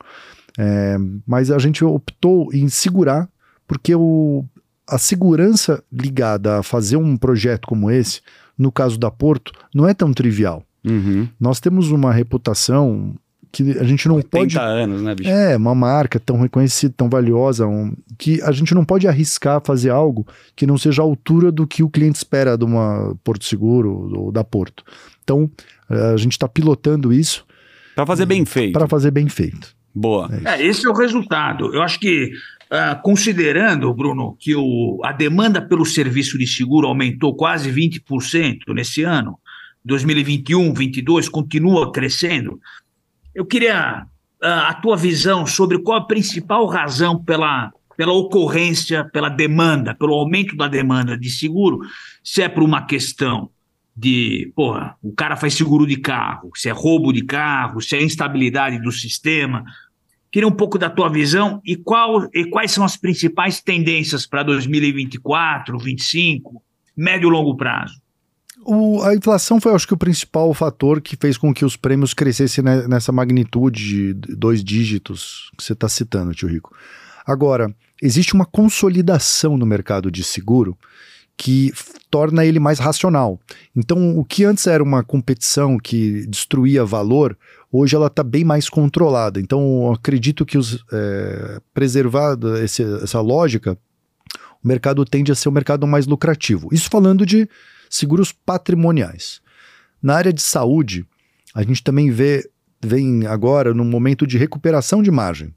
é, 0.57 0.97
mas 1.25 1.51
a 1.51 1.59
gente 1.59 1.85
optou 1.85 2.49
em 2.51 2.67
segurar 2.67 3.29
porque 3.67 3.93
o, 3.93 4.43
a 4.87 4.97
segurança 4.97 5.83
ligada 5.91 6.59
a 6.59 6.63
fazer 6.63 6.97
um 6.97 7.15
projeto 7.15 7.67
como 7.67 7.91
esse, 7.91 8.21
no 8.57 8.71
caso 8.71 8.97
da 8.97 9.11
Porto, 9.11 9.51
não 9.73 9.87
é 9.87 9.93
tão 9.93 10.13
trivial. 10.13 10.63
Uhum. 10.83 11.27
Nós 11.39 11.59
temos 11.59 11.91
uma 11.91 12.11
reputação 12.11 13.13
que 13.51 13.77
a 13.77 13.83
gente 13.83 14.07
não 14.07 14.15
80 14.15 14.37
pode. 14.37 14.57
anos, 14.57 15.01
né, 15.01 15.15
bicho? 15.15 15.29
É, 15.29 15.55
uma 15.55 15.75
marca 15.75 16.19
tão 16.19 16.39
reconhecida, 16.39 16.93
tão 16.95 17.09
valiosa, 17.09 17.65
um, 17.65 17.93
que 18.17 18.41
a 18.41 18.51
gente 18.51 18.73
não 18.73 18.85
pode 18.85 19.07
arriscar 19.07 19.61
fazer 19.63 19.89
algo 19.89 20.25
que 20.55 20.67
não 20.67 20.77
seja 20.77 21.01
a 21.01 21.05
altura 21.05 21.51
do 21.51 21.65
que 21.67 21.83
o 21.83 21.89
cliente 21.89 22.17
espera 22.17 22.57
de 22.57 22.65
uma 22.65 23.15
Porto 23.23 23.45
Seguro 23.45 24.11
ou 24.15 24.31
da 24.31 24.43
Porto. 24.43 24.83
Então, 25.27 25.51
a 25.89 26.15
gente 26.15 26.31
está 26.31 26.47
pilotando 26.47 27.11
isso. 27.11 27.45
Para 27.93 28.05
fazer 28.05 28.25
bem 28.25 28.45
feito. 28.45 28.71
Para 28.71 28.87
fazer 28.87 29.11
bem 29.11 29.27
feito. 29.27 29.75
Boa. 29.93 30.29
É, 30.45 30.65
esse 30.65 30.87
é 30.87 30.89
o 30.89 30.93
resultado. 30.93 31.73
Eu 31.75 31.81
acho 31.81 31.99
que, 31.99 32.31
uh, 32.71 33.01
considerando, 33.01 33.93
Bruno, 33.93 34.37
que 34.39 34.55
o, 34.55 35.01
a 35.03 35.11
demanda 35.11 35.61
pelo 35.61 35.85
serviço 35.85 36.37
de 36.37 36.47
seguro 36.47 36.87
aumentou 36.87 37.35
quase 37.35 37.69
20% 37.69 38.59
nesse 38.73 39.03
ano, 39.03 39.37
2021, 39.83 40.67
2022 40.67 41.27
continua 41.27 41.91
crescendo. 41.91 42.61
Eu 43.35 43.45
queria 43.45 44.05
uh, 44.41 44.45
a 44.45 44.73
tua 44.75 44.95
visão 44.95 45.45
sobre 45.45 45.79
qual 45.79 45.97
a 45.97 46.05
principal 46.05 46.65
razão 46.67 47.21
pela, 47.21 47.73
pela 47.97 48.13
ocorrência, 48.13 49.03
pela 49.03 49.29
demanda, 49.29 49.93
pelo 49.93 50.13
aumento 50.13 50.55
da 50.55 50.69
demanda 50.69 51.17
de 51.17 51.29
seguro, 51.29 51.79
se 52.23 52.41
é 52.41 52.47
por 52.47 52.63
uma 52.63 52.85
questão 52.85 53.49
de, 53.97 54.51
porra, 54.55 54.95
o 55.01 55.11
cara 55.11 55.35
faz 55.35 55.55
seguro 55.55 55.87
de 55.87 55.97
carro, 55.97 56.51
se 56.53 56.69
é 56.69 56.71
roubo 56.71 57.11
de 57.11 57.23
carro, 57.23 57.81
se 57.81 57.95
é 57.95 58.03
instabilidade 58.03 58.79
do 58.79 58.91
sistema. 58.91 59.65
Queria 60.31 60.47
um 60.47 60.51
pouco 60.51 60.77
da 60.77 60.87
tua 60.87 61.09
visão 61.09 61.59
e, 61.65 61.75
qual, 61.75 62.29
e 62.31 62.45
quais 62.45 62.71
são 62.71 62.83
as 62.83 62.95
principais 62.95 63.59
tendências 63.59 64.27
para 64.27 64.43
2024, 64.43 65.73
2025, 65.73 66.61
médio 66.95 67.27
e 67.27 67.31
longo 67.31 67.57
prazo. 67.57 67.99
O, 68.63 69.01
a 69.01 69.15
inflação 69.15 69.59
foi, 69.59 69.73
acho 69.73 69.87
que, 69.87 69.95
o 69.95 69.97
principal 69.97 70.53
fator 70.53 71.01
que 71.01 71.15
fez 71.15 71.35
com 71.35 71.51
que 71.51 71.65
os 71.65 71.75
prêmios 71.75 72.13
crescessem 72.13 72.63
nessa 72.63 73.11
magnitude 73.11 74.13
de 74.13 74.35
dois 74.35 74.63
dígitos 74.63 75.49
que 75.57 75.63
você 75.63 75.73
está 75.73 75.89
citando, 75.89 76.35
tio 76.35 76.49
Rico. 76.49 76.75
Agora, 77.25 77.73
existe 77.99 78.35
uma 78.35 78.45
consolidação 78.45 79.57
no 79.57 79.65
mercado 79.65 80.11
de 80.11 80.23
seguro 80.23 80.77
que 81.37 81.71
torna 82.09 82.43
ele 82.43 82.59
mais 82.59 82.79
racional. 82.79 83.39
Então, 83.75 84.17
o 84.17 84.25
que 84.25 84.43
antes 84.43 84.65
era 84.65 84.83
uma 84.83 85.03
competição 85.03 85.77
que 85.77 86.25
destruía 86.25 86.83
valor, 86.83 87.37
hoje 87.71 87.95
ela 87.95 88.07
está 88.07 88.23
bem 88.23 88.43
mais 88.43 88.67
controlada. 88.67 89.39
Então, 89.39 89.91
acredito 89.91 90.45
que 90.45 90.57
os 90.57 90.83
é, 90.91 91.61
preservado 91.73 92.57
esse, 92.57 92.81
essa 93.03 93.21
lógica, 93.21 93.77
o 94.63 94.67
mercado 94.67 95.05
tende 95.05 95.31
a 95.31 95.35
ser 95.35 95.47
o 95.47 95.51
mercado 95.51 95.85
mais 95.85 96.07
lucrativo. 96.07 96.69
Isso 96.71 96.89
falando 96.89 97.25
de 97.25 97.47
seguros 97.87 98.31
patrimoniais. 98.31 99.39
Na 100.01 100.15
área 100.15 100.33
de 100.33 100.41
saúde, 100.41 101.05
a 101.53 101.61
gente 101.61 101.83
também 101.83 102.09
vê, 102.09 102.49
vem 102.81 103.27
agora 103.27 103.73
num 103.73 103.85
momento 103.85 104.25
de 104.25 104.37
recuperação 104.37 105.03
de 105.03 105.11
margem. 105.11 105.53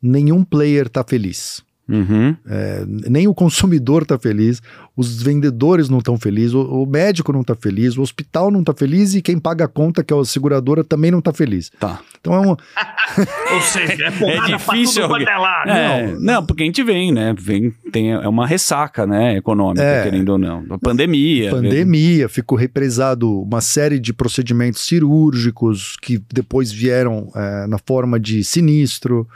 Nenhum 0.00 0.44
player 0.44 0.86
está 0.86 1.02
feliz. 1.02 1.65
Uhum. 1.88 2.36
É, 2.48 2.84
nem 2.86 3.28
o 3.28 3.34
consumidor 3.34 4.02
está 4.02 4.18
feliz, 4.18 4.60
os 4.96 5.22
vendedores 5.22 5.88
não 5.88 5.98
estão 5.98 6.18
felizes, 6.18 6.52
o, 6.52 6.82
o, 6.82 6.86
médico 6.86 7.32
não 7.32 7.42
está 7.42 7.54
feliz, 7.54 7.96
o 7.96 8.02
hospital 8.02 8.50
não 8.50 8.60
está 8.60 8.74
feliz 8.74 9.14
e 9.14 9.22
quem 9.22 9.38
paga 9.38 9.66
a 9.66 9.68
conta, 9.68 10.02
que 10.02 10.12
é 10.12 10.18
a 10.18 10.24
seguradora, 10.24 10.82
também 10.82 11.12
não 11.12 11.20
está 11.20 11.32
feliz. 11.32 11.70
Tá. 11.78 12.00
Então 12.20 12.34
é 12.34 12.40
um. 12.40 12.56
Ou 13.54 13.60
seja, 13.60 13.92
é, 13.92 14.36
é 14.36 14.40
difícil. 14.56 15.04
Alguém... 15.04 15.26
É, 15.66 16.12
não, 16.12 16.20
não, 16.20 16.46
porque 16.46 16.64
a 16.64 16.66
gente 16.66 16.82
vem, 16.82 17.12
né? 17.12 17.32
Vem, 17.38 17.72
tem, 17.92 18.10
é 18.12 18.28
uma 18.28 18.46
ressaca, 18.46 19.06
né? 19.06 19.36
Econômica, 19.36 19.84
é, 19.84 20.02
querendo 20.02 20.30
ou 20.30 20.38
não. 20.38 20.64
A 20.70 20.78
pandemia. 20.78 21.50
Pandemia, 21.50 22.16
mesmo. 22.16 22.28
ficou 22.30 22.58
represado 22.58 23.42
uma 23.42 23.60
série 23.60 24.00
de 24.00 24.12
procedimentos 24.12 24.80
cirúrgicos 24.80 25.96
que 26.02 26.20
depois 26.32 26.72
vieram 26.72 27.30
é, 27.34 27.66
na 27.68 27.78
forma 27.78 28.18
de 28.18 28.42
sinistro. 28.42 29.28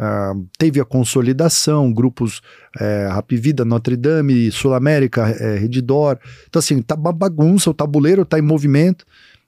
Uh, 0.00 0.48
teve 0.56 0.80
a 0.80 0.84
consolidação, 0.84 1.92
grupos 1.92 2.40
é, 2.80 3.06
Rap 3.12 3.36
Vida, 3.36 3.66
Notre 3.66 3.96
Dame, 3.96 4.50
Sul 4.50 4.72
América, 4.72 5.28
é, 5.28 5.58
Redidor. 5.58 6.18
Então, 6.48 6.58
assim, 6.58 6.80
tá 6.80 6.94
uma 6.94 7.12
bagunça, 7.12 7.68
o 7.68 7.74
tabuleiro 7.74 8.24
tá 8.24 8.38
em 8.38 8.42
movimento 8.42 9.04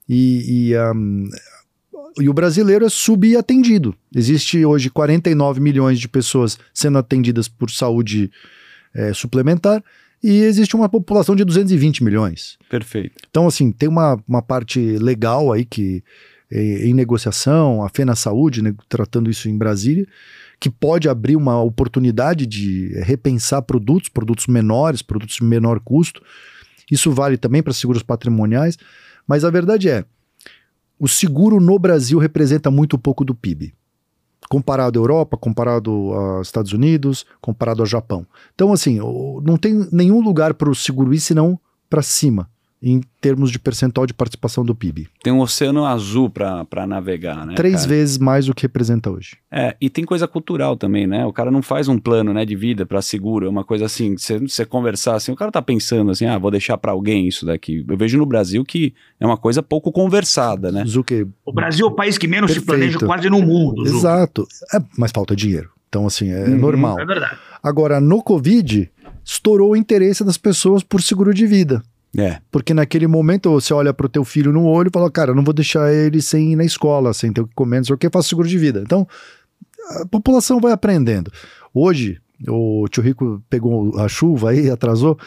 e, 0.07 0.73
e, 0.73 0.79
um, 0.79 1.31
e 2.21 2.29
o 2.29 2.35
brasileiro 2.35 2.85
é 2.85 2.91
subatendido. 2.91 3.95
Existe 4.15 4.63
hoje 4.63 4.91
49 4.91 5.59
milhões 5.59 5.99
de 5.99 6.07
pessoas 6.07 6.59
sendo 6.75 6.99
atendidas 6.99 7.49
por 7.49 7.71
saúde 7.71 8.31
é, 8.95 9.15
suplementar 9.15 9.83
e 10.23 10.43
existe 10.43 10.77
uma 10.77 10.89
população 10.89 11.35
de 11.35 11.45
220 11.47 12.05
milhões. 12.05 12.59
Perfeito. 12.69 13.23
Então, 13.31 13.47
assim, 13.47 13.73
tem 13.73 13.89
uma, 13.89 14.23
uma 14.29 14.43
parte 14.43 14.99
legal 14.99 15.51
aí 15.51 15.65
que 15.65 16.05
em, 16.51 16.91
em 16.91 16.95
negociação, 16.95 17.83
a 17.83 17.89
FENA 17.89 18.15
Saúde, 18.15 18.61
né, 18.61 18.75
tratando 18.87 19.31
isso 19.31 19.49
em 19.49 19.57
Brasília, 19.57 20.07
que 20.63 20.71
pode 20.71 21.09
abrir 21.09 21.35
uma 21.35 21.61
oportunidade 21.61 22.47
de 22.47 22.93
repensar 23.01 23.63
produtos, 23.63 24.09
produtos 24.09 24.47
menores, 24.47 25.03
produtos 25.03 25.35
de 25.35 25.43
menor 25.43 25.81
custo. 25.81 26.23
Isso 26.89 27.11
vale 27.11 27.37
também 27.37 27.61
para 27.61 27.73
seguros 27.73 28.05
patrimoniais, 28.05 28.79
mas 29.27 29.45
a 29.45 29.51
verdade 29.51 29.89
é, 29.89 30.05
o 31.01 31.09
seguro 31.09 31.59
no 31.59 31.77
Brasil 31.81 32.17
representa 32.17 32.71
muito 32.71 32.97
pouco 32.97 33.25
do 33.25 33.35
PIB. 33.35 33.75
Comparado 34.49 35.01
à 35.01 35.03
Europa, 35.03 35.37
comparado 35.37 35.91
aos 35.91 36.47
Estados 36.47 36.73
Unidos, 36.73 37.27
comparado 37.41 37.83
ao 37.83 37.87
Japão. 37.87 38.25
Então, 38.55 38.73
assim, 38.73 39.01
não 39.43 39.57
tem 39.57 39.89
nenhum 39.91 40.21
lugar 40.21 40.55
para 40.55 40.71
o 40.71 40.77
seguro 40.77 41.13
ir 41.13 41.19
senão 41.19 41.59
para 41.91 42.03
cima 42.03 42.49
em 42.83 43.01
termos 43.21 43.53
de 43.53 43.61
percentual 43.61 44.07
de 44.09 44.13
participação 44.13 44.65
do 44.65 44.75
PIB. 44.75 45.07
Tem 45.23 45.33
um 45.33 45.39
oceano 45.39 45.85
azul 45.87 46.29
para 46.29 46.85
navegar, 46.85 47.47
né? 47.47 47.55
Três 47.55 47.77
cara? 47.77 47.89
vezes 47.89 48.19
mais 48.19 48.47
do 48.47 48.55
que 48.55 48.63
representa 48.63 49.09
hoje. 49.09 49.37
É, 49.53 49.77
e 49.81 49.89
tem 49.89 50.05
coisa 50.05 50.27
cultural 50.27 50.77
também, 50.77 51.07
né? 51.07 51.25
O 51.25 51.33
cara 51.33 51.49
não 51.51 51.63
faz 51.63 51.87
um 51.87 51.97
plano 51.97 52.33
né, 52.35 52.45
de 52.45 52.57
vida 52.57 52.85
para 52.85 53.01
seguro, 53.01 53.47
é 53.47 53.49
uma 53.49 53.63
coisa 53.63 53.85
assim, 53.87 54.17
você 54.17 54.65
conversar 54.67 55.15
assim, 55.15 55.31
o 55.31 55.37
cara 55.37 55.53
tá 55.53 55.63
pensando 55.63 56.11
assim, 56.11 56.27
ah, 56.27 56.37
vou 56.39 56.51
deixar 56.51 56.77
para 56.77 56.91
alguém 56.91 57.29
isso 57.29 57.47
daqui. 57.47 57.85
Eu 57.89 57.97
vejo 57.97 58.19
no 58.19 58.27
Brasil 58.27 58.65
que 58.65 58.93
é 59.21 59.25
uma 59.27 59.37
coisa 59.37 59.63
pouco 59.63 59.93
conversada, 59.93 60.73
né? 60.73 60.85
Zucchi, 60.85 61.25
O 61.47 61.53
Brasil 61.53 61.87
é 61.87 61.89
o 61.89 61.95
país 61.95 62.19
que 62.19 62.27
menos 62.27 62.51
se 62.51 62.61
Perfeito. 62.61 62.99
planeja 62.99 62.99
quase 63.07 63.31
no 63.31 63.41
mundo. 63.41 63.85
Zucchi. 63.85 63.99
Exato. 63.99 64.47
É, 64.75 64.79
mas 64.99 65.13
falta 65.13 65.37
dinheiro. 65.37 65.71
Então, 65.89 66.07
assim, 66.07 66.31
é 66.31 66.49
Uhum. 66.49 66.57
normal. 66.57 66.99
É 66.99 67.05
verdade. 67.05 67.37
Agora, 67.63 68.01
no 68.01 68.23
Covid, 68.23 68.91
estourou 69.25 69.71
o 69.73 69.77
interesse 69.77 70.25
das 70.25 70.37
pessoas 70.37 70.83
por 70.83 71.01
seguro 71.03 71.33
de 71.33 71.47
vida. 71.47 71.81
É. 72.17 72.41
Porque 72.51 72.75
naquele 72.75 73.07
momento 73.07 73.51
você 73.51 73.73
olha 73.73 73.95
pro 73.95 74.09
teu 74.09 74.25
filho 74.25 74.53
no 74.53 74.65
olho 74.67 74.89
e 74.89 74.93
fala, 74.93 75.11
cara, 75.11 75.31
eu 75.31 75.35
não 75.35 75.43
vou 75.45 75.55
deixar 75.55 75.93
ele 75.93 76.21
sem 76.21 76.53
ir 76.53 76.57
na 76.57 76.65
escola, 76.65 77.15
sem 77.15 77.33
ter 77.33 77.41
o 77.41 77.47
que 77.47 77.55
comer, 77.55 77.79
não 77.79 77.85
sei 77.85 77.95
o 77.95 77.99
que, 77.99 78.11
faço 78.11 78.29
seguro 78.29 78.47
de 78.49 78.59
vida. 78.59 78.81
Então, 78.85 79.07
a 80.01 80.07
população 80.07 80.61
vai 80.61 80.73
aprendendo. 80.73 81.33
Hoje, 81.73 82.21
o 82.47 82.87
tio 82.91 83.03
Rico 83.03 83.43
pegou 83.49 83.99
a 83.99 84.09
chuva 84.09 84.51
aí, 84.51 84.69
atrasou. 84.71 85.19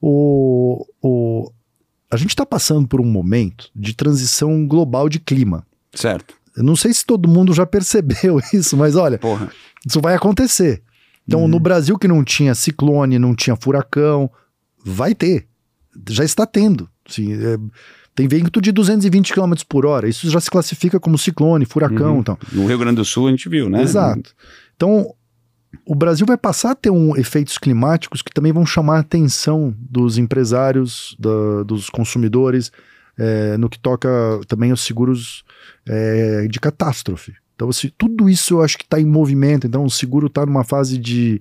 O, 0.00 0.86
o, 1.02 1.52
a 2.10 2.16
gente 2.16 2.30
está 2.30 2.44
passando 2.46 2.88
por 2.88 3.00
um 3.00 3.04
momento 3.04 3.70
de 3.74 3.94
transição 3.94 4.66
global 4.66 5.08
de 5.08 5.20
clima. 5.20 5.66
Certo. 5.94 6.34
Eu 6.56 6.62
não 6.64 6.76
sei 6.76 6.92
se 6.92 7.04
todo 7.04 7.28
mundo 7.28 7.52
já 7.54 7.64
percebeu 7.66 8.40
isso, 8.52 8.76
mas 8.76 8.96
olha, 8.96 9.18
Porra. 9.18 9.50
isso 9.86 10.00
vai 10.00 10.14
acontecer. 10.14 10.82
Então, 11.26 11.42
Uhum. 11.42 11.48
no 11.48 11.60
Brasil 11.60 11.96
que 11.98 12.08
não 12.08 12.24
tinha 12.24 12.54
ciclone, 12.54 13.18
não 13.18 13.34
tinha 13.34 13.54
furacão, 13.54 14.30
vai 14.84 15.14
ter. 15.14 15.46
Já 16.08 16.24
está 16.24 16.46
tendo. 16.46 16.88
Sim, 17.08 17.32
é, 17.34 17.58
tem 18.14 18.28
vento 18.28 18.60
de 18.60 18.72
220 18.72 19.32
km 19.32 19.52
por 19.68 19.86
hora. 19.86 20.08
Isso 20.08 20.28
já 20.30 20.40
se 20.40 20.50
classifica 20.50 21.00
como 21.00 21.16
ciclone, 21.18 21.64
furacão. 21.64 22.14
Uhum. 22.14 22.20
Então. 22.20 22.38
No 22.52 22.66
Rio 22.66 22.78
Grande 22.78 22.96
do 22.96 23.04
Sul 23.04 23.28
a 23.28 23.30
gente 23.30 23.48
viu, 23.48 23.68
né? 23.70 23.82
Exato. 23.82 24.34
Então, 24.76 25.14
o 25.86 25.94
Brasil 25.94 26.26
vai 26.26 26.36
passar 26.36 26.72
a 26.72 26.74
ter 26.74 26.90
um, 26.90 27.16
efeitos 27.16 27.56
climáticos 27.58 28.20
que 28.22 28.32
também 28.32 28.52
vão 28.52 28.66
chamar 28.66 28.96
a 28.96 29.00
atenção 29.00 29.74
dos 29.78 30.18
empresários, 30.18 31.16
da- 31.18 31.62
dos 31.64 31.88
consumidores, 31.88 32.70
é, 33.18 33.56
no 33.56 33.68
que 33.68 33.78
toca 33.78 34.08
também 34.48 34.70
aos 34.70 34.80
seguros 34.82 35.44
é, 35.86 36.46
de 36.48 36.60
catástrofe. 36.60 37.32
Então, 37.54 37.68
assim, 37.68 37.90
tudo 37.96 38.28
isso 38.28 38.54
eu 38.54 38.62
acho 38.62 38.76
que 38.76 38.84
está 38.84 39.00
em 39.00 39.04
movimento. 39.06 39.66
Então, 39.66 39.84
o 39.84 39.90
seguro 39.90 40.26
está 40.26 40.44
numa 40.44 40.64
fase 40.64 40.98
de, 40.98 41.40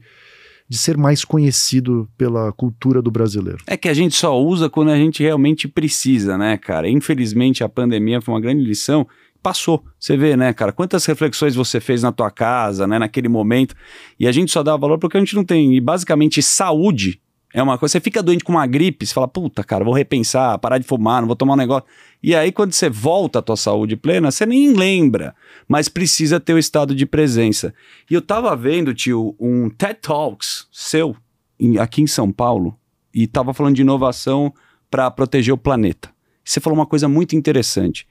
de 0.72 0.78
ser 0.78 0.95
mais 0.95 1.26
conhecido 1.26 2.07
pela 2.17 2.49
cultura 2.53 3.01
do 3.01 3.11
brasileiro. 3.11 3.57
É 3.67 3.76
que 3.76 3.89
a 3.89 3.93
gente 3.93 4.15
só 4.15 4.41
usa 4.41 4.69
quando 4.69 4.89
a 4.89 4.95
gente 4.95 5.22
realmente 5.22 5.67
precisa, 5.67 6.38
né, 6.38 6.57
cara? 6.57 6.88
Infelizmente 6.88 7.61
a 7.61 7.67
pandemia 7.67 8.22
foi 8.22 8.34
uma 8.34 8.39
grande 8.39 8.63
lição. 8.63 9.05
Passou. 9.43 9.84
Você 9.99 10.15
vê, 10.15 10.38
né, 10.38 10.53
cara? 10.53 10.72
Quantas 10.72 11.05
reflexões 11.05 11.55
você 11.55 11.82
fez 11.82 12.03
na 12.03 12.13
tua 12.13 12.32
casa, 12.32 12.88
né, 12.88 12.97
naquele 12.97 13.28
momento. 13.28 13.76
E 14.17 14.26
a 14.26 14.32
gente 14.32 14.49
só 14.49 14.63
dá 14.63 14.78
valor 14.78 14.97
porque 14.97 15.17
a 15.17 15.19
gente 15.19 15.36
não 15.36 15.43
tem. 15.43 15.76
E 15.76 15.82
basicamente 15.82 16.41
saúde 16.41 17.19
é 17.54 17.62
uma 17.62 17.78
coisa. 17.78 17.93
Você 17.93 17.99
fica 17.99 18.22
doente 18.24 18.43
com 18.43 18.52
uma 18.54 18.66
gripe, 18.66 19.06
você 19.06 19.14
fala, 19.14 19.28
puta, 19.28 19.64
cara, 19.64 19.84
vou 19.84 19.93
repensar, 19.93 20.58
parar 20.60 20.78
de 20.78 20.86
fumar, 20.86 21.22
não 21.22 21.28
vou 21.28 21.36
tomar 21.36 21.54
um 21.54 21.58
negócio. 21.58 21.88
E 22.24 22.36
aí, 22.36 22.52
quando 22.52 22.74
você 22.74 22.89
volta 22.89 23.39
à 23.39 23.41
tua 23.41 23.58
saúde 23.58 23.95
plena, 23.95 24.32
você 24.32 24.45
nem 24.45 24.74
lembra, 24.74 25.36
mas 25.68 25.89
precisa 25.89 26.39
ter 26.39 26.54
o 26.54 26.60
estado 26.60 26.93
de 26.93 27.06
presença. 27.06 27.74
E 28.10 28.14
eu 28.14 28.22
tava 28.22 28.56
vendo, 28.56 28.93
tio, 28.93 29.36
um 29.39 29.70
TED 29.70 29.99
Talks 30.02 30.68
seu 30.72 31.16
em- 31.60 31.78
aqui 31.78 32.02
em 32.02 32.08
São 32.08 32.32
Paulo 32.32 32.78
e 33.14 33.28
tava 33.28 33.54
falando 33.54 33.76
de 33.76 33.82
inovação 33.82 34.54
para 34.89 35.10
proteger 35.10 35.54
o 35.54 35.58
planeta. 35.58 36.10
Você 36.43 36.60
falou 36.60 36.78
uma 36.78 36.86
coisa 36.86 37.08
muito 37.08 37.36
interessante, 37.36 38.08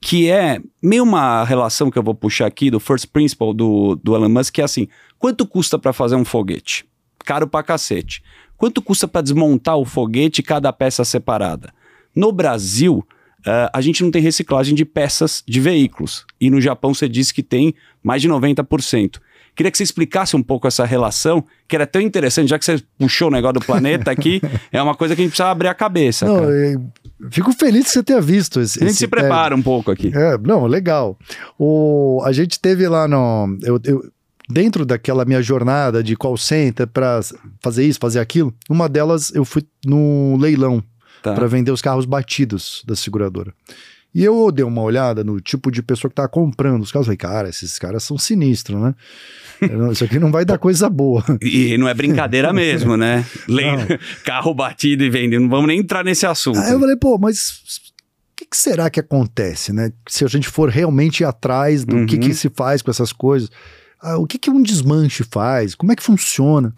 que 0.00 0.28
é 0.30 0.60
meio 0.82 1.02
uma 1.02 1.44
relação 1.44 1.90
que 1.90 1.98
eu 1.98 2.02
vou 2.02 2.14
puxar 2.14 2.46
aqui 2.46 2.70
do 2.70 2.78
first 2.80 3.06
principle 3.06 3.54
do, 3.54 3.96
do 3.96 4.14
Elon 4.14 4.28
Musk, 4.28 4.54
que 4.54 4.60
é 4.60 4.64
assim: 4.64 4.88
quanto 5.18 5.46
custa 5.46 5.78
para 5.78 5.92
fazer 5.92 6.16
um 6.16 6.24
foguete? 6.24 6.84
Caro 7.24 7.46
pra 7.48 7.62
cacete. 7.62 8.22
Quanto 8.64 8.80
custa 8.80 9.06
para 9.06 9.20
desmontar 9.20 9.76
o 9.76 9.84
foguete 9.84 10.40
e 10.40 10.42
cada 10.42 10.72
peça 10.72 11.04
separada? 11.04 11.68
No 12.16 12.32
Brasil, 12.32 13.06
eh, 13.46 13.70
a 13.70 13.78
gente 13.82 14.02
não 14.02 14.10
tem 14.10 14.22
reciclagem 14.22 14.74
de 14.74 14.86
peças 14.86 15.42
de 15.46 15.60
veículos. 15.60 16.24
E 16.40 16.48
no 16.48 16.58
Japão 16.62 16.94
você 16.94 17.06
disse 17.06 17.34
que 17.34 17.42
tem 17.42 17.74
mais 18.02 18.22
de 18.22 18.28
90%. 18.30 19.20
Queria 19.54 19.70
que 19.70 19.76
você 19.76 19.84
explicasse 19.84 20.34
um 20.34 20.42
pouco 20.42 20.66
essa 20.66 20.86
relação, 20.86 21.44
que 21.68 21.76
era 21.76 21.86
tão 21.86 22.00
interessante, 22.00 22.48
já 22.48 22.58
que 22.58 22.64
você 22.64 22.82
puxou 22.98 23.28
o 23.28 23.30
negócio 23.30 23.60
do 23.60 23.66
planeta 23.66 24.10
aqui, 24.10 24.40
é 24.72 24.80
uma 24.80 24.94
coisa 24.94 25.14
que 25.14 25.20
a 25.20 25.24
gente 25.24 25.32
precisa 25.32 25.50
abrir 25.50 25.68
a 25.68 25.74
cabeça. 25.74 26.24
Não, 26.24 26.90
fico 27.30 27.52
feliz 27.52 27.84
que 27.84 27.90
você 27.90 28.02
tenha 28.02 28.20
visto 28.22 28.62
esse. 28.62 28.78
A 28.78 28.80
gente 28.80 28.92
esse 28.92 29.00
se 29.00 29.08
prepara 29.08 29.54
um 29.54 29.60
pouco 29.60 29.90
aqui. 29.90 30.10
É, 30.14 30.38
não, 30.38 30.64
legal. 30.64 31.18
O, 31.58 32.22
a 32.24 32.32
gente 32.32 32.58
teve 32.58 32.88
lá 32.88 33.06
no. 33.06 33.58
Eu, 33.62 33.78
eu- 33.84 34.10
dentro 34.48 34.84
daquela 34.84 35.24
minha 35.24 35.40
jornada 35.42 36.02
de 36.02 36.16
call 36.16 36.36
center 36.36 36.86
para 36.86 37.20
fazer 37.60 37.84
isso, 37.86 37.98
fazer 38.00 38.20
aquilo, 38.20 38.54
uma 38.68 38.88
delas 38.88 39.34
eu 39.34 39.44
fui 39.44 39.62
no 39.84 40.36
leilão 40.38 40.82
Tá. 41.22 41.32
para 41.32 41.46
vender 41.46 41.70
os 41.70 41.80
carros 41.80 42.04
batidos 42.04 42.82
da 42.86 42.94
seguradora. 42.94 43.54
E 44.14 44.22
eu 44.22 44.52
dei 44.52 44.62
uma 44.64 44.82
olhada 44.82 45.24
no 45.24 45.40
tipo 45.40 45.70
de 45.72 45.82
pessoa 45.82 46.08
que 46.10 46.14
tá 46.14 46.28
comprando 46.28 46.82
os 46.82 46.92
carros. 46.92 47.06
Falei, 47.06 47.16
cara, 47.16 47.48
esses 47.48 47.78
caras 47.78 48.04
são 48.04 48.16
sinistros, 48.18 48.78
né? 48.80 48.94
Isso 49.90 50.04
aqui 50.04 50.18
não 50.18 50.30
vai 50.30 50.44
dar 50.44 50.58
coisa 50.58 50.88
boa. 50.90 51.24
E 51.40 51.76
não 51.78 51.88
é 51.88 51.94
brincadeira 51.94 52.52
mesmo, 52.54 52.94
né? 52.96 53.24
Le- 53.48 53.98
Carro 54.22 54.54
batido 54.54 55.02
e 55.02 55.08
vendendo. 55.10 55.42
Não 55.44 55.48
vamos 55.48 55.66
nem 55.66 55.80
entrar 55.80 56.04
nesse 56.04 56.26
assunto. 56.26 56.58
Aí 56.60 56.72
eu 56.72 56.78
falei, 56.78 56.94
pô, 56.96 57.16
mas 57.18 57.48
o 57.48 58.36
que, 58.36 58.44
que 58.46 58.56
será 58.56 58.88
que 58.90 59.00
acontece, 59.00 59.72
né? 59.72 59.90
Se 60.06 60.24
a 60.24 60.28
gente 60.28 60.46
for 60.46 60.68
realmente 60.68 61.24
atrás 61.24 61.84
do 61.86 62.04
que, 62.06 62.16
Uhum. 62.16 62.20
que 62.20 62.34
se 62.34 62.50
faz 62.50 62.82
com 62.82 62.90
essas 62.90 63.12
coisas, 63.12 63.48
o 64.18 64.26
que, 64.26 64.38
que 64.38 64.50
um 64.50 64.62
desmanche 64.62 65.24
faz, 65.24 65.74
como 65.74 65.92
é 65.92 65.96
que 65.96 66.02
funciona? 66.02 66.74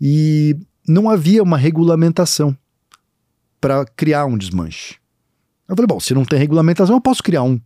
E 0.00 0.56
não 0.86 1.10
havia 1.10 1.42
uma 1.42 1.58
regulamentação 1.58 2.56
para 3.60 3.84
criar 3.84 4.24
um 4.26 4.38
desmanche. 4.38 4.96
Eu 5.68 5.76
falei, 5.76 5.86
bom, 5.86 6.00
se 6.00 6.14
não 6.14 6.24
tem 6.24 6.38
regulamentação, 6.38 6.96
eu 6.96 7.00
posso 7.00 7.22
criar 7.22 7.42
um. 7.42 7.60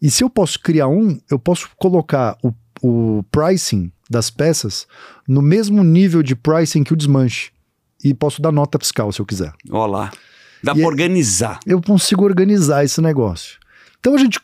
E 0.00 0.10
se 0.10 0.22
eu 0.22 0.30
posso 0.30 0.60
criar 0.60 0.88
um, 0.88 1.18
eu 1.30 1.38
posso 1.38 1.70
colocar 1.76 2.36
o, 2.42 2.52
o 2.82 3.22
pricing 3.30 3.90
das 4.10 4.30
peças 4.30 4.86
no 5.26 5.40
mesmo 5.40 5.82
nível 5.82 6.22
de 6.22 6.36
pricing 6.36 6.84
que 6.84 6.92
o 6.92 6.96
desmanche. 6.96 7.50
E 8.04 8.12
posso 8.12 8.42
dar 8.42 8.50
nota 8.52 8.78
fiscal 8.80 9.12
se 9.12 9.20
eu 9.20 9.26
quiser 9.26 9.52
Ó 9.70 9.86
lá. 9.86 10.10
Dá 10.62 10.74
pra 10.74 10.82
é- 10.82 10.86
organizar. 10.86 11.60
eu 11.64 11.80
consigo 11.80 12.24
organizar 12.24 12.84
esse 12.84 13.00
negócio. 13.00 13.58
Então 14.00 14.14
a 14.14 14.18
gente 14.18 14.40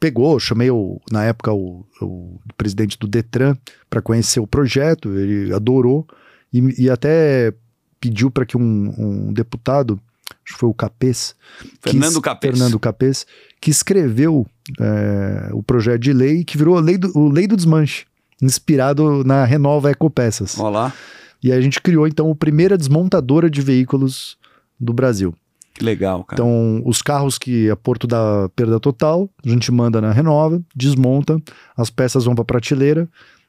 pegou, 0.00 0.40
chamei 0.40 0.70
o, 0.70 0.98
na 1.12 1.24
época 1.24 1.52
o, 1.52 1.86
o 2.00 2.40
presidente 2.56 2.98
do 2.98 3.06
Detran 3.06 3.54
para 3.88 4.00
conhecer 4.00 4.40
o 4.40 4.46
projeto, 4.46 5.14
ele 5.16 5.52
adorou 5.52 6.08
e, 6.50 6.84
e 6.84 6.90
até 6.90 7.52
pediu 8.00 8.30
para 8.30 8.46
que 8.46 8.56
um, 8.56 8.94
um 8.98 9.32
deputado, 9.32 10.00
acho 10.42 10.54
que 10.54 10.58
foi 10.58 10.68
o 10.70 10.74
Capês, 10.74 11.36
Fernando 11.82 12.20
Capês. 12.22 12.58
Fernando 12.58 12.78
Capês, 12.80 13.26
que 13.60 13.70
escreveu 13.70 14.46
é, 14.80 15.50
o 15.52 15.62
projeto 15.62 16.00
de 16.00 16.14
lei 16.14 16.42
que 16.42 16.56
virou 16.56 16.78
a 16.78 16.80
lei 16.80 16.96
do, 16.96 17.16
o 17.16 17.28
Lei 17.28 17.46
do 17.46 17.56
Desmanche, 17.56 18.06
inspirado 18.40 19.22
na 19.22 19.44
Renova 19.44 19.90
Ecopeças. 19.90 20.58
Ó 20.58 20.70
lá. 20.70 20.94
E 21.42 21.52
a 21.52 21.60
gente 21.60 21.80
criou 21.80 22.06
então 22.06 22.30
a 22.30 22.34
primeira 22.34 22.76
desmontadora 22.76 23.50
de 23.50 23.60
veículos 23.60 24.38
do 24.78 24.92
Brasil. 24.94 25.34
Que 25.74 25.84
legal, 25.84 26.24
cara. 26.24 26.40
Então, 26.42 26.82
os 26.84 27.00
carros 27.00 27.38
que 27.38 27.70
a 27.70 27.76
Porto 27.76 28.06
dá 28.06 28.48
perda 28.54 28.78
total, 28.80 29.30
a 29.44 29.48
gente 29.48 29.70
manda 29.72 30.00
na 30.00 30.12
Renova, 30.12 30.60
desmonta, 30.74 31.40
as 31.76 31.88
peças 31.90 32.24
vão 32.24 32.34
para 32.34 32.44
prateleira 32.44 33.08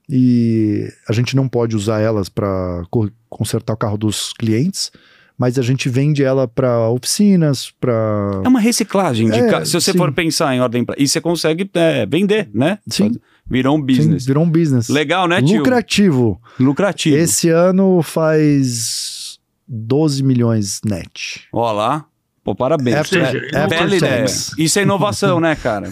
e 0.09 0.87
a 1.09 1.13
gente 1.13 1.35
não 1.35 1.47
pode 1.47 1.75
usar 1.75 1.99
elas 1.99 2.29
para 2.29 2.83
consertar 3.29 3.73
o 3.73 3.77
carro 3.77 3.97
dos 3.97 4.33
clientes, 4.33 4.91
mas 5.37 5.57
a 5.57 5.61
gente 5.61 5.89
vende 5.89 6.23
ela 6.23 6.47
para 6.47 6.89
oficinas, 6.89 7.71
para 7.79 8.41
É 8.43 8.47
uma 8.47 8.59
reciclagem 8.59 9.29
de 9.29 9.39
É, 9.39 9.49
ca- 9.49 9.65
Se 9.65 9.73
você 9.73 9.91
sim. 9.91 9.97
for 9.97 10.11
pensar 10.11 10.53
em 10.55 10.59
ordem. 10.61 10.85
pra- 10.85 10.95
E 10.97 11.07
você 11.07 11.19
consegue 11.19 11.69
é, 11.73 12.05
vender, 12.05 12.49
né? 12.53 12.77
Sim. 12.87 13.11
Virou 13.49 13.75
um 13.75 13.81
business. 13.81 14.25
virou 14.25 14.43
um 14.43 14.49
business. 14.49 14.87
Legal, 14.89 15.27
né, 15.27 15.41
tio? 15.41 15.57
Lucrativo. 15.57 16.39
Lucrativo. 16.59 17.17
Esse 17.17 17.49
ano 17.49 18.01
faz 18.03 19.39
12 19.67 20.21
milhões 20.23 20.79
net. 20.85 21.47
Ó 21.51 21.71
lá. 21.71 22.05
Pô, 22.43 22.55
parabéns. 22.55 22.95
After- 22.97 23.21
É, 23.53 23.57
after 23.57 23.67
bela 23.69 23.95
ideia. 23.95 24.25
Isso 24.57 24.79
é 24.79 24.81
inovação, 24.81 25.39
né, 25.39 25.55
cara? 25.55 25.89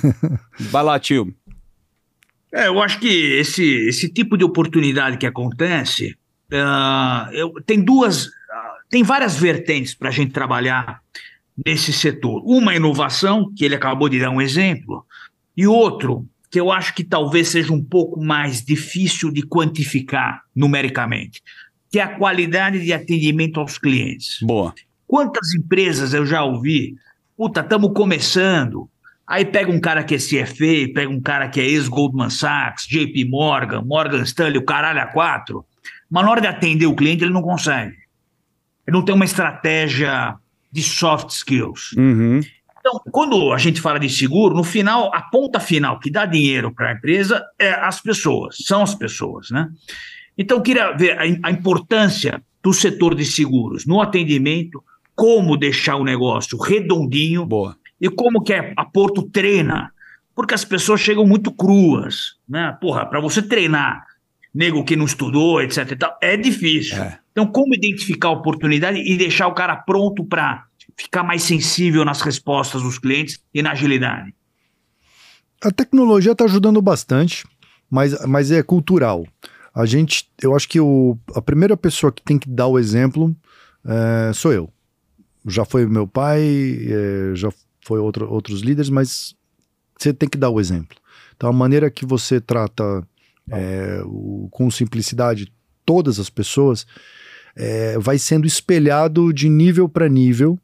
Vai 0.59 0.83
lá, 0.83 0.99
tio. 0.99 1.33
É, 2.51 2.67
eu 2.67 2.81
acho 2.81 2.99
que 2.99 3.07
esse, 3.07 3.63
esse 3.87 4.09
tipo 4.09 4.35
de 4.35 4.43
oportunidade 4.43 5.17
que 5.17 5.25
acontece 5.27 6.15
ah, 6.51 7.29
eu- 7.31 7.53
tem 7.63 7.79
duas, 7.79 8.25
ah, 8.51 8.73
tem 8.89 9.03
várias 9.03 9.37
vertentes 9.37 9.93
para 9.93 10.09
a 10.09 10.11
gente 10.11 10.31
trabalhar 10.31 10.99
nesse 11.63 11.93
setor. 11.93 12.41
Uma 12.43 12.73
inovação, 12.75 13.53
que 13.55 13.63
ele 13.63 13.75
acabou 13.75 14.09
de 14.09 14.19
dar 14.19 14.31
um 14.31 14.41
exemplo, 14.41 15.05
e 15.55 15.67
outro 15.67 16.25
que 16.49 16.59
eu 16.59 16.71
acho 16.71 16.95
que 16.95 17.03
talvez 17.03 17.49
seja 17.49 17.71
um 17.71 17.83
pouco 17.83 18.19
mais 18.19 18.65
difícil 18.65 19.31
de 19.31 19.43
quantificar 19.43 20.41
numericamente, 20.55 21.43
que 21.91 21.99
é 21.99 22.01
a 22.01 22.17
qualidade 22.17 22.83
de 22.83 22.91
atendimento 22.91 23.59
aos 23.59 23.77
clientes. 23.77 24.39
Boa. 24.41 24.73
Quantas 25.09 25.55
empresas 25.55 26.13
eu 26.13 26.23
já 26.23 26.43
ouvi? 26.43 26.95
Puta, 27.35 27.61
estamos 27.61 27.91
começando. 27.95 28.87
Aí 29.25 29.43
pega 29.43 29.71
um 29.71 29.79
cara 29.79 30.03
que 30.03 30.13
é 30.13 30.17
CFA, 30.19 30.93
pega 30.93 31.09
um 31.09 31.19
cara 31.19 31.49
que 31.49 31.59
é 31.59 31.63
ex-Goldman 31.63 32.29
Sachs, 32.29 32.85
JP 32.85 33.25
Morgan, 33.25 33.81
Morgan 33.81 34.21
Stanley, 34.21 34.59
o 34.59 34.65
caralho 34.65 35.01
a 35.01 35.07
quatro. 35.07 35.65
Mas 36.07 36.23
na 36.23 36.29
hora 36.29 36.41
de 36.41 36.45
atender 36.45 36.85
o 36.85 36.95
cliente, 36.95 37.23
ele 37.23 37.33
não 37.33 37.41
consegue. 37.41 37.95
Ele 38.85 38.95
não 38.95 39.03
tem 39.03 39.15
uma 39.15 39.25
estratégia 39.25 40.35
de 40.71 40.83
soft 40.83 41.29
skills. 41.29 41.93
Uhum. 41.93 42.41
Então, 42.79 43.01
quando 43.11 43.51
a 43.51 43.57
gente 43.57 43.81
fala 43.81 43.99
de 43.99 44.09
seguro, 44.09 44.53
no 44.53 44.63
final, 44.63 45.11
a 45.11 45.23
ponta 45.23 45.59
final 45.59 45.99
que 45.99 46.11
dá 46.11 46.27
dinheiro 46.27 46.71
para 46.71 46.89
a 46.89 46.93
empresa 46.93 47.43
é 47.57 47.71
as 47.71 47.99
pessoas, 47.99 48.57
são 48.63 48.83
as 48.83 48.93
pessoas, 48.93 49.49
né? 49.49 49.69
Então, 50.37 50.57
eu 50.57 50.61
queria 50.61 50.91
ver 50.91 51.17
a, 51.17 51.47
a 51.47 51.51
importância 51.51 52.43
do 52.61 52.71
setor 52.73 53.15
de 53.15 53.25
seguros 53.25 53.87
no 53.87 53.99
atendimento, 53.99 54.83
como 55.19 55.57
deixar 55.57 55.97
o 55.97 56.05
negócio 56.05 56.57
redondinho 56.57 57.45
Boa. 57.45 57.75
e 57.99 58.09
como 58.09 58.41
que 58.41 58.53
a 58.53 58.85
Porto 58.85 59.23
treina, 59.23 59.91
porque 60.33 60.53
as 60.53 60.63
pessoas 60.63 61.01
chegam 61.01 61.27
muito 61.27 61.51
cruas, 61.51 62.37
né? 62.47 62.77
Porra, 62.79 63.05
para 63.05 63.19
você 63.19 63.41
treinar 63.41 64.05
nego 64.55 64.85
que 64.85 64.95
não 64.95 65.03
estudou, 65.03 65.61
etc 65.61 65.91
e 65.91 65.95
tal, 65.97 66.17
é 66.21 66.37
difícil. 66.37 66.97
É. 66.97 67.19
Então, 67.33 67.45
como 67.45 67.75
identificar 67.75 68.29
a 68.29 68.31
oportunidade 68.31 68.97
e 68.97 69.17
deixar 69.17 69.47
o 69.47 69.53
cara 69.53 69.75
pronto 69.75 70.23
para 70.23 70.63
ficar 70.97 71.21
mais 71.21 71.43
sensível 71.43 72.05
nas 72.05 72.21
respostas 72.21 72.81
dos 72.81 72.97
clientes 72.97 73.43
e 73.53 73.61
na 73.61 73.71
agilidade? 73.71 74.33
A 75.61 75.69
tecnologia 75.69 76.31
está 76.31 76.45
ajudando 76.45 76.81
bastante, 76.81 77.45
mas, 77.91 78.25
mas 78.25 78.51
é 78.51 78.63
cultural. 78.63 79.27
A 79.75 79.85
gente, 79.85 80.29
eu 80.41 80.55
acho 80.55 80.69
que 80.69 80.79
o, 80.79 81.17
a 81.35 81.41
primeira 81.41 81.75
pessoa 81.75 82.09
que 82.09 82.23
tem 82.23 82.39
que 82.39 82.49
dar 82.49 82.67
o 82.67 82.79
exemplo 82.79 83.35
é, 83.85 84.31
sou 84.33 84.53
eu. 84.53 84.71
Já 85.47 85.65
foi 85.65 85.85
meu 85.85 86.07
pai, 86.07 86.41
é, 86.43 87.35
já 87.35 87.51
foi 87.85 87.99
outro, 87.99 88.29
outros 88.31 88.61
líderes, 88.61 88.89
mas 88.89 89.35
você 89.97 90.13
tem 90.13 90.27
que 90.29 90.37
dar 90.37 90.49
o 90.49 90.59
exemplo. 90.59 90.97
Então, 91.35 91.49
a 91.49 91.53
maneira 91.53 91.89
que 91.89 92.05
você 92.05 92.39
trata 92.41 93.07
é, 93.51 94.01
o- 94.05 94.47
com 94.51 94.69
simplicidade 94.69 95.51
todas 95.85 96.19
as 96.19 96.29
pessoas 96.29 96.85
é, 97.55 97.97
vai 97.97 98.19
sendo 98.19 98.45
espelhado 98.45 99.33
de 99.33 99.49
nível 99.49 99.89
para 99.89 100.07
nível 100.07 100.57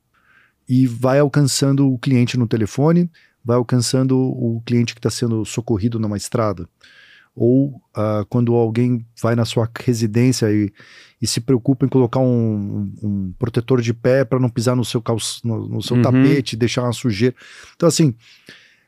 e 0.70 0.86
vai 0.86 1.20
alcançando 1.20 1.92
o 1.92 1.98
cliente 1.98 2.38
no 2.38 2.48
telefone, 2.48 3.10
vai 3.44 3.58
alcançando 3.58 4.18
o 4.18 4.62
cliente 4.66 4.94
que 4.94 5.00
está 5.00 5.10
sendo 5.10 5.44
socorrido 5.46 6.00
numa 6.00 6.16
estrada. 6.18 6.68
Ou 7.36 7.82
ah, 7.94 8.26
quando 8.30 8.54
alguém 8.56 9.06
vai 9.22 9.36
na 9.36 9.44
sua 9.44 9.70
residência 9.84 10.50
e, 10.52 10.72
e 11.22 11.28
se 11.28 11.42
preocupa 11.42 11.86
em 11.86 11.90
colocar 11.90 12.20
um, 12.20 12.94
um 13.04 13.34
protetor 13.38 13.82
de 13.82 13.94
pé 13.94 14.24
para 14.24 14.40
não 14.40 14.50
pisar 14.50 14.76
no 14.76 14.86
seu, 14.86 15.02
calç- 15.02 15.42
no, 15.44 15.68
no 15.68 15.82
seu 15.82 15.98
Uhum. 15.98 16.02
tapete, 16.02 16.56
deixar 16.56 16.84
uma 16.84 16.94
sujeira. 16.94 17.36
Então, 17.76 17.88
assim, 17.90 18.16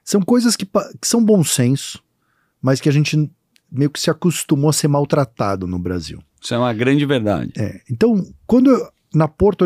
são 0.04 0.22
coisas 0.22 0.56
que, 0.56 0.66
que 0.66 1.08
são 1.08 1.24
bom 1.24 1.44
senso, 1.44 2.02
mas 2.62 2.80
que 2.80 2.88
a 2.88 2.92
gente 2.92 3.30
meio 3.70 3.90
que 3.90 4.00
se 4.00 4.10
acostumou 4.10 4.70
a 4.70 4.74
ser 4.74 4.88
maltratado 4.88 5.68
no 5.68 5.78
Brasil. 5.78 6.24
Isso 6.42 6.54
é 6.54 6.58
uma 6.58 6.74
grande 6.74 7.06
verdade. 7.06 7.52
É, 7.58 7.82
então, 7.92 8.26
quando 8.46 8.70
eu- 8.72 8.90
na 9.14 9.28
Porto 9.28 9.66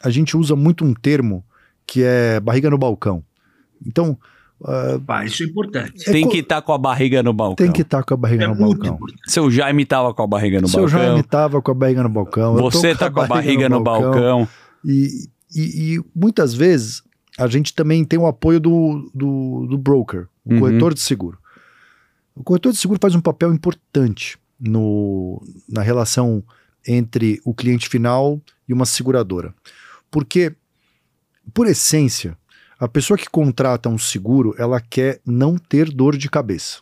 a 0.00 0.10
gente 0.10 0.36
usa 0.36 0.54
muito 0.54 0.84
um 0.84 0.94
termo 0.94 1.44
que 1.86 2.02
é 2.04 2.38
barriga 2.38 2.70
no 2.70 2.78
balcão. 2.78 3.24
Então, 3.84 4.16
Pá, 5.06 5.24
isso 5.24 5.42
é 5.42 5.46
importante. 5.46 6.08
é 6.08 6.12
Tem 6.12 6.28
que 6.28 6.38
estar 6.38 6.62
com 6.62 6.72
a 6.72 6.78
barriga 6.78 7.22
no 7.22 7.32
balcão. 7.32 7.56
tem 7.66 7.72
que 7.72 7.82
estar 7.82 8.02
com 8.04 8.14
a 8.14 8.16
barriga 8.16 8.44
É 8.44 8.46
no 8.48 8.54
balcão. 8.54 8.94
importante. 8.94 9.20
Seu 9.30 9.50
Jaime 9.50 9.84
tava 9.84 10.14
com 10.14 10.22
a 10.22 10.26
barriga 10.26 10.60
no 10.60 10.68
Seu 10.68 10.82
balcão. 10.82 10.98
Jaime 11.00 11.22
tava 11.22 11.60
com 11.60 11.70
a 11.70 11.74
barriga 11.74 12.02
no 12.02 12.08
balcão. 12.08 12.54
Você 12.56 12.94
tá 12.94 13.10
com 13.10 13.20
a 13.20 13.26
barriga 13.26 13.68
no 13.68 13.82
balcão. 13.82 14.46
E, 14.84 15.28
e- 15.54 15.94
e 15.96 16.04
muitas 16.14 16.54
vezes 16.54 17.02
a 17.38 17.46
gente 17.46 17.74
também 17.74 18.04
tem 18.04 18.18
o 18.18 18.26
apoio 18.26 18.60
do, 18.60 19.10
do, 19.14 19.66
do 19.70 19.78
broker, 19.78 20.26
o 20.44 20.52
Uhum. 20.54 20.60
corretor 20.60 20.94
de 20.94 21.00
seguro. 21.00 21.38
O 22.34 22.42
corretor 22.42 22.72
de 22.72 22.78
seguro 22.78 22.98
faz 23.00 23.14
um 23.14 23.20
papel 23.20 23.52
importante 23.52 24.38
no, 24.60 25.42
na 25.68 25.82
relação 25.82 26.42
entre 26.86 27.40
o 27.44 27.52
cliente 27.54 27.88
final 27.88 28.40
e 28.68 28.72
uma 28.72 28.86
seguradora. 28.86 29.54
Porque, 30.10 30.52
por 31.54 31.66
essência, 31.66 32.36
a 32.84 32.88
pessoa 32.88 33.16
que 33.16 33.28
contrata 33.30 33.88
um 33.88 33.98
seguro, 33.98 34.54
ela 34.58 34.80
quer 34.80 35.20
não 35.24 35.56
ter 35.56 35.90
dor 35.90 36.16
de 36.16 36.28
cabeça. 36.28 36.80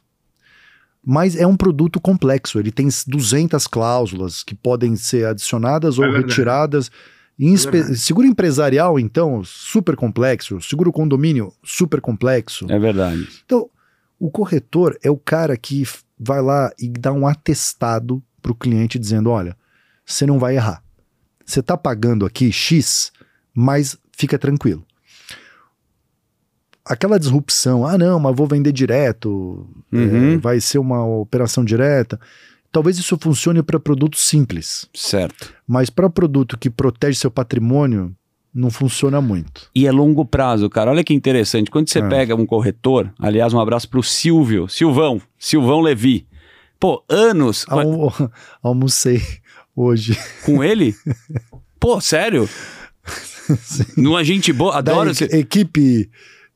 Mas 1.04 1.34
é 1.36 1.46
um 1.46 1.56
produto 1.56 2.00
complexo, 2.00 2.58
ele 2.58 2.70
tem 2.70 2.88
200 3.06 3.66
cláusulas 3.66 4.42
que 4.42 4.54
podem 4.54 4.96
ser 4.96 5.26
adicionadas 5.26 5.98
ou 5.98 6.04
É 6.04 6.16
retiradas. 6.18 6.90
Em 7.38 7.54
espe- 7.54 7.70
verdade. 7.78 7.98
seguro 7.98 8.26
empresarial, 8.26 8.98
então, 8.98 9.42
super 9.42 9.96
complexo. 9.96 10.60
Seguro 10.60 10.92
condomínio, 10.92 11.52
super 11.64 11.98
complexo. 12.00 12.66
É 12.70 12.78
verdade. 12.78 13.26
Então, 13.46 13.70
o 14.18 14.30
corretor 14.30 14.98
é 15.02 15.10
o 15.10 15.16
cara 15.16 15.56
que 15.56 15.84
vai 16.18 16.42
lá 16.42 16.70
e 16.78 16.86
dá 16.88 17.12
um 17.12 17.26
atestado 17.26 18.22
para 18.42 18.52
o 18.52 18.54
cliente 18.54 18.98
dizendo: 18.98 19.30
olha, 19.30 19.56
você 20.04 20.26
não 20.26 20.38
vai 20.38 20.56
errar. 20.56 20.82
Você 21.46 21.60
está 21.60 21.78
pagando 21.78 22.26
aqui 22.26 22.52
X, 22.52 23.10
mas 23.54 23.96
fica 24.14 24.38
tranquilo. 24.38 24.84
Aquela 26.92 27.18
disrupção, 27.18 27.86
ah, 27.86 27.96
não, 27.96 28.18
mas 28.18 28.34
vou 28.36 28.46
vender 28.46 28.72
direto, 28.72 29.66
Uhum. 29.92 30.34
é, 30.34 30.36
vai 30.38 30.60
ser 30.60 30.78
uma 30.78 31.04
operação 31.06 31.64
direta. 31.64 32.18
Talvez 32.72 32.98
isso 32.98 33.16
funcione 33.20 33.62
para 33.62 33.78
produtos 33.80 34.20
simples, 34.26 34.88
Certo. 34.94 35.52
mas 35.66 35.88
para 35.90 36.10
produto 36.10 36.58
que 36.58 36.68
protege 36.70 37.18
seu 37.18 37.30
patrimônio, 37.30 38.12
não 38.52 38.70
funciona 38.70 39.20
muito. 39.20 39.70
E 39.74 39.86
é 39.86 39.92
longo 39.92 40.24
prazo, 40.24 40.68
cara. 40.68 40.90
Olha 40.90 41.04
que 41.04 41.14
interessante. 41.14 41.70
Quando 41.70 41.88
você 41.88 42.00
É. 42.00 42.08
pega 42.08 42.34
um 42.34 42.44
corretor, 42.44 43.12
aliás, 43.18 43.54
um 43.54 43.60
abraço 43.60 43.88
pro 43.88 44.02
Silvio, 44.02 44.68
Silvão, 44.68 45.20
Silvão 45.38 45.80
Levi. 45.80 46.26
Pô, 46.78 47.04
anos 47.08 47.64
Almo 47.68 48.12
almocei 48.62 49.22
hoje. 49.76 50.18
com 50.44 50.64
ele? 50.64 50.94
Pô, 51.78 52.00
sério? 52.00 52.48
Numa 53.96 54.22
gente 54.24 54.52
boa, 54.52 54.76
adoro 54.78 55.12
da 55.14 55.26
equipe 55.38 56.10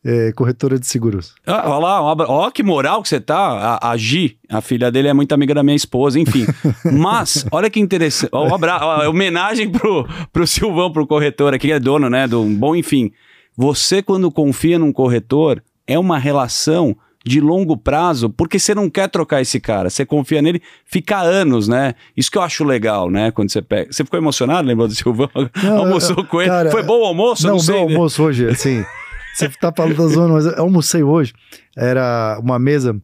é, 0.04 0.32
corretora 0.32 0.78
de 0.78 0.86
seguros. 0.86 1.34
Ah, 1.46 1.62
Olha 1.66 1.78
lá, 1.78 2.02
ó 2.02 2.50
que 2.50 2.62
moral 2.62 3.02
que 3.02 3.08
você 3.08 3.18
tá. 3.20 3.78
A, 3.80 3.90
a 3.90 3.96
Gi, 3.96 4.36
a 4.50 4.60
filha 4.60 4.90
dele 4.90 5.08
é 5.08 5.12
muito 5.14 5.32
amiga 5.32 5.54
da 5.54 5.62
minha 5.62 5.74
esposa, 5.76 6.20
enfim. 6.20 6.44
Mas, 6.92 7.46
olha 7.50 7.70
que 7.70 7.80
interessante. 7.80 8.28
Ó, 8.32 8.46
um 8.48 8.54
abra... 8.54 8.78
ó, 8.80 9.08
homenagem 9.08 9.70
pro, 9.70 10.06
pro 10.32 10.46
Silvão, 10.46 10.92
pro 10.92 11.06
corretor 11.06 11.54
aqui, 11.54 11.68
que 11.68 11.72
é 11.72 11.80
dono, 11.80 12.10
né? 12.10 12.26
Do 12.28 12.42
bom, 12.44 12.76
enfim. 12.76 13.10
Você, 13.56 14.02
quando 14.02 14.30
confia 14.30 14.78
num 14.78 14.92
corretor, 14.92 15.62
é 15.86 15.98
uma 15.98 16.18
relação 16.18 16.94
de 17.26 17.40
longo 17.40 17.74
prazo, 17.74 18.28
porque 18.28 18.58
você 18.58 18.74
não 18.74 18.90
quer 18.90 19.08
trocar 19.08 19.40
esse 19.40 19.58
cara, 19.58 19.88
você 19.88 20.04
confia 20.04 20.42
nele, 20.42 20.60
fica 20.84 21.18
anos, 21.22 21.66
né? 21.66 21.94
Isso 22.14 22.30
que 22.30 22.36
eu 22.36 22.42
acho 22.42 22.62
legal, 22.64 23.08
né? 23.10 23.30
Quando 23.30 23.50
você 23.50 23.62
pega. 23.62 23.90
Você 23.90 24.04
ficou 24.04 24.18
emocionado, 24.20 24.68
lembrou 24.68 24.86
do 24.86 24.94
Silvão? 24.94 25.30
Não, 25.62 25.78
Almoçou 25.86 26.16
eu- 26.18 26.24
com 26.26 26.42
ele. 26.42 26.50
cara, 26.50 26.70
Foi 26.70 26.82
bom 26.82 27.00
o 27.00 27.04
almoço? 27.06 27.46
Não, 27.46 27.54
não 27.54 27.60
sei. 27.60 27.76
meu 27.76 27.86
né? 27.88 27.94
almoço 27.94 28.22
hoje, 28.22 28.46
assim. 28.46 28.84
Você 29.34 29.48
tá 29.48 29.72
falando 29.76 29.96
da 29.96 30.06
zona, 30.08 30.32
mas 30.34 30.46
eu 30.46 30.58
almocei 30.60 31.02
hoje. 31.02 31.32
Era 31.76 32.38
uma 32.42 32.58
mesa 32.58 32.96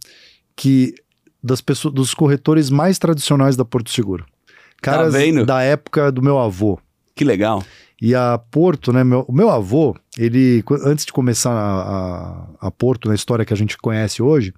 que 0.57 0.95
das 1.43 1.61
pessoas, 1.61 1.93
dos 1.95 2.14
corretores 2.14 2.70
mais 2.70 2.99
tradicionais 2.99 3.57
da 3.57 3.64
Porto 3.64 3.91
Seguro. 3.91 4.24
Caras 4.83 5.12
Tá 5.47 5.55
da 5.55 5.62
época 5.62 6.12
do 6.12 6.22
meu 6.22 6.39
avô. 6.39 6.78
Que 7.14 7.24
legal. 7.24 7.62
E 8.01 8.14
a 8.14 8.39
Porto, 8.51 8.93
né? 8.93 9.05
Meu, 9.05 9.24
o 9.28 9.33
meu 9.33 9.51
avô, 9.51 9.95
ele, 10.16 10.62
antes 10.85 11.05
de 11.05 11.12
começar 11.12 11.51
a, 11.53 11.83
a, 12.61 12.68
a 12.68 12.70
Porto, 12.70 13.09
na 13.09 13.14
história 13.14 13.45
que 13.45 13.53
a 13.53 13.57
gente 13.57 13.76
conhece 13.76 14.22
hoje, 14.22 14.55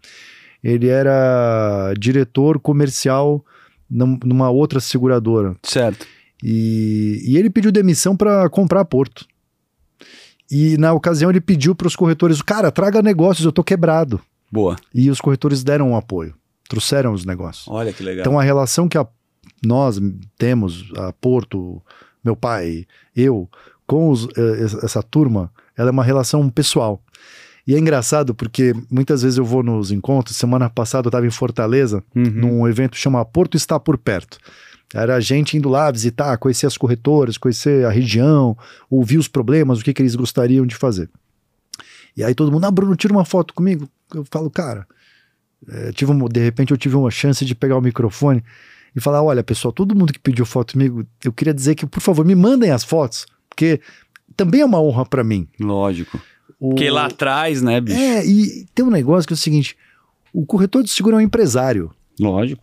ele 0.62 0.86
era 0.88 1.92
diretor 1.98 2.60
comercial 2.60 3.44
num- 3.90 4.18
numa 4.24 4.48
outra 4.50 4.78
seguradora. 4.78 5.56
Certo. 5.64 6.06
E, 6.42 7.20
e 7.24 7.36
ele 7.36 7.50
pediu 7.50 7.72
demissão 7.72 8.16
para 8.16 8.48
comprar 8.48 8.80
a 8.80 8.84
Porto. 8.84 9.26
E 10.54 10.76
na 10.76 10.92
ocasião 10.92 11.30
ele 11.30 11.40
pediu 11.40 11.74
para 11.74 11.86
os 11.86 11.96
corretores: 11.96 12.42
cara, 12.42 12.70
traga 12.70 13.00
negócios, 13.00 13.44
eu 13.46 13.50
tô 13.52 13.64
quebrado. 13.64 14.20
Boa. 14.50 14.76
E 14.94 15.08
os 15.10 15.18
corretores 15.20 15.64
deram 15.64 15.90
um 15.92 15.96
apoio, 15.96 16.34
trouxeram 16.68 17.14
os 17.14 17.24
negócios. 17.24 17.66
Olha 17.68 17.90
que 17.92 18.02
legal. 18.02 18.20
Então 18.22 18.38
a 18.38 18.42
relação 18.42 18.86
que 18.86 18.98
a- 18.98 19.06
nós 19.64 19.98
temos, 20.36 20.84
a 20.96 21.10
Porto, 21.14 21.80
meu 22.22 22.36
pai, 22.36 22.84
eu, 23.16 23.48
com 23.86 24.10
os, 24.10 24.28
eh, 24.36 24.64
essa- 24.84 25.02
turma, 25.02 25.50
ela 25.76 25.88
é 25.88 25.92
uma 25.92 26.04
relação 26.04 26.48
pessoal. 26.50 27.00
E 27.66 27.74
é 27.74 27.78
engraçado 27.78 28.34
porque 28.34 28.74
muitas 28.90 29.22
vezes 29.22 29.38
eu 29.38 29.44
vou 29.44 29.62
nos 29.62 29.90
encontros. 29.92 30.36
Semana 30.36 30.68
passada 30.68 31.06
eu 31.06 31.10
estava 31.10 31.26
em 31.26 31.30
Fortaleza, 31.30 32.02
Uhum. 32.14 32.24
num 32.24 32.68
evento 32.68 32.96
chama 32.96 33.24
Porto 33.24 33.56
Está 33.56 33.78
por 33.80 33.96
Perto. 33.96 34.36
Era 34.94 35.16
a 35.16 35.20
gente 35.20 35.56
indo 35.56 35.68
lá 35.68 35.90
visitar, 35.90 36.36
conhecer 36.36 36.66
as 36.66 36.76
corretoras, 36.76 37.38
conhecer 37.38 37.86
a 37.86 37.90
região, 37.90 38.56
ouvir 38.90 39.16
os 39.18 39.26
problemas, 39.28 39.80
o 39.80 39.84
que, 39.84 39.92
que 39.94 40.02
eles 40.02 40.14
gostariam 40.14 40.66
de 40.66 40.74
fazer. 40.74 41.08
E 42.16 42.22
aí 42.22 42.34
todo 42.34 42.52
mundo, 42.52 42.64
ah, 42.66 42.70
Bruno, 42.70 42.94
tira 42.94 43.12
uma 43.12 43.24
foto 43.24 43.54
comigo. 43.54 43.88
Eu 44.14 44.24
falo, 44.30 44.50
cara, 44.50 44.86
é, 45.66 45.92
tive 45.92 46.10
uma- 46.12 46.28
de 46.28 46.40
repente 46.40 46.72
eu 46.72 46.76
tive 46.76 46.94
uma 46.96 47.10
chance 47.10 47.42
de 47.44 47.54
pegar 47.54 47.78
o 47.78 47.80
microfone 47.80 48.44
e 48.94 49.00
falar: 49.00 49.22
olha, 49.22 49.42
pessoal, 49.42 49.72
todo 49.72 49.94
mundo 49.96 50.12
que 50.12 50.18
pediu 50.18 50.44
foto 50.44 50.74
comigo, 50.74 51.06
eu 51.24 51.32
queria 51.32 51.54
dizer 51.54 51.74
que, 51.74 51.86
por 51.86 52.00
favor, 52.00 52.22
me 52.26 52.34
mandem 52.34 52.70
as 52.70 52.84
fotos, 52.84 53.24
porque 53.48 53.80
também 54.36 54.60
é 54.60 54.64
uma 54.66 54.78
honra 54.82 55.06
para 55.06 55.24
mim. 55.24 55.48
Lógico. 55.58 56.20
O- 56.60 56.70
Porque 56.70 56.90
lá 56.90 57.06
atrás, 57.06 57.62
né, 57.62 57.80
bicho? 57.80 57.98
É, 57.98 58.26
e 58.26 58.66
tem 58.74 58.84
um 58.84 58.90
negócio 58.90 59.26
que 59.26 59.32
é 59.32 59.36
o 59.36 59.38
seguinte: 59.38 59.74
o 60.34 60.44
corretor 60.44 60.82
de 60.82 60.90
seguro 60.90 61.16
é 61.16 61.18
um 61.18 61.22
empresário, 61.22 61.90
Lógico. 62.20 62.62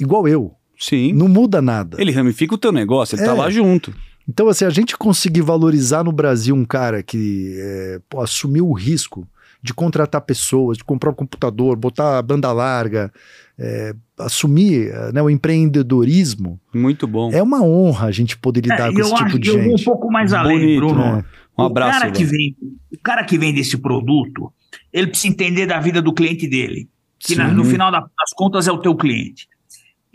igual 0.00 0.26
eu. 0.26 0.55
Sim. 0.78 1.12
Não 1.12 1.28
muda 1.28 1.60
nada. 1.62 1.96
Ele 2.00 2.12
ramifica 2.12 2.54
o 2.54 2.58
teu 2.58 2.72
negócio, 2.72 3.16
ele 3.16 3.24
tá 3.24 3.32
É. 3.32 3.34
lá 3.34 3.50
junto. 3.50 3.94
Então, 4.28 4.48
assim, 4.48 4.64
a 4.64 4.70
gente 4.70 4.96
conseguir 4.96 5.40
valorizar 5.42 6.02
no 6.04 6.10
Brasil 6.12 6.54
um 6.54 6.64
cara 6.64 7.02
que 7.02 7.54
é, 7.58 8.00
pô, 8.08 8.20
assumiu 8.20 8.68
o 8.68 8.72
risco 8.72 9.26
de 9.62 9.72
contratar 9.72 10.20
pessoas, 10.20 10.76
de 10.78 10.84
comprar 10.84 11.10
um 11.10 11.14
computador, 11.14 11.76
botar 11.76 12.18
a 12.18 12.22
banda 12.22 12.52
larga, 12.52 13.12
é, 13.58 13.94
assumir 14.18 14.88
é, 14.92 15.12
né, 15.12 15.22
o 15.22 15.30
empreendedorismo, 15.30 16.60
Muito 16.74 17.06
bom. 17.06 17.30
é 17.32 17.42
uma 17.42 17.62
honra 17.62 18.08
a 18.08 18.12
gente 18.12 18.36
poder 18.36 18.60
lidar 18.62 18.88
É, 18.90 18.92
com 18.92 18.98
eu 18.98 19.04
esse 19.06 19.14
acho 19.14 19.24
tipo 19.24 19.32
que 19.36 19.38
de 19.42 19.48
eu 19.50 19.54
vou 19.62 19.74
um 19.74 19.76
gente. 19.76 19.84
pouco 19.84 20.10
mais 20.10 20.32
além, 20.32 20.58
Bonito, 20.58 20.78
Bruno. 20.80 21.16
né? 21.16 21.24
Um 21.58 21.62
abraço, 21.62 21.98
o 21.98 22.00
cara 22.02 22.12
que 22.12 22.24
vem, 22.24 22.56
o 22.92 22.98
cara 23.02 23.24
que 23.24 23.38
vem 23.38 23.54
desse 23.54 23.78
produto, 23.78 24.52
ele 24.92 25.06
precisa 25.06 25.32
entender 25.32 25.66
da 25.66 25.80
vida 25.80 26.02
do 26.02 26.12
cliente 26.12 26.46
dele, 26.48 26.88
que 27.18 27.34
na- 27.34 27.48
no 27.50 27.64
final 27.64 27.90
da- 27.90 28.00
das 28.00 28.32
contas 28.34 28.68
é 28.68 28.72
o 28.72 28.78
teu 28.78 28.94
cliente. 28.94 29.48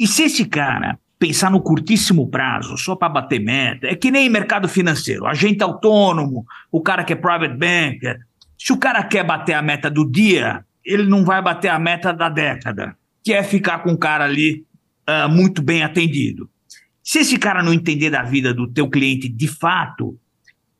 E 0.01 0.07
se 0.07 0.23
esse 0.23 0.45
cara 0.45 0.97
pensar 1.19 1.51
no 1.51 1.61
curtíssimo 1.61 2.27
prazo, 2.27 2.75
só 2.75 2.95
para 2.95 3.07
bater 3.07 3.39
meta, 3.39 3.85
é 3.85 3.93
que 3.93 4.09
nem 4.09 4.27
mercado 4.27 4.67
financeiro, 4.67 5.27
agente 5.27 5.61
autônomo, 5.61 6.43
o 6.71 6.81
cara 6.81 7.03
que 7.03 7.13
é 7.13 7.15
private 7.15 7.55
banker, 7.55 8.19
se 8.57 8.73
o 8.73 8.77
cara 8.77 9.03
quer 9.03 9.23
bater 9.23 9.53
a 9.53 9.61
meta 9.61 9.91
do 9.91 10.03
dia, 10.03 10.65
ele 10.83 11.03
não 11.03 11.23
vai 11.23 11.39
bater 11.39 11.67
a 11.67 11.77
meta 11.77 12.11
da 12.11 12.29
década, 12.29 12.97
que 13.23 13.31
é 13.31 13.43
ficar 13.43 13.83
com 13.83 13.91
o 13.91 13.97
cara 13.97 14.23
ali 14.25 14.65
ah, 15.05 15.27
muito 15.27 15.61
bem 15.61 15.83
atendido. 15.83 16.49
Se 17.03 17.19
esse 17.19 17.37
cara 17.37 17.61
não 17.61 17.71
entender 17.71 18.09
da 18.09 18.23
vida 18.23 18.55
do 18.55 18.67
teu 18.67 18.89
cliente 18.89 19.29
de 19.29 19.47
fato, 19.47 20.17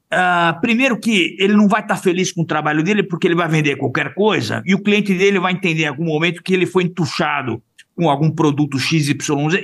ah, 0.10 0.58
primeiro 0.64 1.00
que 1.00 1.38
ele 1.40 1.54
não 1.54 1.68
vai 1.68 1.82
estar 1.82 1.98
feliz 1.98 2.32
com 2.32 2.42
o 2.42 2.46
trabalho 2.46 2.82
dele 2.82 3.04
porque 3.04 3.28
ele 3.28 3.36
vai 3.36 3.48
vender 3.48 3.76
qualquer 3.76 4.16
coisa 4.16 4.64
e 4.66 4.74
o 4.74 4.82
cliente 4.82 5.14
dele 5.14 5.40
vai 5.40 5.54
entender 5.54 5.84
em 5.84 5.90
algum 5.90 6.06
momento 6.06 6.42
que 6.42 6.56
ele 6.56 6.66
foi 6.66 6.86
entuchado 6.86 7.62
com 7.96 8.10
algum 8.10 8.32
produto 8.32 8.80
XYZ 8.80 9.16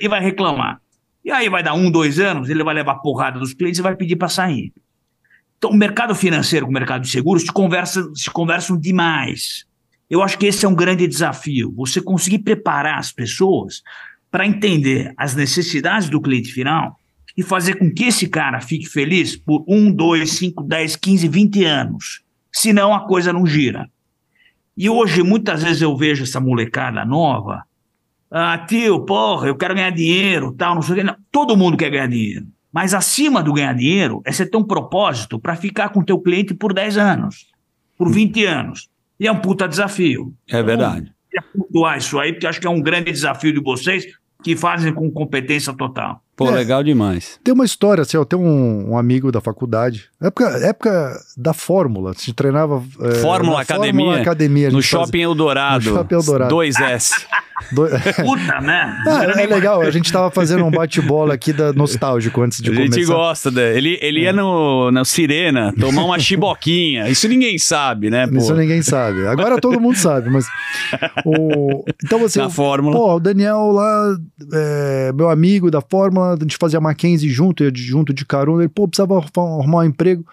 e 0.02 0.08
vai 0.08 0.22
reclamar. 0.22 0.82
E 1.24 1.32
aí 1.32 1.50
vai 1.50 1.62
dar 1.62 1.74
um, 1.74 1.92
dois 1.92 2.20
anos, 2.20 2.50
ele 2.50 2.64
vai 2.64 2.74
levar 2.74 2.96
porrada 2.96 3.40
dos 3.40 3.54
clientes 3.54 3.80
e 3.80 3.84
vai 3.84 3.96
pedir 3.96 4.16
para 4.16 4.30
sair. 4.30 4.72
Então, 5.58 5.72
o 5.72 5.76
mercado 5.76 6.14
financeiro 6.14 6.66
com 6.66 6.72
o 6.72 6.74
mercado 6.74 7.02
de 7.02 7.10
seguros 7.10 7.44
se, 7.44 7.52
conversa, 7.52 8.10
se 8.14 8.30
conversam 8.30 8.78
demais. 8.78 9.66
Eu 10.10 10.22
acho 10.22 10.38
que 10.38 10.46
esse 10.46 10.66
é 10.66 10.70
um 10.70 10.76
grande 10.76 11.08
desafio. 11.08 11.74
Você 11.76 12.00
conseguir 12.00 12.40
preparar 12.40 12.98
as 12.98 13.12
pessoas 13.12 13.82
para 14.32 14.46
entender 14.46 15.14
as 15.18 15.36
necessidades 15.36 16.10
do 16.10 16.22
cliente 16.22 16.54
final 16.54 16.98
e 17.36 17.44
fazer 17.44 17.76
com 17.76 17.92
que 17.94 18.06
esse 18.06 18.28
cara 18.28 18.62
fique 18.62 18.88
feliz 18.88 19.36
por 19.36 19.64
um, 19.68 19.92
dois, 19.92 20.32
cinco, 20.32 20.64
dez, 20.64 20.96
quinze, 20.96 21.28
vinte 21.28 21.64
anos. 21.64 22.22
Senão 22.52 22.94
a 22.94 23.08
coisa 23.08 23.34
não 23.34 23.46
gira. 23.46 23.90
E 24.76 24.90
hoje, 24.90 25.24
muitas 25.24 25.64
vezes, 25.64 25.82
eu 25.82 25.96
vejo 25.98 26.24
essa 26.24 26.40
molecada 26.40 27.04
nova. 27.04 27.64
Ah, 28.30 28.58
tio, 28.58 29.06
porra, 29.06 29.48
eu 29.48 29.56
quero 29.56 29.74
ganhar 29.74 29.90
dinheiro, 29.90 30.54
tal, 30.54 30.76
não 30.76 30.82
sei 30.82 30.94
o 30.94 30.96
quê. 30.98 31.04
Não, 31.04 31.16
todo 31.32 31.56
mundo 31.56 31.78
quer 31.78 31.90
ganhar 31.90 32.08
dinheiro. 32.08 32.48
Mas 32.72 32.94
acima 32.94 33.42
do 33.42 33.54
ganhar 33.54 33.74
dinheiro 33.74 34.22
é 34.26 34.32
você 34.32 34.46
ter 34.46 34.58
um 34.58 34.64
propósito 34.64 35.40
para 35.40 35.56
ficar 35.56 35.90
com 35.90 36.02
o 36.02 36.06
teu 36.06 36.20
cliente 36.20 36.54
por 36.54 36.74
10 36.74 36.98
anos, 36.98 37.48
por 37.98 38.12
20 38.12 38.46
anos. 38.46 38.90
E 39.20 39.28
é 39.28 39.32
um 39.32 39.40
puta 39.40 39.68
desafio. 39.68 40.34
É 40.48 40.62
verdade. 40.62 41.12
queria 41.30 41.48
pontuar 41.54 41.98
isso 41.98 42.20
aí, 42.20 42.34
porque 42.34 42.46
acho 42.46 42.60
que 42.60 42.68
é 42.68 42.70
um 42.70 42.82
grande 42.82 43.12
desafio 43.12 43.54
de 43.54 43.62
vocês 43.62 44.06
que 44.44 44.56
fazem 44.56 44.94
com 44.94 45.10
competência 45.10 45.74
total. 45.74 46.22
Pô, 46.38 46.48
É. 46.50 46.52
legal 46.52 46.84
demais. 46.84 47.40
Tem 47.44 47.54
uma 47.54 47.66
história, 47.66 48.04
assim, 48.04 48.16
eu 48.16 48.24
tenho 48.24 48.42
um, 48.44 48.92
um 48.92 48.98
amigo 48.98 49.32
da 49.32 49.42
faculdade, 49.42 50.06
época, 50.22 50.46
época 50.64 51.20
da 51.36 51.52
Fórmula, 51.52 52.12
a 52.12 52.14
gente 52.14 52.32
treinava... 52.34 52.82
é, 53.02 53.16
Fórmula 53.16 53.56
na 53.58 53.62
Academia, 53.64 53.94
Fórmula 54.06 54.22
Academia. 54.22 54.68
a 54.68 54.72
No 54.72 54.82
gente 54.82 54.92
fazia- 54.92 55.06
Shopping 55.06 55.22
Eldorado. 55.22 55.90
No 55.90 55.98
Shopping 55.98 56.16
Eldorado. 56.16 56.56
2S. 56.56 57.12
do- 57.72 57.88
Puta, 58.24 58.62
né? 58.62 58.96
Ah, 59.08 59.24
Era 59.24 59.42
é 59.42 59.48
legal, 59.48 59.82
a 59.82 59.90
gente 59.90 60.12
tava 60.14 60.30
fazendo 60.30 60.64
um 60.64 60.70
bate-bola 60.70 61.34
aqui 61.34 61.52
da 61.52 61.74
nostálgico 61.74 62.40
antes 62.44 62.62
de 62.62 62.70
A 62.70 62.74
gente 62.76 62.92
começar. 62.92 63.14
gosta 63.16 63.50
dele. 63.50 63.78
Ele, 63.78 64.00
ele 64.00 64.20
ia 64.22 64.32
no, 64.34 64.92
na 64.92 65.04
Sirena 65.04 65.74
tomar 65.80 66.04
uma 66.06 66.20
chiboquinha. 66.20 67.10
Isso 67.10 67.28
ninguém 67.28 67.58
sabe, 67.58 68.12
né, 68.12 68.28
pô? 68.28 68.38
Isso 68.38 68.54
ninguém 68.54 68.84
sabe. 68.84 69.26
Agora 69.26 69.60
todo 69.60 69.80
mundo 69.82 69.98
sabe, 69.98 70.30
mas. 70.30 70.46
O... 71.26 71.84
Então 72.04 72.20
você. 72.20 72.40
Na 72.40 72.50
Fórmula. 72.50 72.96
Pô, 72.96 73.16
o 73.16 73.20
Daniel 73.20 73.72
lá, 73.72 74.16
é, 74.54 75.12
meu 75.14 75.30
amigo 75.30 75.72
da 75.72 75.82
Fórmula, 75.82 76.27
a 76.34 76.38
gente 76.40 76.58
fazia 76.58 76.80
Mackenzie 76.82 77.30
junto, 77.30 77.64
ia 77.64 77.72
de- 77.72 77.82
junto 77.84 78.14
de 78.14 78.26
carona. 78.26 78.64
Ele, 78.64 78.70
pô, 78.70 78.88
precisava 78.88 79.18
arrumar 79.18 79.80
um 79.80 79.84
emprego. 79.84 80.26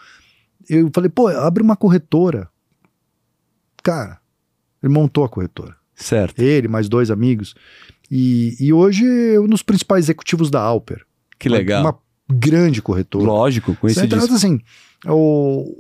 Eu 0.69 0.91
falei, 0.95 1.11
pô, 1.11 1.29
abre 1.29 1.63
uma 1.63 1.77
corretora. 1.77 2.49
Cara, 3.83 4.19
ele 4.83 4.93
montou 4.93 5.25
a 5.25 5.29
corretora. 5.29 5.77
Certo. 5.95 6.41
Ele, 6.41 6.69
mais 6.69 6.89
dois 6.89 7.11
amigos. 7.11 7.55
E, 8.11 8.57
e 8.61 8.73
hoje 8.73 9.05
é 9.35 9.39
um 9.41 9.47
dos 9.47 9.63
principais 9.63 10.05
executivos 10.07 10.51
da 10.51 10.61
Alper. 10.61 11.05
Que 11.39 11.49
legal. 11.49 11.83
Uma, 11.83 11.91
uma 11.91 11.99
grande 12.39 12.81
corretora. 12.83 13.25
Lógico, 13.25 13.73
Você 13.73 13.79
conhecidíssimo. 13.81 14.21
trata 14.21 14.35
assim, 14.35 14.61
o, 15.07 15.77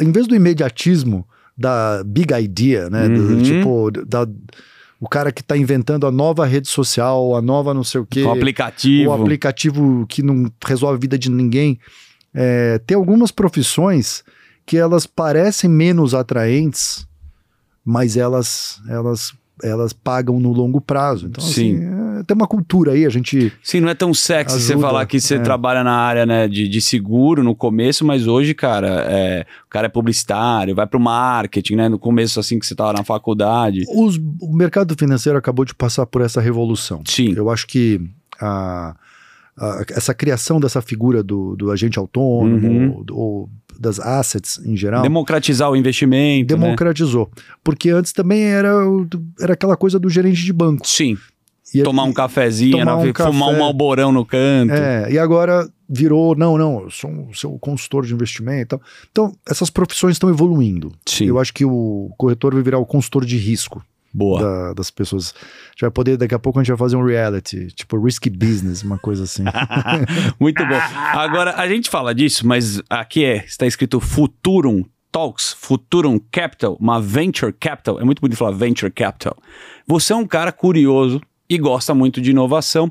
em 0.00 0.12
vez 0.12 0.26
do 0.26 0.34
imediatismo 0.36 1.26
da 1.56 2.02
big 2.04 2.34
idea, 2.34 2.90
né? 2.90 3.08
do- 3.08 3.20
Uhum. 3.20 3.42
tipo, 3.42 3.90
da, 4.06 4.26
o 5.04 5.08
cara 5.08 5.30
que 5.30 5.42
tá 5.42 5.54
inventando 5.54 6.06
a 6.06 6.10
nova 6.10 6.46
rede 6.46 6.66
social, 6.66 7.36
a 7.36 7.42
nova 7.42 7.74
não 7.74 7.84
sei 7.84 8.00
o 8.00 8.06
quê, 8.06 8.22
O 8.22 8.30
aplicativo. 8.30 9.10
o 9.10 9.12
aplicativo 9.12 10.06
que 10.08 10.22
não 10.22 10.50
resolve 10.66 10.96
a 10.96 11.00
vida 11.00 11.18
de 11.18 11.30
ninguém. 11.30 11.78
É, 12.32 12.78
tem 12.86 12.96
algumas 12.96 13.30
profissões 13.30 14.24
que 14.64 14.78
elas 14.78 15.04
parecem 15.06 15.68
menos 15.68 16.14
atraentes, 16.14 17.06
mas 17.84 18.16
elas, 18.16 18.80
elas, 18.88 19.34
elas 19.62 19.92
pagam 19.92 20.40
no 20.40 20.52
longo 20.52 20.80
prazo. 20.80 21.26
Então, 21.28 21.42
Sim. 21.42 21.76
assim, 21.76 22.18
é, 22.20 22.22
tem 22.24 22.34
uma 22.34 22.46
cultura 22.46 22.92
aí, 22.92 23.06
a 23.06 23.08
gente. 23.08 23.52
Sim, 23.62 23.80
não 23.80 23.88
é 23.88 23.94
tão 23.94 24.12
sexy 24.12 24.60
você 24.60 24.72
Ajuda, 24.72 24.86
falar 24.88 25.06
que 25.06 25.20
você 25.20 25.36
é. 25.36 25.38
trabalha 25.38 25.84
na 25.84 25.92
área 25.94 26.26
né, 26.26 26.48
de, 26.48 26.68
de 26.68 26.80
seguro 26.80 27.42
no 27.42 27.54
começo, 27.54 28.04
mas 28.04 28.26
hoje, 28.26 28.52
cara, 28.54 28.88
é, 29.08 29.46
o 29.66 29.70
cara 29.70 29.86
é 29.86 29.88
publicitário, 29.88 30.74
vai 30.74 30.86
pro 30.86 30.98
marketing, 30.98 31.76
né? 31.76 31.88
No 31.88 31.98
começo, 31.98 32.40
assim, 32.40 32.58
que 32.58 32.66
você 32.66 32.74
tava 32.74 32.92
na 32.94 33.04
faculdade. 33.04 33.84
Os- 33.88 34.18
o 34.40 34.52
mercado 34.52 34.94
financeiro 34.98 35.38
acabou 35.38 35.64
de 35.64 35.74
passar 35.74 36.04
por 36.06 36.20
essa 36.22 36.40
revolução. 36.40 37.02
Sim. 37.06 37.32
Eu 37.36 37.48
acho 37.50 37.66
que 37.66 38.00
a- 38.40 38.96
a- 39.56 39.84
essa 39.90 40.12
criação 40.12 40.58
dessa 40.58 40.82
figura 40.82 41.22
do, 41.22 41.54
do 41.54 41.70
agente 41.70 41.98
autônomo, 41.98 42.66
Uhum. 42.68 43.04
ou, 43.10 43.16
ou 43.16 43.50
das 43.78 43.98
assets 44.00 44.58
em 44.64 44.76
geral, 44.76 45.02
Democratizar 45.02 45.70
o 45.70 45.76
investimento. 45.76 46.54
né? 46.56 46.60
democratizou. 46.60 47.30
Porque 47.62 47.90
antes 47.90 48.12
também 48.12 48.42
era, 48.44 48.88
o- 48.88 49.06
era 49.40 49.54
aquela 49.54 49.76
coisa 49.76 49.98
do 49.98 50.08
gerente 50.08 50.42
de 50.44 50.52
banco. 50.52 50.86
Sim. 50.86 51.16
E, 51.74 51.82
Tomar 51.82 52.04
um 52.04 52.12
cafezinho, 52.12 52.78
tomar 52.78 52.84
né, 52.84 52.92
um 52.94 53.00
fumar 53.00 53.12
café. 53.14 53.30
um 53.56 53.58
malborão 53.58 54.12
no 54.12 54.24
canto. 54.24 54.72
É, 54.72 55.10
e 55.12 55.18
agora 55.18 55.68
virou, 55.88 56.36
não, 56.36 56.56
não, 56.56 56.82
eu 56.82 56.90
sou 56.90 57.10
um 57.10 57.34
seu 57.34 57.58
consultor 57.58 58.06
de 58.06 58.14
investimento. 58.14 58.80
Então, 59.10 59.34
essas 59.48 59.70
profissões 59.70 60.12
estão 60.14 60.30
evoluindo. 60.30 60.92
Sim. 61.04 61.24
Eu 61.26 61.38
acho 61.38 61.52
que 61.52 61.64
o 61.64 62.10
corretor 62.16 62.54
vai 62.54 62.62
virar 62.62 62.78
o 62.78 62.86
consultor 62.86 63.24
de 63.24 63.36
risco. 63.36 63.84
Boa. 64.14 64.40
da- 64.40 64.72
das 64.74 64.90
pessoas. 64.90 65.34
A 65.36 65.70
gente 65.72 65.80
vai 65.80 65.90
poder, 65.90 66.16
daqui 66.16 66.34
a 66.34 66.38
pouco 66.38 66.58
a 66.58 66.62
gente 66.62 66.68
vai 66.68 66.78
fazer 66.78 66.94
um 66.96 67.04
reality, 67.04 67.66
tipo 67.72 67.98
risky 67.98 68.30
business, 68.30 68.82
uma 68.84 68.96
coisa 68.98 69.24
assim. 69.24 69.42
Muito 70.38 70.64
bom. 70.64 70.74
Agora, 71.12 71.54
a 71.56 71.66
gente 71.68 71.90
fala 71.90 72.14
disso, 72.14 72.46
mas 72.46 72.80
aqui 72.88 73.24
é, 73.24 73.44
está 73.44 73.66
escrito 73.66 73.98
Futurum 74.00 74.84
Talks, 75.10 75.52
Futurum 75.58 76.18
Capital, 76.30 76.76
uma 76.80 77.00
Venture 77.00 77.52
Capital. 77.52 78.00
É 78.00 78.04
muito 78.04 78.20
bonito 78.20 78.36
falar 78.36 78.50
Venture 78.50 78.90
Capital. 78.90 79.36
Você 79.86 80.12
é 80.12 80.16
um 80.16 80.26
cara 80.26 80.50
curioso 80.50 81.20
e 81.48 81.56
gosta 81.58 81.94
muito 81.94 82.20
de 82.20 82.30
inovação. 82.32 82.90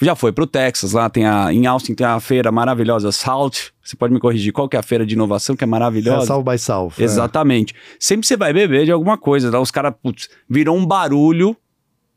Já 0.00 0.14
foi 0.14 0.30
para 0.30 0.44
o 0.44 0.46
Texas, 0.46 0.92
lá 0.92 1.08
tem 1.08 1.24
a, 1.24 1.52
em 1.52 1.66
Austin 1.66 1.94
tem 1.94 2.06
a 2.06 2.20
feira 2.20 2.52
maravilhosa 2.52 3.10
Salt. 3.10 3.68
Você 3.82 3.96
pode 3.96 4.12
me 4.12 4.20
corrigir, 4.20 4.52
qual 4.52 4.68
que 4.68 4.76
é 4.76 4.78
a 4.78 4.82
feira 4.82 5.06
de 5.06 5.14
inovação 5.14 5.56
que 5.56 5.64
é 5.64 5.66
é 5.66 5.68
maravilhosa? 5.68 6.26
South 6.26 6.42
by 6.42 6.58
South. 6.58 6.92
é. 6.98 7.02
Exatamente. 7.02 7.74
Sempre 7.98 8.26
você 8.26 8.36
vai 8.36 8.52
beber 8.52 8.84
de 8.84 8.92
alguma 8.92 9.16
coisa, 9.16 9.50
tá? 9.50 9.58
Os 9.58 9.70
caras, 9.70 9.94
putz, 10.02 10.28
virou 10.48 10.76
um 10.76 10.84
barulho. 10.84 11.56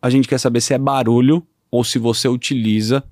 A 0.01 0.09
gente 0.09 0.27
quer 0.27 0.37
saber 0.39 0.61
se 0.61 0.73
é 0.73 0.77
barulho 0.77 1.45
ou 1.71 1.83
se 1.83 1.97
você 1.99 2.27
utiliza 2.27 3.03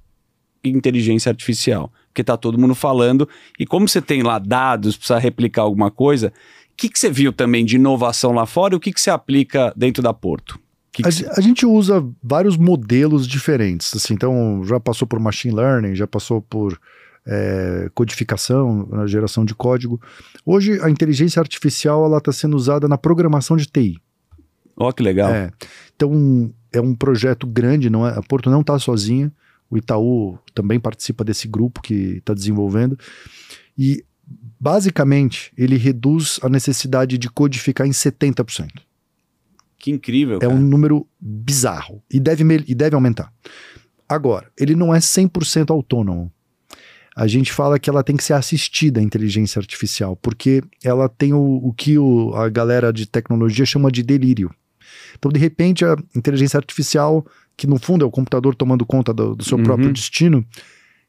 inteligência 0.64 1.30
artificial. 1.30 1.92
porque 2.10 2.24
tá 2.24 2.36
todo 2.36 2.58
mundo 2.58 2.76
falando. 2.76 3.30
E 3.60 3.66
como 3.66 3.88
você 3.88 4.02
tem 4.02 4.24
lá 4.24 4.40
dados, 4.40 4.98
precisa 4.98 5.20
replicar 5.20 5.62
alguma 5.62 5.92
coisa, 5.92 6.34
o 6.74 6.76
que, 6.76 6.90
que 6.90 7.00
você 7.00 7.10
viu 7.10 7.32
também 7.32 7.64
de 7.64 7.76
inovação 7.76 8.32
lá 8.34 8.46
fora 8.46 8.74
e 8.74 8.78
o 8.78 8.80
que, 8.80 8.92
que 8.92 9.00
você 9.00 9.10
aplica 9.10 9.72
dentro 9.76 10.02
da 10.04 10.14
Porto? 10.14 10.60
Que 10.98 11.04
que 11.04 11.26
a, 11.26 11.34
a, 11.38 11.42
gente 11.42 11.64
usa 11.64 12.04
vários 12.24 12.58
modelos 12.58 13.28
diferentes. 13.28 13.96
Assim, 13.96 14.16
então, 14.16 14.64
já 14.64 14.80
passou 14.80 15.08
por 15.08 15.20
machine 15.20 15.54
learning, 15.54 15.94
já 15.94 16.08
passou 16.08 16.42
por 16.42 16.80
é, 17.24 17.88
codificação, 17.94 18.88
na 18.88 19.06
geração 19.06 19.46
de 19.46 19.54
código. 19.54 20.02
Hoje, 20.44 20.82
a 20.82 20.90
inteligência 20.90 21.40
artificial 21.40 22.18
está 22.18 22.32
sendo 22.32 22.58
usada 22.58 22.88
na 22.88 22.98
programação 22.98 23.56
de 23.56 23.68
TI. 23.68 24.02
Ó, 24.76 24.90
oh, 24.90 24.94
que 24.94 25.04
legal. 25.04 25.30
É. 25.30 25.52
Então, 25.96 26.52
é 26.74 26.82
um 26.82 26.96
projeto 26.96 27.46
grande, 27.46 27.92
não 27.92 28.08
é, 28.08 28.18
a 28.18 28.22
Porto 28.24 28.50
não 28.50 28.62
está 28.62 28.80
sozinha. 28.80 29.32
O 29.70 29.78
Itaú 29.78 30.40
também 30.56 30.80
participa 30.80 31.24
desse 31.24 31.48
grupo 31.48 31.80
que 31.80 32.18
está 32.18 32.34
desenvolvendo. 32.34 32.98
E, 33.78 34.04
basicamente, 34.60 35.52
ele 35.56 35.78
reduz 35.78 36.40
a 36.42 36.50
necessidade 36.50 37.20
de 37.20 37.30
codificar 37.30 37.86
em 37.86 37.92
70%. 37.92 38.87
Que 39.88 39.92
incrível. 39.92 40.40
É 40.42 40.48
um 40.50 40.60
número 40.60 41.08
bizarro. 41.18 42.04
E 42.12 42.20
deve, 42.20 42.44
e 42.68 42.76
deve 42.76 42.94
aumentar. 42.94 43.32
Agora, 44.08 44.52
ele 44.60 44.76
não 44.76 44.94
é 44.94 45.00
100% 45.00 45.72
autônomo. 45.72 46.30
A 47.16 47.26
gente 47.26 47.54
fala 47.54 47.80
que 47.80 47.90
ela 47.90 48.04
tem 48.04 48.18
que 48.18 48.24
ser 48.24 48.34
assistida, 48.34 49.00
a 49.00 49.04
inteligência 49.04 49.60
artificial, 49.60 50.18
porque 50.18 50.62
ela 50.84 51.08
tem 51.08 51.34
o, 51.34 51.62
o 51.64 51.74
que 51.74 51.98
o, 51.98 52.36
a 52.36 52.50
galera 52.50 52.92
de 52.92 53.06
tecnologia 53.06 53.66
chama 53.66 53.90
de 53.90 54.04
delírio. 54.04 54.54
Então, 55.18 55.32
de 55.32 55.40
repente, 55.40 55.86
a 55.86 55.96
inteligência 56.14 56.58
artificial 56.58 57.26
que 57.56 57.66
no 57.66 57.80
fundo 57.80 58.04
é 58.04 58.08
o 58.08 58.12
computador 58.12 58.56
tomando 58.56 58.86
conta 58.86 59.14
do, 59.14 59.36
do 59.38 59.44
seu 59.46 59.58
uhum. 59.58 59.64
próprio 59.64 59.94
destino, 59.94 60.46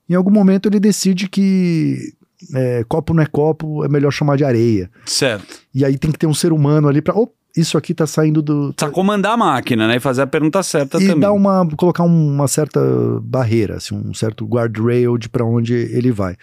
em 0.09 0.15
algum 0.15 0.31
momento 0.31 0.67
ele 0.67 0.79
decide 0.79 1.29
que 1.29 2.15
é, 2.55 2.85
copo 2.85 3.13
não 3.13 3.23
é 3.23 3.27
copo, 3.27 3.85
é 3.85 3.89
melhor 3.89 4.13
chamar 4.13 4.37
de 4.37 4.45
areia. 4.45 4.89
Certo. 5.05 5.63
E 5.75 5.85
aí 5.85 5.99
tem 5.99 6.13
que 6.13 6.19
ter 6.19 6.29
um 6.29 6.35
ser 6.35 6.53
humano 6.53 6.89
ali 6.89 7.03
para, 7.03 7.15
oh, 7.15 7.29
isso 7.61 7.77
aqui 7.77 7.95
tá 7.95 8.07
saindo 8.07 8.41
do. 8.41 8.73
Tá 8.73 8.91
comandar 8.91 9.33
a 9.33 9.37
máquina, 9.37 9.89
né? 9.89 9.97
E 9.97 10.01
fazer 10.01 10.23
a 10.23 10.27
pergunta 10.27 10.63
certa 10.63 10.99
e 10.99 11.01
também. 11.01 11.17
E 11.17 11.21
dar 11.21 11.33
uma. 11.33 11.69
colocar 11.77 12.05
uma 12.05 12.49
certa 12.49 12.81
barreira, 13.23 13.77
assim, 13.77 13.95
um 13.95 14.15
certo 14.15 14.45
guardrail 14.47 15.19
de 15.19 15.29
para 15.29 15.45
onde 15.45 15.75
ele 15.75 16.13
vai. 16.13 16.37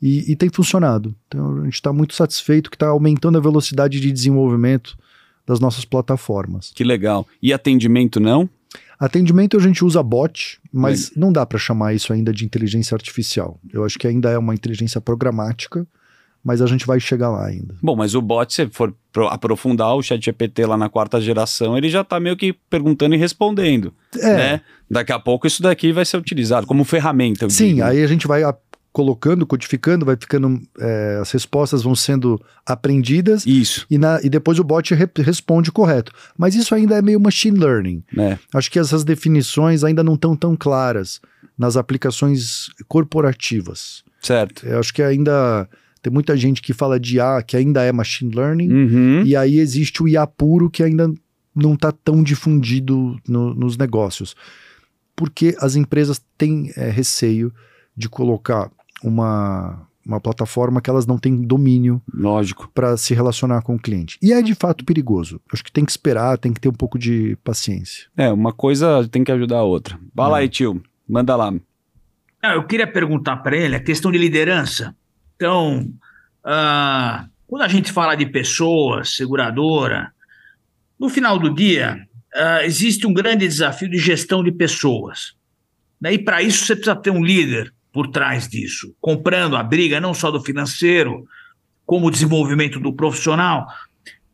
E, 0.00 0.32
e, 0.32 0.36
tem 0.36 0.50
funcionado. 0.50 1.14
Então 1.28 1.62
a 1.62 1.64
gente 1.64 1.74
está 1.74 1.92
muito 1.92 2.14
satisfeito 2.14 2.70
que 2.70 2.76
está 2.76 2.88
aumentando 2.88 3.38
a 3.38 3.40
velocidade 3.40 4.00
de 4.00 4.12
desenvolvimento 4.12 4.96
das 5.46 5.60
nossas 5.60 5.84
plataformas. 5.84 6.72
Que 6.74 6.84
legal. 6.84 7.26
E 7.42 7.52
atendimento 7.52 8.20
não? 8.20 8.48
Atendimento 8.98 9.56
a 9.56 9.60
gente 9.60 9.84
usa 9.84 10.02
bot, 10.02 10.60
mas 10.72 11.12
não 11.16 11.32
dá 11.32 11.44
para 11.44 11.58
chamar 11.58 11.94
isso 11.94 12.12
ainda 12.12 12.32
de 12.32 12.44
inteligência 12.44 12.94
artificial. 12.94 13.58
Eu 13.72 13.84
acho 13.84 13.98
que 13.98 14.06
ainda 14.06 14.30
é 14.30 14.38
uma 14.38 14.54
inteligência 14.54 15.00
programática, 15.00 15.86
mas 16.44 16.60
a 16.60 16.66
gente 16.66 16.86
vai 16.86 17.00
chegar 17.00 17.30
lá 17.30 17.46
ainda. 17.46 17.74
Bom, 17.82 17.96
mas 17.96 18.14
o 18.14 18.20
bot, 18.20 18.52
se 18.52 18.68
for 18.68 18.94
aprofundar 19.30 19.94
o 19.94 20.02
chat 20.02 20.22
GPT 20.22 20.66
lá 20.66 20.76
na 20.76 20.90
quarta 20.90 21.20
geração, 21.20 21.76
ele 21.76 21.88
já 21.88 22.02
está 22.02 22.20
meio 22.20 22.36
que 22.36 22.52
perguntando 22.52 23.14
e 23.14 23.18
respondendo. 23.18 23.92
É. 24.18 24.36
Né? 24.36 24.60
Daqui 24.90 25.12
a 25.12 25.18
pouco 25.18 25.46
isso 25.46 25.62
daqui 25.62 25.90
vai 25.92 26.04
ser 26.04 26.18
utilizado 26.18 26.66
como 26.66 26.84
ferramenta. 26.84 27.48
Sim, 27.48 27.76
digo. 27.76 27.84
aí 27.84 28.02
a 28.02 28.06
gente 28.06 28.26
vai 28.26 28.42
colocando, 28.94 29.44
codificando, 29.44 30.06
vai 30.06 30.16
ficando. 30.16 30.60
É, 30.78 31.18
as 31.20 31.30
respostas 31.32 31.82
vão 31.82 31.96
sendo 31.96 32.40
aprendidas. 32.64 33.44
Isso. 33.44 33.84
E, 33.90 33.98
na, 33.98 34.20
e 34.22 34.28
depois 34.28 34.58
o 34.60 34.64
bot 34.64 34.94
re, 34.94 35.08
responde 35.18 35.72
correto. 35.72 36.12
Mas 36.38 36.54
isso 36.54 36.74
ainda 36.74 36.96
é 36.96 37.02
meio 37.02 37.18
machine 37.18 37.58
learning. 37.58 38.04
É. 38.16 38.38
Acho 38.54 38.70
que 38.70 38.78
essas 38.78 39.02
definições 39.02 39.82
ainda 39.82 40.04
não 40.04 40.14
estão 40.14 40.36
tão 40.36 40.54
claras 40.54 41.20
nas 41.58 41.76
aplicações 41.76 42.68
corporativas. 42.86 44.04
Certo. 44.20 44.64
Eu 44.64 44.78
acho 44.78 44.94
que 44.94 45.02
ainda. 45.02 45.68
Tem 46.04 46.12
muita 46.12 46.36
gente 46.36 46.60
que 46.60 46.74
fala 46.74 47.00
de 47.00 47.16
IA 47.16 47.42
que 47.42 47.56
ainda 47.56 47.82
é 47.82 47.90
machine 47.90 48.36
learning, 48.36 48.70
uhum. 48.70 49.22
e 49.24 49.34
aí 49.34 49.58
existe 49.58 50.02
o 50.02 50.06
IA 50.06 50.26
puro 50.26 50.68
que 50.68 50.82
ainda 50.82 51.10
não 51.56 51.72
está 51.72 51.90
tão 51.90 52.22
difundido 52.22 53.18
no, 53.26 53.54
nos 53.54 53.78
negócios. 53.78 54.36
Porque 55.16 55.56
as 55.58 55.76
empresas 55.76 56.22
têm 56.36 56.70
é, 56.76 56.90
receio 56.90 57.50
de 57.96 58.06
colocar 58.06 58.70
uma, 59.02 59.88
uma 60.04 60.20
plataforma 60.20 60.82
que 60.82 60.90
elas 60.90 61.06
não 61.06 61.16
têm 61.16 61.40
domínio 61.40 62.02
lógico 62.12 62.70
para 62.74 62.98
se 62.98 63.14
relacionar 63.14 63.62
com 63.62 63.76
o 63.76 63.80
cliente. 63.80 64.18
E 64.20 64.30
é 64.30 64.42
de 64.42 64.54
fato 64.54 64.84
perigoso. 64.84 65.40
Acho 65.50 65.64
que 65.64 65.72
tem 65.72 65.86
que 65.86 65.90
esperar, 65.92 66.36
tem 66.36 66.52
que 66.52 66.60
ter 66.60 66.68
um 66.68 66.74
pouco 66.74 66.98
de 66.98 67.34
paciência. 67.42 68.08
É, 68.14 68.30
uma 68.30 68.52
coisa 68.52 69.08
tem 69.10 69.24
que 69.24 69.32
ajudar 69.32 69.60
a 69.60 69.64
outra. 69.64 69.98
Vai 70.14 70.26
é. 70.26 70.30
lá 70.30 70.38
aí, 70.38 70.50
tio. 70.50 70.82
Manda 71.08 71.34
lá. 71.34 71.54
Ah, 72.42 72.56
eu 72.56 72.66
queria 72.66 72.86
perguntar 72.86 73.38
para 73.38 73.56
ele 73.56 73.74
a 73.74 73.80
questão 73.80 74.12
de 74.12 74.18
liderança. 74.18 74.94
Então, 75.36 75.88
uh, 76.44 77.28
quando 77.46 77.62
a 77.62 77.68
gente 77.68 77.92
fala 77.92 78.14
de 78.14 78.26
pessoas, 78.26 79.14
seguradora, 79.16 80.12
no 80.98 81.08
final 81.08 81.38
do 81.38 81.52
dia, 81.52 82.06
uh, 82.34 82.64
existe 82.64 83.06
um 83.06 83.14
grande 83.14 83.46
desafio 83.46 83.88
de 83.88 83.98
gestão 83.98 84.42
de 84.42 84.52
pessoas. 84.52 85.34
Né? 86.00 86.14
E 86.14 86.18
para 86.18 86.42
isso 86.42 86.64
você 86.64 86.74
precisa 86.74 86.96
ter 86.96 87.10
um 87.10 87.24
líder 87.24 87.72
por 87.92 88.08
trás 88.08 88.48
disso, 88.48 88.94
comprando 89.00 89.56
a 89.56 89.62
briga 89.62 90.00
não 90.00 90.12
só 90.12 90.30
do 90.30 90.42
financeiro, 90.42 91.24
como 91.86 92.06
o 92.06 92.10
desenvolvimento 92.10 92.80
do 92.80 92.92
profissional. 92.92 93.66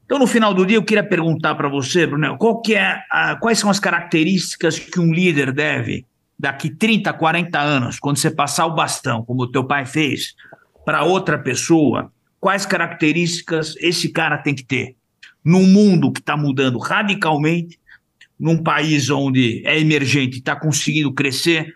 Então, 0.05 0.19
no 0.19 0.27
final 0.27 0.55
do 0.55 0.65
dia, 0.65 0.77
eu 0.77 0.83
queria 0.83 1.05
perguntar 1.05 1.55
para 1.55 1.69
você, 1.69 2.07
Bruno, 2.07 2.37
qual 2.39 2.61
que 2.61 2.75
é 2.75 3.03
a, 3.11 3.37
quais 3.37 3.59
são 3.59 3.71
as 3.71 3.79
características 3.79 4.79
que 4.79 4.99
um 4.99 5.13
líder 5.13 5.53
deve, 5.53 6.07
daqui 6.39 6.71
30, 6.71 7.13
40 7.13 7.61
anos, 7.61 7.99
quando 8.01 8.17
você 8.17 8.31
passar 8.31 8.67
o 8.67 8.75
bastão, 8.75 9.23
como 9.25 9.43
o 9.43 9.51
teu 9.51 9.63
pai 9.63 9.85
fez, 9.85 10.35
para 10.91 11.05
outra 11.05 11.39
pessoa, 11.39 12.11
quais 12.41 12.67
características 12.67 13.77
esse 13.79 14.09
cara 14.09 14.37
tem 14.37 14.53
que 14.53 14.65
ter? 14.65 14.97
Num 15.45 15.63
mundo 15.63 16.11
que 16.11 16.19
está 16.19 16.37
mudando 16.37 16.81
radicalmente, 16.81 17.79
num 18.37 18.61
país 18.61 19.09
onde 19.09 19.63
é 19.65 19.79
emergente 19.79 20.35
e 20.35 20.39
está 20.41 20.57
conseguindo 20.57 21.13
crescer, 21.15 21.73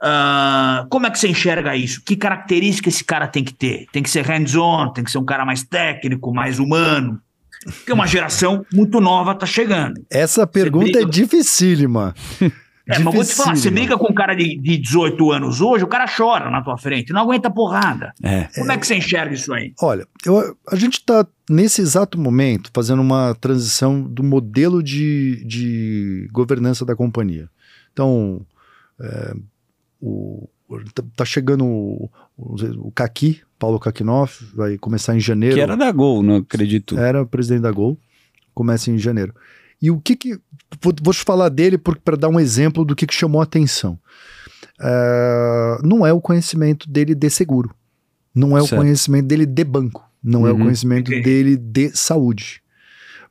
Uh, 0.00 0.86
como 0.90 1.08
é 1.08 1.10
que 1.10 1.18
você 1.18 1.26
enxerga 1.26 1.74
isso? 1.74 2.00
Que 2.04 2.14
característica 2.14 2.88
esse 2.88 3.02
cara 3.02 3.26
tem 3.26 3.42
que 3.42 3.52
ter? 3.52 3.86
Tem 3.90 4.00
que 4.00 4.08
ser 4.08 4.24
hands-on, 4.24 4.92
tem 4.92 5.02
que 5.02 5.10
ser 5.10 5.18
um 5.18 5.24
cara 5.24 5.44
mais 5.44 5.64
técnico, 5.64 6.32
mais 6.32 6.60
humano? 6.60 7.20
Porque 7.64 7.92
uma 7.92 8.06
geração 8.06 8.64
muito 8.72 9.00
nova 9.00 9.32
está 9.32 9.44
chegando. 9.44 10.00
Essa 10.08 10.46
pergunta 10.46 11.00
é 11.00 11.04
dificílima. 11.04 12.14
É, 12.88 12.98
mas 12.98 13.14
vou 13.14 13.22
te 13.22 13.34
falar, 13.34 13.54
você 13.54 13.70
briga 13.70 13.98
com 13.98 14.10
um 14.10 14.14
cara 14.14 14.34
de, 14.34 14.56
de 14.56 14.78
18 14.78 15.30
anos 15.30 15.60
hoje, 15.60 15.84
o 15.84 15.88
cara 15.88 16.06
chora 16.08 16.50
na 16.50 16.62
tua 16.62 16.78
frente, 16.78 17.12
não 17.12 17.20
aguenta 17.20 17.50
porrada. 17.50 18.14
É. 18.22 18.44
Como 18.54 18.72
é, 18.72 18.74
é 18.74 18.78
que 18.78 18.86
você 18.86 18.96
enxerga 18.96 19.34
isso 19.34 19.52
aí? 19.52 19.74
Olha, 19.82 20.08
eu, 20.24 20.56
a 20.66 20.74
gente 20.74 20.94
está, 20.94 21.26
nesse 21.50 21.82
exato 21.82 22.18
momento, 22.18 22.70
fazendo 22.72 23.02
uma 23.02 23.34
transição 23.34 24.00
do 24.00 24.22
modelo 24.22 24.82
de, 24.82 25.44
de 25.44 26.28
governança 26.32 26.86
da 26.86 26.96
companhia. 26.96 27.50
Então, 27.92 28.40
é, 28.98 29.34
o, 30.00 30.48
tá, 30.94 31.02
tá 31.14 31.24
chegando 31.26 31.66
o, 31.66 32.10
o, 32.38 32.54
o 32.86 32.90
Kaki, 32.90 33.42
Paulo 33.58 33.78
Kakinoff, 33.78 34.44
vai 34.54 34.78
começar 34.78 35.14
em 35.14 35.20
janeiro. 35.20 35.56
Que 35.56 35.60
era 35.60 35.76
da 35.76 35.92
Gol, 35.92 36.22
não 36.22 36.36
acredito. 36.36 36.98
Era 36.98 37.26
presidente 37.26 37.62
da 37.62 37.70
Gol, 37.70 37.98
começa 38.54 38.90
em 38.90 38.96
janeiro. 38.96 39.34
E 39.80 39.90
o 39.90 40.00
que 40.00 40.16
que. 40.16 40.40
Vou, 40.82 40.94
vou 41.02 41.14
te 41.14 41.22
falar 41.24 41.48
dele 41.48 41.78
para 41.78 42.16
dar 42.16 42.28
um 42.28 42.38
exemplo 42.38 42.84
do 42.84 42.94
que, 42.94 43.06
que 43.06 43.14
chamou 43.14 43.40
a 43.40 43.44
atenção. 43.44 43.98
Uh, 44.78 45.86
não 45.86 46.06
é 46.06 46.12
o 46.12 46.20
conhecimento 46.20 46.88
dele 46.88 47.14
de 47.14 47.30
seguro. 47.30 47.74
Não 48.34 48.56
é 48.56 48.60
certo. 48.60 48.74
o 48.74 48.76
conhecimento 48.76 49.26
dele 49.26 49.46
de 49.46 49.64
banco. 49.64 50.08
Não 50.22 50.42
uhum. 50.42 50.46
é 50.46 50.50
o 50.50 50.54
uhum. 50.54 50.62
conhecimento 50.64 51.10
dele 51.10 51.56
de 51.56 51.90
saúde. 51.96 52.62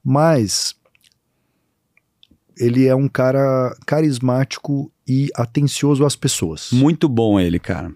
Mas 0.03 0.75
ele 2.57 2.88
é 2.88 2.95
um 2.95 3.07
cara 3.07 3.75
carismático 3.85 4.91
e 5.07 5.29
atencioso 5.35 6.05
às 6.05 6.15
pessoas. 6.15 6.69
Muito 6.71 7.07
bom 7.07 7.39
ele, 7.39 7.59
cara. 7.59 7.91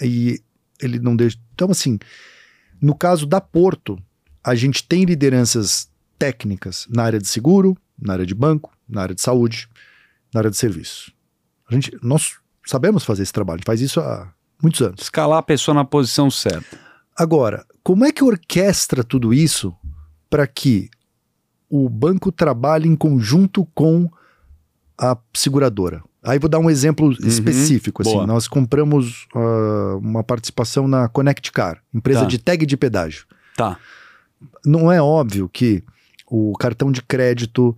E 0.00 0.40
ele 0.80 0.98
não 0.98 1.16
deixa. 1.16 1.38
Então, 1.54 1.70
assim, 1.70 1.98
no 2.80 2.94
caso 2.94 3.26
da 3.26 3.40
Porto, 3.40 3.98
a 4.44 4.54
gente 4.54 4.86
tem 4.86 5.04
lideranças 5.04 5.88
técnicas 6.18 6.86
na 6.88 7.02
área 7.02 7.18
de 7.18 7.26
seguro, 7.26 7.76
na 7.98 8.14
área 8.14 8.26
de 8.26 8.34
banco, 8.34 8.72
na 8.88 9.02
área 9.02 9.14
de 9.14 9.22
saúde, 9.22 9.68
na 10.32 10.40
área 10.40 10.50
de 10.50 10.56
serviço. 10.56 11.12
A 11.68 11.74
gente, 11.74 11.96
nós 12.02 12.36
sabemos 12.64 13.04
fazer 13.04 13.22
esse 13.22 13.32
trabalho, 13.32 13.62
faz 13.64 13.80
isso 13.80 14.00
há 14.00 14.32
muitos 14.62 14.80
anos. 14.82 15.02
Escalar 15.02 15.38
a 15.38 15.42
pessoa 15.42 15.74
na 15.74 15.84
posição 15.84 16.30
certa. 16.30 16.78
Agora, 17.16 17.64
como 17.82 18.04
é 18.04 18.12
que 18.12 18.22
orquestra 18.22 19.02
tudo 19.02 19.32
isso 19.32 19.74
para 20.28 20.46
que 20.46 20.90
o 21.68 21.88
banco 21.88 22.30
trabalhe 22.30 22.88
em 22.88 22.94
conjunto 22.94 23.66
com 23.74 24.10
a 24.98 25.16
seguradora? 25.32 26.02
Aí 26.22 26.38
vou 26.38 26.50
dar 26.50 26.58
um 26.58 26.68
exemplo 26.68 27.06
uhum, 27.06 27.16
específico. 27.26 28.02
Assim, 28.02 28.12
boa. 28.12 28.26
nós 28.26 28.48
compramos 28.48 29.26
uh, 29.34 29.98
uma 29.98 30.24
participação 30.24 30.88
na 30.88 31.08
Connect 31.08 31.52
Car, 31.52 31.80
empresa 31.94 32.20
tá. 32.20 32.26
de 32.26 32.38
tag 32.38 32.66
de 32.66 32.76
pedágio. 32.76 33.24
Tá. 33.56 33.78
Não 34.64 34.90
é 34.90 35.00
óbvio 35.00 35.48
que 35.48 35.82
o 36.30 36.52
cartão 36.58 36.90
de 36.90 37.02
crédito 37.02 37.76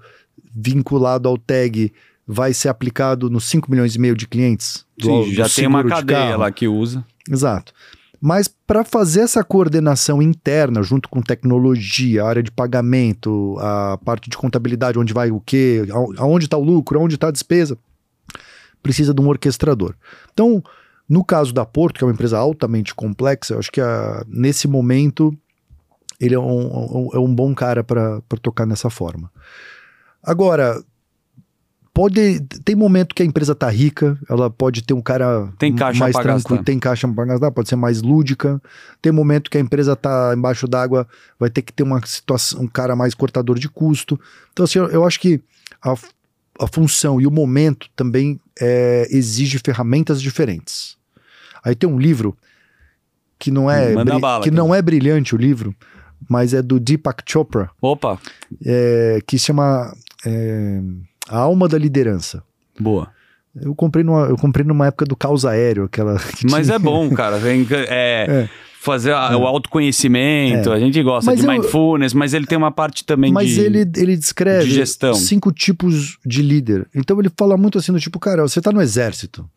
vinculado 0.55 1.29
ao 1.29 1.37
tag 1.39 1.93
vai 2.27 2.53
ser 2.53 2.69
aplicado 2.69 3.31
nos 3.31 3.45
5 3.45 3.71
milhões 3.71 3.95
e 3.95 3.99
meio 3.99 4.15
de 4.17 4.27
clientes. 4.27 4.85
Do, 4.99 5.25
Sim, 5.25 5.33
já 5.35 5.49
tem 5.49 5.67
uma 5.67 5.85
cadeia 5.85 6.37
lá 6.37 6.51
que 6.51 6.69
usa. 6.69 7.05
Exato. 7.31 7.73
Mas 8.21 8.49
para 8.49 8.85
fazer 8.85 9.21
essa 9.21 9.45
coordenação 9.45 10.21
interna, 10.21 10.83
junto 10.83 11.09
com 11.09 11.23
tecnologia, 11.23 12.25
área 12.25 12.43
de 12.43 12.51
pagamento, 12.51 13.57
a 13.61 13.97
parte 14.05 14.29
de 14.29 14.37
contabilidade, 14.37 14.99
onde 14.99 15.13
vai 15.15 15.31
o 15.31 15.41
quê, 15.41 15.87
aonde 16.19 16.47
está 16.47 16.57
o 16.57 16.65
lucro, 16.65 16.99
aonde 16.99 17.15
está 17.15 17.29
a 17.29 17.33
despesa, 17.33 17.79
precisa 18.83 19.15
de 19.15 19.21
um 19.21 19.29
orquestrador. 19.29 19.95
Então, 20.33 20.63
no 21.09 21.25
caso 21.25 21.53
da 21.55 21.65
Porto, 21.65 21.99
que 21.99 22.05
é 22.05 22.07
uma 22.07 22.13
empresa 22.13 22.37
altamente 22.39 22.95
complexa, 22.95 23.55
eu 23.55 23.59
acho 23.61 23.71
que 23.71 23.81
a- 23.81 24.25
nesse 24.27 24.67
momento 24.67 25.33
ele 26.21 26.35
é 26.35 26.39
um, 26.39 27.07
um- 27.07 27.11
é 27.15 27.19
um 27.19 27.35
bom 27.35 27.55
cara 27.55 27.83
para 27.85 28.21
tocar 28.43 28.67
nessa 28.67 28.91
forma. 28.91 29.31
Agora, 30.23 30.83
pode 31.95 32.41
tem 32.65 32.75
momento 32.77 33.15
que 33.15 33.23
a 33.23 33.27
empresa 33.27 33.55
tá 33.55 33.69
rica, 33.69 34.19
ela 34.29 34.49
pode 34.51 34.83
ter 34.83 34.95
um 34.95 35.01
cara 35.01 35.53
Tem 35.59 35.75
caixa 35.75 35.99
mais 36.01 36.15
tranquilo, 36.17 36.59
gastar. 36.59 36.65
tem 36.65 36.79
caixa 36.79 37.09
para 37.09 37.25
gastar, 37.25 37.51
pode 37.51 37.69
ser 37.69 37.77
mais 37.77 38.03
lúdica. 38.03 38.61
Tem 39.03 39.13
momento 39.13 39.51
que 39.51 39.59
a 39.59 39.61
empresa 39.61 39.97
tá 39.97 40.33
embaixo 40.37 40.67
d'água, 40.69 41.07
vai 41.39 41.51
ter 41.51 41.63
que 41.63 41.73
ter 41.73 41.83
uma 41.83 42.05
situação, 42.07 42.63
um 42.63 42.67
cara 42.69 42.95
mais 42.95 43.15
cortador 43.15 43.59
de 43.59 43.69
custo. 43.69 44.19
Então 44.53 44.65
assim, 44.65 44.79
eu, 44.79 44.89
eu 44.89 45.05
acho 45.07 45.19
que 45.21 45.41
a, 45.83 45.93
a 46.61 46.67
função 46.67 47.21
e 47.21 47.27
o 47.27 47.31
momento 47.31 47.89
também 47.97 48.41
é, 48.61 49.07
exige 49.11 49.59
ferramentas 49.59 50.21
diferentes. 50.23 50.97
Aí 51.65 51.75
tem 51.75 51.89
um 51.89 51.99
livro 51.99 52.37
que 53.39 53.51
não 53.51 53.71
é 53.71 53.95
Manda 53.95 54.19
bala, 54.19 54.43
que 54.43 54.51
cara. 54.51 54.61
não 54.63 54.75
é 54.75 54.81
brilhante 54.83 55.35
o 55.35 55.39
livro, 55.39 55.75
mas 56.29 56.55
é 56.55 56.63
do 56.63 56.81
Deepak 56.81 57.23
Chopra 57.27 57.71
Opa, 57.83 58.19
é, 58.65 59.21
que 59.27 59.39
se 59.39 59.47
chama 59.47 59.93
é, 60.27 60.81
A 61.29 61.39
Alma 61.39 61.69
da 61.69 61.77
Liderança. 61.79 62.43
boa. 62.81 63.11
Eu 63.61 63.75
comprei 63.75 64.05
numa, 64.05 64.27
eu 64.27 64.37
comprei 64.37 64.65
numa 64.65 64.87
época 64.87 65.05
do 65.05 65.17
caos 65.17 65.45
aéreo, 65.45 65.85
aquela. 65.85 66.17
que 66.37 66.47
Mas 66.49 66.67
tinha- 66.67 66.77
é 66.77 66.79
bom, 66.79 67.11
cara. 67.11 67.39
Vem, 67.39 67.67
é, 67.71 68.27
É. 68.47 68.49
fazer 68.81 69.13
a- 69.13 69.37
o 69.37 69.45
autoconhecimento. 69.47 70.71
A 70.71 70.79
gente 70.79 71.03
gosta 71.03 71.31
Mas 71.31 71.41
de 71.41 71.47
eu- 71.47 71.53
mindfulness, 71.53 72.13
mas 72.15 72.35
ele 72.35 72.47
tem 72.47 72.57
uma 72.57 72.71
parte 72.71 73.05
também 73.05 73.33
Mas 73.33 73.49
de. 73.49 73.61
ele, 73.61 73.81
ele 73.97 74.17
descreve 74.17 74.65
de 74.67 74.75
gestão. 74.75 75.15
cinco 75.15 75.51
tipos 75.51 76.19
de 76.25 76.41
líder. 76.43 76.87
Então 76.95 77.19
ele 77.19 77.31
fala 77.37 77.57
muito 77.57 77.79
assim 77.79 77.91
do 77.93 77.99
tipo, 77.99 78.21
cara, 78.21 78.43
você 78.43 78.61
tá 78.61 78.71
no 78.71 78.81
exército. 78.83 79.49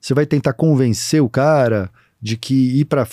Você 0.00 0.14
vai 0.14 0.24
tentar 0.26 0.52
convencer 0.52 1.20
o 1.20 1.28
cara 1.28 1.90
de 2.22 2.36
que 2.36 2.54
ir 2.80 2.84
pra 2.84 3.04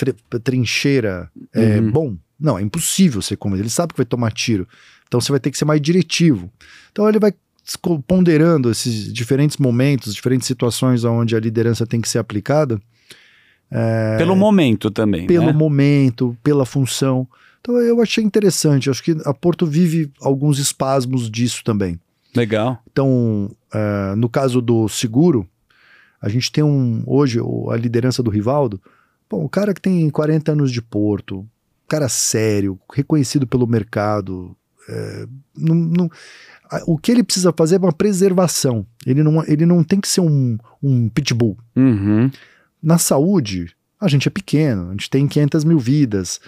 trincheira 0.43 1.29
é 1.53 1.79
Uhum. 1.79 1.91
bom. 1.91 2.15
Não, 2.39 2.57
é 2.57 2.61
impossível 2.61 3.21
você 3.21 3.35
convencer. 3.35 3.63
Ele 3.63 3.69
sabe 3.69 3.93
que 3.93 3.97
vai 3.97 4.05
tomar 4.05 4.31
tiro. 4.31 4.67
Então 5.07 5.21
você 5.21 5.31
vai 5.31 5.39
ter 5.39 5.51
que 5.51 5.57
ser 5.57 5.65
mais 5.65 5.81
diretivo. 5.81 6.51
Então 6.91 7.07
ele 7.07 7.19
vai 7.19 7.33
ponderando 8.07 8.69
esses 8.69 9.11
diferentes 9.11 9.57
momentos, 9.57 10.13
diferentes 10.13 10.47
situações 10.47 11.03
onde 11.03 11.35
a 11.35 11.39
liderança 11.39 11.87
tem 11.87 11.99
que 11.99 12.09
ser 12.09 12.19
aplicada. 12.19 12.79
Pelo 14.17 14.35
momento 14.35 14.91
também. 14.91 15.27
pelo 15.27 15.47
né? 15.47 15.53
momento, 15.53 16.37
pela 16.43 16.65
função. 16.65 17.27
Então 17.59 17.77
eu 17.77 18.01
achei 18.01 18.23
interessante. 18.23 18.89
Acho 18.89 19.03
que 19.03 19.17
a 19.25 19.33
Porto 19.33 19.65
vive 19.65 20.11
alguns 20.21 20.59
espasmos 20.59 21.29
disso 21.29 21.63
também. 21.63 21.99
Legal. 22.35 22.81
Então, 22.91 23.49
eh, 23.73 24.13
no 24.15 24.29
caso 24.29 24.61
do 24.61 24.87
seguro, 24.87 25.47
a 26.21 26.29
gente 26.29 26.51
tem 26.51 26.63
um 26.63 27.03
hoje 27.07 27.39
a 27.71 27.75
liderança 27.75 28.21
do 28.21 28.29
Rivaldo. 28.29 28.81
Bom, 29.29 29.43
o 29.43 29.49
cara 29.49 29.73
que 29.73 29.81
tem 29.81 30.09
40 30.09 30.51
anos 30.51 30.71
de 30.71 30.81
Porto, 30.81 31.47
cara 31.87 32.09
sério, 32.09 32.79
reconhecido 32.93 33.45
pelo 33.47 33.67
mercado. 33.67 34.55
eh, 34.87 35.25
não- 35.57 35.73
não- 35.75 36.09
o 36.85 36.95
que 36.95 37.11
ele 37.11 37.23
precisa 37.23 37.51
fazer 37.57 37.75
é 37.75 37.79
uma 37.79 37.91
preservação. 37.91 38.85
Ele 39.03 39.23
não, 39.23 39.43
ele 39.45 39.65
não 39.65 39.83
tem 39.83 39.99
que 39.99 40.07
ser 40.07 40.21
um, 40.21 40.59
um 40.83 41.09
pitbull. 41.09 41.57
Uhum. 41.75 42.29
Na 42.83 42.99
saúde, 42.99 43.75
a 43.99 44.07
gente 44.07 44.27
é 44.27 44.31
pequeno, 44.31 44.89
a 44.89 44.91
gente 44.91 45.09
tem 45.09 45.27
500 45.27 45.63
mil 45.63 45.79
vidas, 45.79 46.39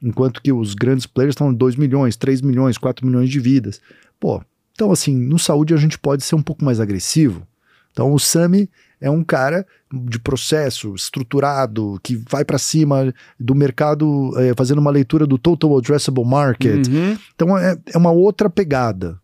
enquanto 0.00 0.40
que 0.40 0.52
os 0.52 0.72
grandes 0.74 1.04
players 1.04 1.32
estão 1.32 1.52
2 1.52 1.74
milhões, 1.74 2.14
3 2.16 2.40
milhões, 2.40 2.78
4 2.78 3.04
milhões 3.04 3.28
de 3.28 3.40
vidas. 3.40 3.80
Pô, 4.20 4.40
então 4.72 4.92
assim, 4.92 5.16
no 5.16 5.36
saúde 5.38 5.74
a 5.74 5.76
gente 5.76 5.98
pode 5.98 6.22
ser 6.22 6.36
um 6.36 6.42
pouco 6.42 6.64
mais 6.64 6.78
agressivo. 6.78 7.44
Então 7.90 8.12
o 8.12 8.20
Sami 8.20 8.70
é 9.00 9.10
um 9.10 9.24
cara 9.24 9.66
de 9.92 10.18
processo 10.18 10.94
estruturado, 10.94 11.98
que 12.02 12.16
vai 12.28 12.44
para 12.44 12.58
cima 12.58 13.12
do 13.38 13.54
mercado, 13.54 14.32
eh, 14.38 14.52
fazendo 14.56 14.78
uma 14.78 14.90
leitura 14.90 15.26
do 15.26 15.38
Total 15.38 15.76
Addressable 15.78 16.24
Market. 16.24 16.86
Uhum. 16.86 17.18
Então 17.34 17.56
é, 17.58 17.76
é 17.92 17.98
uma 17.98 18.10
outra 18.10 18.50
pegada. 18.50 19.18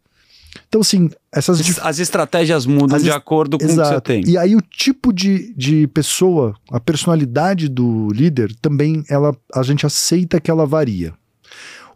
Então 0.68 0.80
assim, 0.80 1.10
essas 1.30 1.58
dif- 1.62 1.78
As 1.82 1.98
estratégias 1.98 2.64
mudam 2.66 2.96
As 2.96 3.02
de 3.02 3.10
est- 3.10 3.16
acordo 3.16 3.58
com 3.58 3.64
o 3.64 3.68
que 3.68 3.74
você 3.74 3.80
Exato. 3.80 4.00
tem. 4.00 4.26
E 4.26 4.38
aí 4.38 4.56
o 4.56 4.60
tipo 4.62 5.12
de, 5.12 5.52
de 5.54 5.86
pessoa, 5.88 6.54
a 6.70 6.80
personalidade 6.80 7.68
do 7.68 8.08
líder, 8.10 8.54
também 8.62 9.04
ela, 9.08 9.36
a 9.54 9.62
gente 9.62 9.84
aceita 9.84 10.40
que 10.40 10.50
ela 10.50 10.64
varia. 10.66 11.12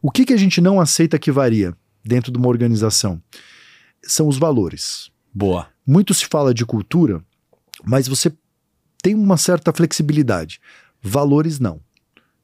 O 0.03 0.11
que, 0.11 0.25
que 0.25 0.33
a 0.33 0.37
gente 0.37 0.61
não 0.61 0.81
aceita 0.81 1.19
que 1.19 1.33
varia 1.33 1.75
dentro 2.05 2.31
de 2.31 2.39
uma 2.39 2.49
organização? 2.49 3.21
São 4.03 4.29
os 4.29 4.39
valores. 4.39 5.11
Boa. 5.35 5.67
Muito 5.87 6.15
se 6.15 6.27
fala 6.27 6.55
de 6.55 6.65
cultura, 6.65 7.23
mas 7.85 8.09
você 8.09 8.33
tem 9.03 9.15
uma 9.15 9.37
certa 9.37 9.73
flexibilidade. 9.73 10.61
Valores 11.03 11.59
não. 11.59 11.81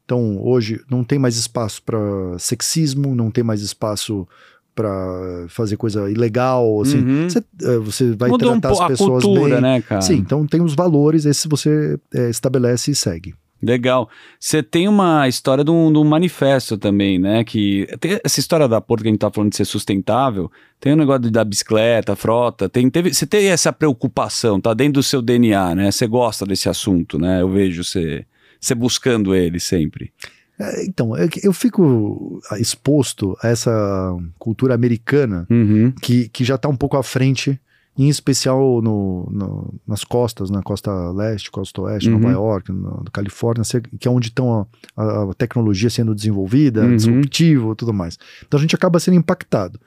Então, 0.04 0.38
hoje 0.40 0.80
não 0.88 1.02
tem 1.02 1.18
mais 1.18 1.36
espaço 1.36 1.82
para 1.82 1.98
sexismo, 2.38 3.14
não 3.14 3.30
tem 3.30 3.42
mais 3.42 3.60
espaço 3.60 4.26
para 4.74 5.46
fazer 5.48 5.76
coisa 5.76 6.08
ilegal, 6.10 6.80
assim. 6.82 6.98
Uhum. 6.98 7.28
Você, 7.28 7.38
eh, 7.62 7.78
você 7.78 8.12
vai 8.12 8.28
Mudou 8.28 8.52
um 8.52 8.60
tratar 8.60 8.82
a 8.82 8.86
as 8.86 8.88
pessoas 8.92 9.24
cultura, 9.24 9.54
bem. 9.54 9.62
né, 9.62 9.82
cara? 9.82 10.02
Sim, 10.02 10.16
então 10.16 10.46
tem 10.46 10.60
os 10.60 10.74
valores, 10.74 11.24
esses 11.24 11.46
você 11.46 11.98
eh, 12.14 12.28
estabelece 12.28 12.90
e 12.90 12.94
segue. 12.94 13.34
Legal. 13.66 14.08
Você 14.38 14.62
tem 14.62 14.86
uma 14.88 15.26
história 15.26 15.64
de 15.64 15.70
um, 15.70 15.92
de 15.92 15.98
um 15.98 16.04
manifesto 16.04 16.78
também, 16.78 17.18
né? 17.18 17.42
Que 17.44 17.86
tem 18.00 18.18
essa 18.24 18.38
história 18.38 18.68
da 18.68 18.80
Porto 18.80 19.02
que 19.02 19.08
a 19.08 19.10
gente 19.10 19.20
tá 19.20 19.30
falando 19.30 19.50
de 19.50 19.56
ser 19.56 19.64
sustentável, 19.64 20.50
tem 20.80 20.92
o 20.92 20.96
negócio 20.96 21.30
da 21.30 21.44
bicicleta, 21.44 22.14
frota, 22.14 22.68
tem, 22.68 22.88
teve, 22.88 23.12
você 23.12 23.26
tem 23.26 23.48
essa 23.48 23.72
preocupação, 23.72 24.60
tá 24.60 24.72
dentro 24.72 24.94
do 24.94 25.02
seu 25.02 25.20
DNA, 25.20 25.74
né? 25.74 25.90
Você 25.90 26.06
gosta 26.06 26.46
desse 26.46 26.68
assunto, 26.68 27.18
né? 27.18 27.40
Eu 27.42 27.50
vejo 27.50 27.82
você, 27.82 28.24
você 28.60 28.74
buscando 28.74 29.34
ele 29.34 29.58
sempre. 29.58 30.12
Eh, 30.60 30.84
Então, 30.86 31.16
é 31.16 31.28
eu 31.42 31.52
fico 31.52 32.40
ah, 32.50 32.58
exposto 32.58 33.36
a 33.42 33.48
essa 33.48 34.16
cultura 34.38 34.74
americana 34.74 35.46
Uhum. 35.50 35.92
que, 36.00 36.28
que 36.28 36.44
já 36.44 36.54
está 36.54 36.68
um 36.68 36.76
pouco 36.76 36.96
à 36.96 37.02
frente, 37.02 37.58
em 37.98 38.08
especial 38.08 38.82
no, 38.82 39.28
no- 39.32 39.74
nas 39.86 40.04
costas, 40.04 40.50
na 40.50 40.62
costa 40.62 40.90
leste, 41.12 41.50
costa 41.50 41.80
oeste, 41.82 42.10
Uhum. 42.10 42.18
Nova 42.18 42.32
York, 42.32 42.70
no, 42.70 43.02
na 43.04 43.10
Califórnia, 43.12 43.62
que 43.98 44.06
é 44.06 44.10
onde 44.10 44.28
estão 44.28 44.66
a, 44.96 45.22
a 45.30 45.34
tecnologia 45.34 45.88
sendo 45.88 46.14
desenvolvida, 46.14 46.82
Uhum. 46.84 46.96
disruptivo 46.96 47.72
e 47.72 47.76
tudo 47.76 47.94
mais. 47.94 48.18
Então 48.46 48.58
a 48.58 48.60
gente 48.60 48.74
acaba 48.74 49.00
sendo 49.00 49.14
impactado. 49.16 49.80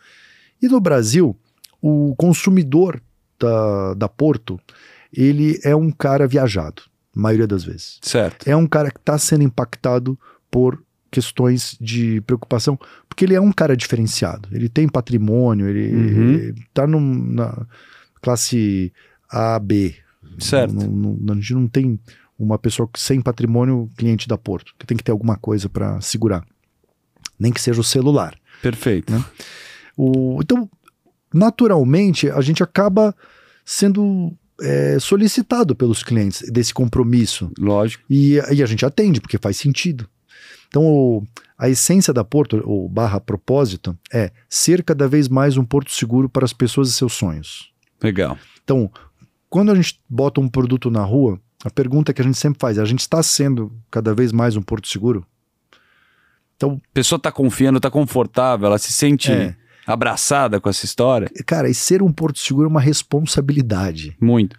E 0.61 0.67
no 0.67 0.79
Brasil, 0.79 1.35
o 1.81 2.15
consumidor 2.17 2.99
da, 3.39 3.93
da 3.93 4.09
Porto, 4.09 4.59
ele 5.13 5.59
é 5.63 5.75
um 5.75 5.91
cara 5.91 6.27
viajado, 6.27 6.81
a 7.15 7.19
maioria 7.19 7.47
das 7.47 7.63
vezes 7.63 7.99
Certo. 8.01 8.47
é 8.47 8.55
um 8.55 8.67
cara 8.67 8.91
que 8.91 8.99
está 8.99 9.17
sendo 9.17 9.43
impactado 9.43 10.17
por 10.51 10.81
questões 11.11 11.75
de 11.81 12.21
preocupação, 12.21 12.77
porque 13.07 13.25
ele 13.25 13.33
é 13.33 13.41
um 13.41 13.51
cara 13.51 13.75
diferenciado. 13.75 14.47
Ele 14.51 14.69
tem 14.69 14.87
patrimônio, 14.87 15.67
ele 15.67 15.95
Uhum. 15.95 16.53
está 16.67 16.85
na 16.85 17.65
classe 18.21 18.91
A, 19.29 19.57
B. 19.59 19.95
Certo. 20.39 20.73
Não- 20.73 21.17
não- 21.19 21.33
a 21.33 21.35
gente 21.37 21.53
não 21.53 21.67
tem 21.67 21.99
uma 22.37 22.57
pessoa 22.57 22.89
sem 22.95 23.19
patrimônio 23.21 23.89
cliente 23.97 24.27
da 24.27 24.37
Porto, 24.37 24.73
que 24.79 24.85
tem 24.85 24.95
que 24.97 25.03
ter 25.03 25.11
alguma 25.11 25.35
coisa 25.37 25.67
para 25.67 25.99
segurar. 26.01 26.45
Nem 27.37 27.51
que 27.51 27.61
seja 27.61 27.81
o 27.81 27.83
celular. 27.83 28.37
Perfeito. 28.61 29.11
Né? 29.13 29.23
O- 29.97 30.39
então, 30.41 30.69
naturalmente, 31.33 32.29
a 32.29 32.41
gente 32.41 32.63
acaba 32.63 33.15
sendo 33.65 34.33
é, 34.61 34.99
solicitado 34.99 35.73
pelos 35.73 36.03
clientes 36.03 36.43
desse 36.51 36.73
compromisso. 36.73 37.49
Lógico. 37.57 38.03
E, 38.09 38.33
e 38.51 38.61
a 38.61 38.65
gente 38.65 38.85
atende, 38.85 39.21
porque 39.21 39.37
faz 39.37 39.55
sentido. 39.55 40.05
Então, 40.67 40.83
o- 40.85 41.23
a 41.57 41.69
essência 41.69 42.13
da 42.13 42.25
Porto, 42.25 42.61
ou 42.65 42.89
barra 42.89 43.21
propósito, 43.21 43.97
é 44.11 44.31
ser 44.49 44.83
cada 44.83 45.07
vez 45.07 45.29
mais 45.29 45.55
um 45.55 45.63
porto 45.63 45.91
seguro 45.93 46.27
para 46.27 46.43
as 46.43 46.51
pessoas 46.51 46.89
e 46.89 46.93
seus 46.93 47.13
sonhos. 47.13 47.71
Legal. 48.01 48.37
Então, 48.63 48.91
quando 49.49 49.71
a 49.71 49.75
gente 49.75 49.99
bota 50.09 50.39
um 50.39 50.47
produto 50.47 50.89
na 50.91 51.03
rua, 51.03 51.39
a 51.65 51.69
pergunta 51.69 52.13
que 52.13 52.21
a 52.21 52.23
gente 52.23 52.37
sempre 52.37 52.59
faz 52.59 52.77
é: 52.77 52.81
a 52.81 52.85
gente 52.85 53.01
está 53.01 53.21
sendo 53.23 53.71
cada 53.91 54.13
vez 54.13 54.31
mais 54.31 54.55
um 54.55 54.61
porto 54.61 54.87
seguro? 54.87 55.25
Então, 56.55 56.79
A 56.83 56.93
pessoa 56.93 57.17
tá 57.19 57.31
confiando, 57.31 57.79
tá 57.79 57.89
confortável, 57.89 58.67
ela 58.67 58.77
se 58.77 58.91
sente 58.91 59.31
É. 59.31 59.55
abraçada 59.87 60.59
com 60.59 60.69
essa 60.69 60.85
história. 60.85 61.29
cara, 61.45 61.69
e 61.69 61.73
ser 61.73 62.01
um 62.03 62.11
porto 62.11 62.39
seguro 62.39 62.65
é 62.67 62.69
uma 62.69 62.81
responsabilidade. 62.81 64.15
Muito. 64.19 64.57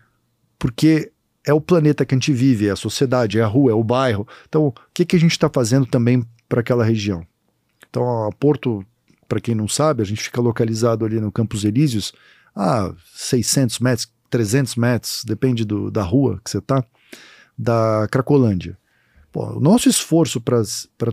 porque 0.59 1.11
é 1.47 1.55
o 1.55 1.61
planeta 1.61 2.05
que 2.05 2.15
a 2.15 2.19
gente 2.19 2.35
vive, 2.35 2.67
é 2.69 2.71
a 2.71 2.77
sociedade, 2.77 3.39
é 3.39 3.43
a 3.43 3.47
rua, 3.47 3.71
é 3.71 3.75
o 3.75 3.83
bairro. 3.83 4.29
Então, 4.47 4.67
o 4.67 4.75
que, 4.93 5.07
que 5.07 5.17
a 5.17 5.19
gente 5.19 5.31
está 5.33 5.49
fazendo 5.49 5.87
também 5.87 6.23
para 6.47 6.61
aquela 6.61 6.85
região? 6.85 7.27
Então, 7.89 8.27
a 8.27 8.31
Porto, 8.33 8.85
para 9.27 9.41
quem 9.41 9.55
não 9.55 9.67
sabe, 9.67 10.03
a 10.03 10.05
gente 10.05 10.23
fica 10.23 10.39
localizado 10.39 11.03
ali 11.03 11.19
no 11.19 11.33
Campos 11.33 11.65
Elíseos, 11.65 12.13
a 12.55 12.93
600 13.15 13.79
metros, 13.81 14.09
300 14.29 14.77
metros, 14.77 15.25
depende 15.25 15.65
do, 15.65 15.91
da 15.91 16.03
rua 16.03 16.41
que 16.45 16.51
você 16.51 16.61
tá, 16.61 16.85
da 17.59 18.07
Cracolândia. 18.11 18.77
Pô, 19.33 19.59
o 19.59 19.61
nosso 19.61 19.89
esforço 19.89 20.41
para 20.41 20.61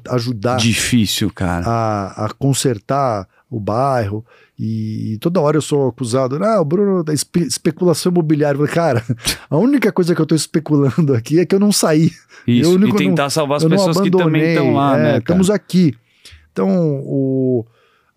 ajudar 0.10 0.58
Difícil, 0.58 1.32
cara. 1.32 1.64
a, 1.68 2.26
a 2.26 2.30
consertar 2.34 3.28
o 3.50 3.60
bairro 3.60 4.26
e 4.60 5.18
toda 5.22 5.40
hora 5.40 5.56
eu 5.58 5.62
sou 5.62 5.88
acusado, 5.88 6.44
ah, 6.44 6.60
o 6.60 6.66
Bruno 6.66 7.04
da 7.04 7.14
espe- 7.14 7.46
especulação 7.46 8.12
imobiliária. 8.12 8.60
Cara, 8.68 9.04
a 9.50 9.56
única 9.58 9.92
coisa 9.92 10.16
que 10.16 10.22
eu 10.22 10.26
tô 10.26 10.34
especulando 10.34 11.14
aqui 11.14 11.40
é 11.40 11.46
que 11.46 11.54
eu 11.54 11.60
não 11.60 11.72
saí. 11.72 12.12
Isso. 12.48 12.72
eu 12.74 12.88
E 12.88 12.94
tentar 12.96 13.30
salvar 13.30 13.58
as 13.58 13.64
não 13.64 13.70
pessoas 13.70 14.02
que 14.02 14.10
também 14.10 14.50
estão 14.50 14.74
lá, 14.74 14.98
é, 14.98 14.98
né? 14.98 15.08
cara? 15.10 15.20
Estamos 15.20 15.50
aqui. 15.52 15.96
Então, 16.52 16.68
o. 17.06 17.66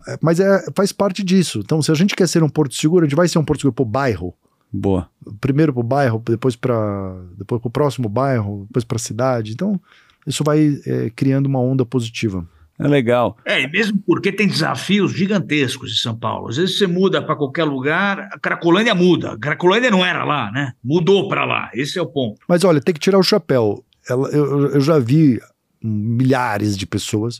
é, 0.07 0.19
Mas 0.21 0.41
é, 0.41 0.65
faz 0.75 0.93
parte 0.93 1.23
disso. 1.23 1.61
Então, 1.61 1.81
se 1.83 1.91
a 1.91 1.95
gente 1.95 2.15
quer 2.15 2.29
ser 2.29 2.43
um 2.43 2.49
porto 2.49 2.75
seguro, 2.75 3.05
a 3.05 3.09
gente 3.09 3.17
vai 3.17 3.29
ser 3.29 3.39
um 3.39 3.45
porto 3.45 3.61
seguro 3.61 3.75
pro 3.75 3.85
bairro. 3.85 4.35
Boa. 4.73 5.09
Primeiro 5.41 5.73
pro 5.73 5.83
bairro, 5.83 6.23
depois 6.25 6.55
para 6.55 7.17
depois 7.37 7.61
pro 7.61 7.71
próximo 7.71 8.09
bairro, 8.09 8.67
depois 8.69 8.85
para 8.85 8.97
a 8.97 9.01
cidade. 9.01 9.53
Então, 9.53 9.81
isso 10.27 10.45
vai 10.45 10.79
é, 10.87 11.11
criando 11.11 11.47
uma 11.47 11.61
onda 11.61 11.85
positiva. 11.85 12.47
É 12.79 12.89
legal. 12.89 13.37
É, 13.45 13.61
e 13.61 13.71
mesmo 13.71 13.99
porque 14.07 14.33
tem 14.33 14.49
desafios 14.49 15.13
gigantescos 15.13 15.93
em 15.93 15.97
São 15.97 16.17
Paulo. 16.17 16.49
Às 16.49 16.57
vezes 16.57 16.79
você 16.79 16.87
muda 16.87 17.21
para 17.21 17.37
qualquer 17.37 17.65
lugar, 17.65 18.21
a 18.33 18.39
Cracolândia 18.39 18.95
muda. 18.95 19.33
A 19.33 19.39
Cracolândia 19.39 19.91
não 19.91 20.05
era 20.07 20.25
lá, 20.25 20.51
né? 20.51 20.73
Mudou 20.83 21.29
para 21.29 21.45
lá. 21.45 21.69
Esse 21.75 21.99
é 21.99 22.03
o 22.03 22.07
ponto. 22.07 22.41
Mas 22.49 22.65
olha, 22.65 22.81
tem 22.81 22.95
que 22.95 23.01
tirar 23.01 23.19
o 23.19 23.23
chapéu. 23.23 23.85
Ela- 24.09 24.31
eu, 24.31 24.71
eu 24.71 24.81
já 24.81 24.99
vi 24.99 25.39
milhares 25.83 26.77
de 26.77 26.87
pessoas 26.87 27.39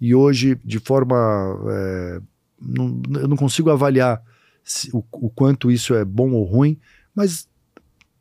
e 0.00 0.14
hoje, 0.14 0.58
de 0.64 0.78
forma. 0.78 1.16
é, 1.70 2.20
não- 2.60 3.00
eu 3.20 3.28
não 3.28 3.36
consigo 3.36 3.70
avaliar 3.70 4.20
se- 4.64 4.90
o, 4.92 5.02
o 5.12 5.30
quanto 5.30 5.70
isso 5.70 5.94
é 5.94 6.04
bom 6.04 6.30
ou 6.32 6.44
ruim, 6.44 6.76
mas 7.14 7.48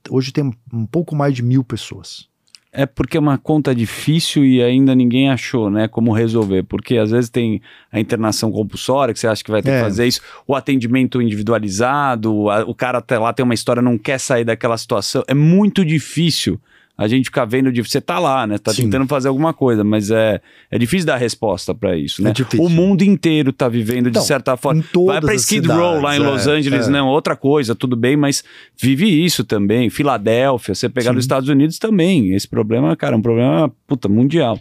hoje 0.09 0.32
tem 0.32 0.51
um 0.73 0.86
pouco 0.86 1.15
mais 1.15 1.34
de 1.34 1.41
mil 1.43 1.63
pessoas. 1.63 2.28
É 2.71 2.86
porque 2.86 3.17
é 3.17 3.19
uma 3.19 3.38
conta 3.39 3.73
difícil 3.73 4.45
e 4.45 4.61
ainda 4.61 4.93
ninguém 4.93 5.30
achou, 5.32 5.69
né, 5.69 5.88
como 5.88 6.11
resolver. 6.13 6.61
Porque 6.63 6.97
às 6.97 7.09
vezes 7.09 7.30
tem 7.30 7.59
a 7.91 7.99
internação 7.99 8.51
compulsória, 8.51 9.13
que 9.13 9.19
você 9.19 9.25
acha 9.28 9.43
que 9.43 9.49
vai 9.49 9.63
ter 9.63 9.71
É. 9.71 9.78
que 9.80 9.84
fazer 9.86 10.05
isso, 10.05 10.21
o 10.45 10.53
atendimento 10.53 11.19
individualizado, 11.21 12.49
a- 12.49 12.63
o 12.65 12.75
cara 12.75 12.99
até 12.99 13.17
lá 13.17 13.34
tem 13.34 13.43
uma 13.43 13.53
história, 13.53 13.82
não 13.82 13.97
quer 13.97 14.19
sair 14.19 14.43
daquela 14.45 14.78
situação. 14.78 15.23
É 15.28 15.34
muito 15.34 15.84
difícil 15.84 16.59
a 16.98 17.08
gente 17.08 17.26
ficar 17.26 17.45
vendo 17.45 17.72
de 17.72 17.82
você 17.82 18.02
tá 18.02 18.18
lá, 18.18 18.48
né? 18.48 18.58
Tá 18.58 18.74
Sim. 18.74 18.84
tentando 18.84 19.06
fazer 19.08 19.28
alguma 19.28 19.54
coisa, 19.54 19.84
mas 19.84 20.10
é, 20.10 20.41
é 20.72 20.80
difícil 20.80 21.06
dar 21.06 21.18
resposta 21.18 21.76
para 21.76 21.95
isso, 21.95 22.24
né? 22.24 22.32
É. 22.32 22.58
O 22.60 22.68
mundo 22.68 23.04
inteiro 23.04 23.54
tá 23.54 23.70
vivendo 23.70 24.06
de 24.06 24.10
Então, 24.10 24.24
certa 24.24 24.58
forma. 24.58 24.84
Vai 25.06 25.22
pra 25.22 25.34
as 25.34 25.41
Skid 25.41 25.68
Row 25.68 26.02
lá 26.02 26.16
em 26.16 26.18
cidades, 26.18 26.45
Los 26.45 26.48
é, 26.48 26.52
Angeles, 26.58 26.88
é. 26.88 26.89
não, 26.89 27.08
outra 27.08 27.36
coisa, 27.36 27.76
tudo 27.76 27.95
bem, 27.95 28.18
mas 28.18 28.43
vive 28.76 29.06
isso 29.06 29.43
também. 29.43 29.91
Filadélfia, 29.91 30.74
você 30.74 30.89
pegar 30.89 31.12
Sim. 31.12 31.16
nos 31.18 31.24
Estados 31.26 31.50
Unidos 31.50 31.78
também. 31.78 32.34
Esse 32.34 32.48
problema, 32.48 32.95
cara, 32.95 33.16
é 33.16 33.18
um 33.18 33.22
problema, 33.22 33.72
puta, 33.86 34.10
mundial. 34.10 34.60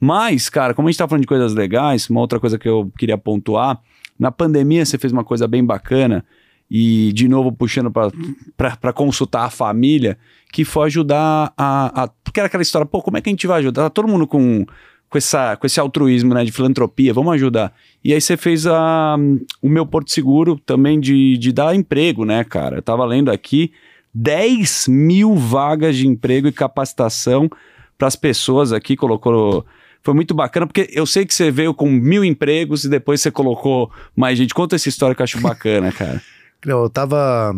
Mas, 0.00 0.48
cara, 0.48 0.74
como 0.74 0.88
a 0.88 0.90
gente 0.90 0.98
tá 0.98 1.06
falando 1.06 1.22
de 1.22 1.28
coisas 1.28 1.54
legais, 1.54 2.10
uma 2.10 2.20
outra 2.20 2.40
coisa 2.40 2.58
que 2.58 2.68
eu 2.68 2.90
queria 2.98 3.16
pontuar, 3.16 3.80
na 4.18 4.32
pandemia 4.32 4.84
você 4.84 4.98
fez 4.98 5.12
uma 5.12 5.22
coisa 5.24 5.46
bem 5.46 5.64
bacana, 5.64 6.24
e 6.70 7.12
de 7.12 7.28
novo 7.28 7.52
puxando 7.52 7.90
para 7.90 8.92
consultar 8.92 9.44
a 9.44 9.50
família, 9.50 10.18
que 10.52 10.64
foi 10.64 10.86
ajudar 10.86 11.52
a, 11.56 12.02
a. 12.02 12.08
Porque 12.08 12.40
era 12.40 12.46
aquela 12.46 12.62
história, 12.62 12.86
pô, 12.86 13.02
como 13.02 13.16
é 13.16 13.20
que 13.20 13.28
a 13.28 13.32
gente 13.32 13.46
vai 13.46 13.60
ajudar? 13.60 13.84
Tá 13.84 13.90
todo 13.90 14.08
mundo 14.08 14.26
com, 14.26 14.66
com, 15.08 15.18
essa, 15.18 15.56
com 15.56 15.66
esse 15.66 15.78
altruísmo 15.78 16.34
né, 16.34 16.44
de 16.44 16.52
filantropia, 16.52 17.14
vamos 17.14 17.34
ajudar. 17.34 17.72
E 18.02 18.12
aí 18.12 18.20
você 18.20 18.36
fez 18.36 18.66
a, 18.66 19.16
o 19.62 19.68
meu 19.68 19.86
Porto 19.86 20.10
Seguro 20.10 20.58
também 20.58 20.98
de, 20.98 21.36
de 21.38 21.52
dar 21.52 21.74
emprego, 21.74 22.24
né, 22.24 22.42
cara? 22.44 22.78
Eu 22.78 22.82
tava 22.82 23.04
lendo 23.04 23.30
aqui 23.30 23.72
10 24.14 24.88
mil 24.88 25.34
vagas 25.34 25.96
de 25.96 26.06
emprego 26.06 26.48
e 26.48 26.52
capacitação 26.52 27.50
para 27.98 28.08
as 28.08 28.16
pessoas 28.16 28.72
aqui, 28.72 28.96
colocou. 28.96 29.64
Foi 30.02 30.14
muito 30.14 30.34
bacana, 30.34 30.66
porque 30.66 30.88
eu 30.92 31.04
sei 31.04 31.26
que 31.26 31.34
você 31.34 31.50
veio 31.50 31.74
com 31.74 31.90
mil 31.90 32.24
empregos 32.24 32.84
e 32.84 32.88
depois 32.88 33.20
você 33.20 33.30
colocou 33.30 33.90
mais 34.14 34.38
gente. 34.38 34.54
Conta 34.54 34.76
essa 34.76 34.88
história 34.88 35.14
que 35.14 35.20
eu 35.20 35.24
acho 35.24 35.40
bacana, 35.40 35.90
cara. 35.90 36.22
Eu 36.66 36.90
tava. 36.90 37.54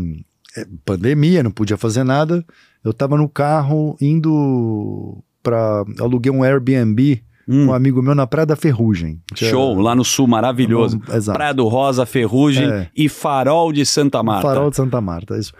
é, 0.57 0.67
pandemia, 0.85 1.43
não 1.43 1.51
podia 1.51 1.77
fazer 1.77 2.05
nada. 2.05 2.45
Eu 2.85 2.93
tava 2.93 3.17
no 3.17 3.29
carro 3.29 3.97
indo 4.01 5.19
pra. 5.43 5.85
Aluguei 5.99 6.31
um 6.31 6.43
Airbnb 6.45 7.23
Hum, 7.51 7.65
com 7.65 7.73
um 7.73 7.75
amigo 7.75 8.03
meu 8.03 8.15
na 8.15 8.27
Praia 8.27 8.45
da 8.45 8.55
Ferrugem. 8.55 9.23
show, 9.35 9.75
lá 9.81 9.95
no 9.95 10.05
sul, 10.05 10.27
maravilhoso. 10.29 11.01
Exato. 11.11 11.39
Praia 11.39 11.55
do 11.55 11.67
Rosa, 11.67 12.05
Ferrugem 12.05 12.69
É. 12.71 12.91
e 12.95 13.09
Farol 13.09 13.73
de 13.73 13.87
Santa 13.87 14.23
Marta. 14.23 14.47
Farol 14.49 14.69
de 14.69 14.77
Santa 14.77 15.01
Marta, 15.01 15.39
isso. 15.39 15.55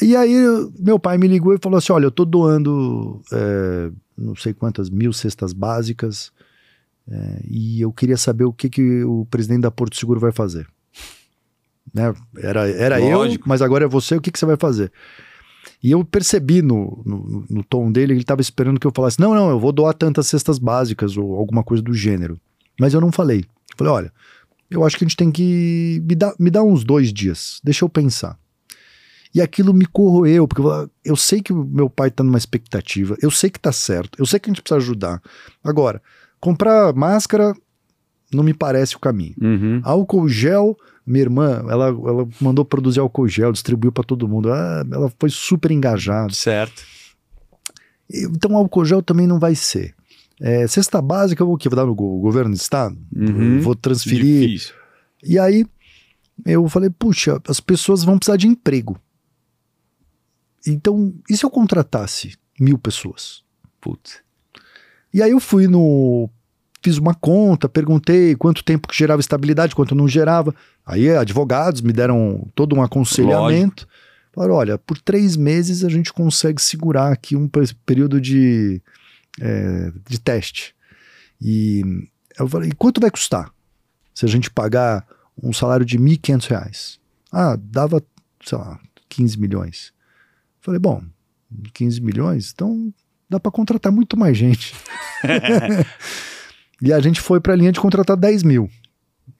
E 0.00 0.14
aí, 0.16 0.32
meu 0.78 1.00
pai 1.00 1.18
me 1.18 1.26
ligou 1.26 1.52
e 1.52 1.58
falou 1.60 1.78
assim: 1.78 1.92
Olha, 1.92 2.04
eu 2.04 2.10
tô 2.12 2.24
doando 2.24 3.20
é, 3.32 3.90
não 4.16 4.36
sei 4.36 4.54
quantas 4.54 4.88
mil 4.88 5.12
cestas 5.12 5.52
básicas 5.52 6.30
é, 7.10 7.42
e 7.50 7.80
eu 7.80 7.92
queria 7.92 8.16
saber 8.16 8.44
o 8.44 8.52
que, 8.52 8.70
que 8.70 9.02
o 9.04 9.26
presidente 9.28 9.62
da 9.62 9.70
Porto 9.70 9.96
Seguro 9.96 10.20
vai 10.20 10.30
fazer. 10.32 10.66
Né? 11.92 12.12
Era, 12.38 12.68
era 12.68 13.00
eu, 13.00 13.20
mas 13.44 13.60
agora 13.60 13.84
é 13.84 13.88
você, 13.88 14.16
o 14.16 14.20
que, 14.20 14.30
que 14.30 14.38
você 14.38 14.46
vai 14.46 14.56
fazer? 14.56 14.90
E 15.82 15.90
eu 15.90 16.04
percebi 16.04 16.62
no, 16.62 17.02
no, 17.04 17.44
no 17.50 17.64
tom 17.64 17.90
dele, 17.90 18.12
ele 18.12 18.20
estava 18.20 18.40
esperando 18.40 18.78
que 18.78 18.86
eu 18.86 18.92
falasse: 18.94 19.20
Não, 19.20 19.34
não, 19.34 19.50
eu 19.50 19.58
vou 19.58 19.72
doar 19.72 19.94
tantas 19.94 20.26
cestas 20.28 20.58
básicas 20.58 21.16
ou 21.16 21.36
alguma 21.36 21.62
coisa 21.62 21.82
do 21.82 21.92
gênero. 21.92 22.40
Mas 22.80 22.94
eu 22.94 23.00
não 23.00 23.12
falei. 23.12 23.40
Eu 23.40 23.76
falei: 23.76 23.92
Olha, 23.92 24.12
eu 24.70 24.84
acho 24.84 24.96
que 24.96 25.04
a 25.04 25.08
gente 25.08 25.16
tem 25.16 25.30
que. 25.30 26.02
Me 26.04 26.14
dar 26.14 26.34
me 26.38 26.50
dá 26.50 26.62
uns 26.62 26.84
dois 26.84 27.12
dias, 27.12 27.60
deixa 27.62 27.84
eu 27.84 27.88
pensar. 27.88 28.38
E 29.34 29.40
aquilo 29.40 29.72
me 29.72 29.86
corroeu, 29.86 30.46
porque 30.46 30.60
eu, 30.62 30.90
eu 31.04 31.16
sei 31.16 31.40
que 31.40 31.52
o 31.52 31.64
meu 31.64 31.88
pai 31.88 32.10
tá 32.10 32.22
numa 32.22 32.36
expectativa, 32.36 33.16
eu 33.22 33.30
sei 33.30 33.48
que 33.48 33.58
tá 33.58 33.72
certo, 33.72 34.18
eu 34.18 34.26
sei 34.26 34.38
que 34.38 34.50
a 34.50 34.52
gente 34.52 34.62
precisa 34.62 34.76
ajudar. 34.78 35.22
Agora, 35.64 36.02
comprar 36.38 36.92
máscara 36.92 37.54
não 38.32 38.44
me 38.44 38.52
parece 38.52 38.94
o 38.94 38.98
caminho. 38.98 39.34
Uhum. 39.40 39.80
Álcool 39.84 40.28
gel, 40.28 40.76
minha 41.06 41.22
irmã, 41.22 41.64
ela, 41.68 41.86
ela 41.88 42.28
mandou 42.40 42.64
produzir 42.64 43.00
álcool 43.00 43.26
gel, 43.28 43.52
distribuiu 43.52 43.90
para 43.92 44.04
todo 44.04 44.28
mundo. 44.28 44.52
Ah, 44.52 44.84
ela 44.90 45.12
foi 45.18 45.30
super 45.30 45.70
engajada. 45.70 46.32
Certo. 46.32 46.82
Então, 48.10 48.56
álcool 48.56 48.84
gel 48.84 49.02
também 49.02 49.26
não 49.26 49.38
vai 49.38 49.54
ser. 49.54 49.94
É, 50.40 50.66
cesta 50.66 51.00
básica, 51.00 51.42
eu 51.42 51.46
vou 51.46 51.54
o 51.54 51.58
quê? 51.58 51.68
Vou 51.68 51.76
dar 51.76 51.86
no 51.86 51.94
go- 51.94 52.18
governo 52.20 52.50
do 52.50 52.56
estado? 52.56 52.98
Uhum. 53.14 53.60
Vou 53.60 53.74
transferir. 53.74 54.40
Difícil. 54.48 54.74
E 55.22 55.38
aí 55.38 55.64
eu 56.44 56.68
falei, 56.68 56.90
puxa, 56.90 57.40
as 57.46 57.60
pessoas 57.60 58.02
vão 58.02 58.18
precisar 58.18 58.36
de 58.36 58.48
emprego. 58.48 58.98
Então, 60.66 61.14
e 61.28 61.36
se 61.36 61.44
eu 61.44 61.50
contratasse 61.50 62.34
mil 62.58 62.78
pessoas? 62.78 63.42
Putz. 63.80 64.20
E 65.12 65.22
aí 65.22 65.30
eu 65.30 65.40
fui 65.40 65.66
no. 65.66 66.28
Fiz 66.82 66.98
uma 66.98 67.14
conta, 67.14 67.68
perguntei 67.68 68.34
quanto 68.34 68.64
tempo 68.64 68.88
que 68.88 68.96
gerava 68.96 69.20
estabilidade, 69.20 69.74
quanto 69.74 69.94
não 69.94 70.08
gerava. 70.08 70.52
Aí 70.84 71.08
advogados 71.10 71.80
me 71.80 71.92
deram 71.92 72.48
todo 72.54 72.74
um 72.74 72.82
aconselhamento. 72.82 73.86
Falaram: 74.34 74.54
olha, 74.54 74.78
por 74.78 74.98
três 74.98 75.36
meses 75.36 75.84
a 75.84 75.88
gente 75.88 76.12
consegue 76.12 76.60
segurar 76.60 77.12
aqui 77.12 77.36
um 77.36 77.46
pe- 77.46 77.72
período 77.86 78.20
de, 78.20 78.82
é, 79.40 79.92
de 80.08 80.18
teste. 80.18 80.74
E 81.40 81.82
eu 82.38 82.48
falei: 82.48 82.70
e 82.70 82.74
quanto 82.74 83.00
vai 83.00 83.10
custar 83.10 83.50
se 84.14 84.24
a 84.24 84.28
gente 84.28 84.50
pagar 84.50 85.06
um 85.40 85.52
salário 85.52 85.86
de 85.86 85.98
1.500 85.98 86.46
reais? 86.48 87.00
Ah, 87.30 87.56
dava, 87.62 88.02
sei 88.44 88.58
lá, 88.58 88.80
15 89.08 89.38
milhões. 89.38 89.92
Falei: 90.60 90.80
bom, 90.80 91.00
15 91.74 92.00
milhões, 92.00 92.50
então 92.52 92.92
dá 93.30 93.38
para 93.38 93.52
contratar 93.52 93.92
muito 93.92 94.16
mais 94.18 94.36
gente. 94.36 94.74
e 96.82 96.92
a 96.92 97.00
gente 97.00 97.20
foi 97.20 97.40
para 97.40 97.52
a 97.52 97.56
linha 97.56 97.72
de 97.72 97.80
contratar 97.80 98.16
10 98.16 98.42
mil. 98.42 98.68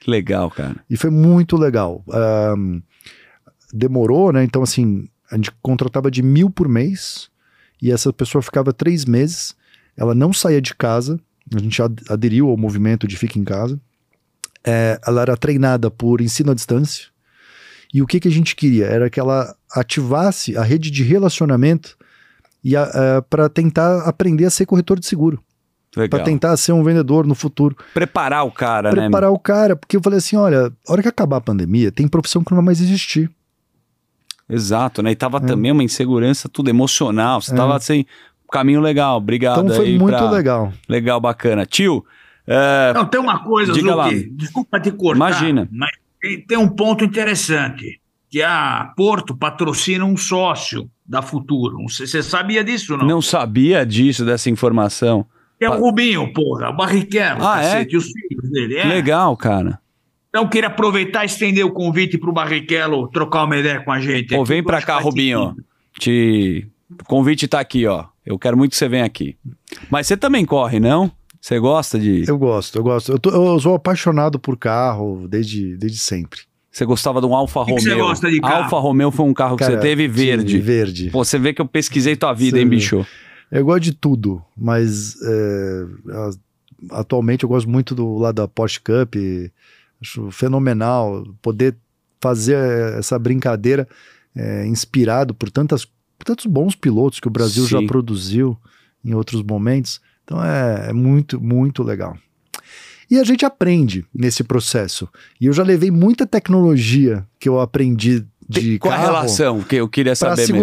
Legal, 0.07 0.51
cara. 0.51 0.77
E 0.89 0.97
foi 0.97 1.11
muito 1.11 1.57
legal. 1.57 2.05
Ahn, 2.11 2.81
demorou, 3.73 4.33
né? 4.33 4.45
Então, 4.45 4.63
assim, 4.63 5.09
a 5.31 5.37
gente 5.37 5.51
contratava 5.63 6.11
de 6.11 6.23
mil 6.23 6.49
por 6.51 6.69
mês 6.69 7.29
e 7.81 7.91
essa 7.91 8.13
pessoa 8.13 8.43
ficava 8.43 8.73
três 8.73 9.05
meses. 9.05 9.55
Ela 9.97 10.15
não 10.15 10.33
saía 10.33 10.61
de 10.61 10.75
casa. 10.75 11.21
A 11.55 11.59
gente 11.59 11.83
ad- 11.83 12.03
aderiu 12.09 12.49
ao 12.49 12.57
movimento 12.57 13.07
de 13.07 13.17
Fica 13.17 13.39
em 13.39 13.45
Casa. 13.45 13.79
É, 14.65 15.01
ela 15.07 15.23
era 15.23 15.37
treinada 15.37 15.91
por 15.91 16.21
ensino 16.21 16.53
à 16.53 16.55
distância. 16.55 17.07
E 17.93 18.01
o 18.01 18.07
que, 18.07 18.21
que 18.21 18.29
a 18.29 18.31
gente 18.31 18.57
queria? 18.57 18.87
Era 18.87 19.11
que 19.11 19.21
ela 19.21 19.55
ativasse 19.75 20.57
a 20.57 20.63
rede 20.63 20.91
de 20.91 21.03
relacionamento 21.03 21.97
e 22.65 22.73
para 23.29 23.49
tentar 23.49 24.03
aprender 24.09 24.45
a 24.47 24.51
ser 24.51 24.65
corretor 24.65 24.99
de 24.99 25.07
seguro. 25.07 25.43
Para 25.95 26.25
tentar 26.25 26.57
ser 26.57 26.73
um 26.73 26.83
vendedor 26.83 27.27
no 27.27 27.35
futuro 27.35 27.77
Preparar 27.93 28.47
o 28.47 28.51
cara, 28.51 28.91
né? 28.93 29.03
preparar 29.03 29.31
o 29.31 29.39
cara, 29.39 29.77
porque 29.77 29.97
eu 29.97 30.03
falei 30.03 30.19
assim: 30.19 30.37
olha, 30.37 30.73
a 30.89 30.93
hora 30.93 31.03
que 31.03 31.09
acabar 31.09 31.37
a 31.37 31.41
pandemia, 31.41 31.93
tem 31.93 32.09
profissão 32.09 32.43
que 32.43 32.51
não 32.51 32.57
vai 32.57 32.65
mais 32.67 32.81
existir. 32.81 33.31
Exato, 34.49 35.03
né? 35.03 35.11
E 35.11 35.13
É. 35.13 35.17
tava 35.17 35.41
também 35.41 35.71
uma 35.73 35.83
insegurança, 35.85 36.49
tudo 36.49 36.69
emocional. 36.71 37.41
Você 37.41 37.55
tava 37.55 37.77
assim, 37.77 38.05
caminho 38.51 38.81
legal. 38.81 39.17
Obrigado 39.19 39.63
então 39.65 39.77
foi 39.77 39.87
aí 39.87 39.99
muito 39.99 40.17
pra- 40.17 40.31
legal. 40.31 40.73
Legal, 40.89 41.21
bacana. 41.21 41.65
Tio, 41.65 42.05
é, 42.47 42.93
Não, 42.95 43.05
tem 43.07 43.21
uma 43.21 43.43
coisa, 43.45 43.73
Diga 43.73 43.95
lá. 43.95 44.07
Luque, 44.07 44.31
desculpa 44.33 44.81
te 44.81 44.91
cortar. 44.91 45.17
Imagina. 45.17 45.69
Mas 45.71 45.91
tem, 46.47 46.59
um 46.59 46.69
ponto 46.69 47.05
interessante, 47.05 48.01
que 48.29 48.43
a 48.43 48.93
Porto 48.97 49.37
patrocina 49.37 50.05
um 50.05 50.17
sócio 50.17 50.91
da 51.07 51.23
Futuro. 51.23 51.77
Você 51.89 52.07
você 52.07 52.23
sabia 52.23 52.63
disso, 52.65 52.97
não? 52.97 53.07
Não 53.07 53.23
sabia 53.23 53.85
disso, 53.87 54.25
dessa 54.25 54.49
informação. 54.51 55.25
É 55.65 55.71
o 55.71 55.79
Rubinho, 55.81 56.33
porra, 56.33 56.71
o 56.71 56.77
Barrichello, 56.77 57.45
Ah, 57.47 57.61
é? 57.63 57.65
cacete, 57.65 57.95
e 57.95 57.97
os 57.97 58.05
filhos 58.07 58.51
dele. 58.51 58.77
É. 58.77 58.85
Legal, 58.85 59.37
cara. 59.37 59.79
Então, 60.29 60.49
queria 60.49 60.69
aproveitar 60.69 61.23
e 61.25 61.27
estender 61.27 61.65
o 61.65 61.71
convite 61.71 62.17
para 62.17 62.31
o 62.31 62.33
Barrichello 62.33 63.09
trocar 63.09 63.45
uma 63.45 63.57
ideia 63.57 63.81
com 63.83 63.93
a 63.93 64.01
gente. 64.01 64.35
Pô, 64.35 64.41
aqui, 64.43 64.49
vem 64.49 64.63
pra 64.63 64.81
cá, 64.81 64.99
Rubinho. 64.99 65.55
Te... 65.99 66.67
O 67.01 67.05
convite 67.05 67.47
tá 67.49 67.61
aqui, 67.61 67.87
ó. 67.87 68.05
Eu 68.25 68.39
quero 68.39 68.57
muito 68.57 68.71
que 68.73 68.77
você 68.77 68.89
venha 68.89 69.05
aqui. 69.05 69.37
Mas 69.91 70.07
você 70.07 70.17
também 70.17 70.45
corre, 70.45 70.79
não? 70.81 71.11
Você 71.41 71.59
gosta 71.59 71.99
de. 71.99 72.25
Eu 72.29 72.39
gosto, 72.39 72.79
eu 72.79 72.83
gosto. 72.83 73.13
Eu, 73.13 73.19
tô- 73.19 73.31
eu 73.31 73.59
sou 73.61 73.75
apaixonado 73.75 74.39
por 74.39 74.57
carro 74.57 75.27
desde, 75.29 75.77
desde 75.77 75.99
sempre. 75.99 76.41
Você 76.71 76.85
gostava 76.87 77.21
de 77.21 77.27
um 77.27 77.35
Alfa 77.35 77.65
que 77.67 77.75
que 77.75 77.81
você 77.83 77.91
Romeo? 77.91 78.07
gosta 78.07 78.31
de 78.31 78.41
carro? 78.41 78.63
Alfa 78.65 78.79
Romeo 78.79 79.11
foi 79.11 79.27
um 79.27 79.35
carro 79.35 79.57
que 79.57 79.65
Cara, 79.65 79.75
você 79.77 79.81
teve 79.81 80.07
verde. 80.09 80.59
Verde. 80.59 81.11
Pô, 81.11 81.25
você 81.25 81.39
vê 81.39 81.53
que 81.53 81.61
eu 81.61 81.67
pesquisei 81.67 82.15
tua 82.17 82.33
vida, 82.33 82.57
Você 82.57 82.63
hein, 82.63 82.69
bicho? 82.69 83.07
Eu 83.53 83.65
gosto 83.67 83.83
de 83.85 83.93
tudo, 83.93 84.43
mas 84.57 85.15
é, 85.23 85.85
a- 86.11 86.99
atualmente 87.01 87.45
eu 87.45 87.49
gosto 87.49 87.69
muito 87.69 87.95
do 87.95 88.17
lado 88.17 88.37
da 88.37 88.49
Porsche 88.49 88.81
Cup. 88.81 89.15
Acho 90.01 90.31
fenomenal 90.31 91.25
poder 91.43 91.77
fazer 92.21 92.57
essa 92.99 93.19
brincadeira 93.19 93.87
é, 94.35 94.67
inspirado 94.67 95.35
por, 95.35 95.51
tantas, 95.51 95.85
por 95.85 96.25
tantos 96.25 96.47
bons 96.47 96.75
pilotos 96.75 97.21
que 97.21 97.29
o 97.29 97.31
Brasil 97.31 97.67
já 97.67 97.79
Sim. 97.79 97.87
produziu 97.87 98.57
em 99.05 99.13
outros 99.15 99.43
momentos. 99.43 100.01
Então 100.25 100.43
é, 100.43 100.89
é 100.89 100.93
muito, 100.93 101.41
muito 101.41 101.83
legal. 101.83 102.17
E 103.11 103.19
a 103.19 103.25
gente 103.25 103.45
aprende 103.45 104.07
nesse 104.15 104.43
processo. 104.43 105.07
E 105.39 105.45
eu 105.47 105.53
já 105.53 105.63
levei 105.63 105.91
muita 105.91 106.27
tecnologia 106.27 107.27
que 107.39 107.47
eu 107.49 107.61
aprendi 107.61 108.25
de 108.49 108.79
Qual 108.79 108.93
a 108.93 108.97
carro 108.97 109.09
relação 109.13 109.63
que 109.63 109.77
eu 109.77 109.89
queria 109.89 110.13
para 110.17 110.31
saber 110.31 110.43
mesmo? 110.43 110.57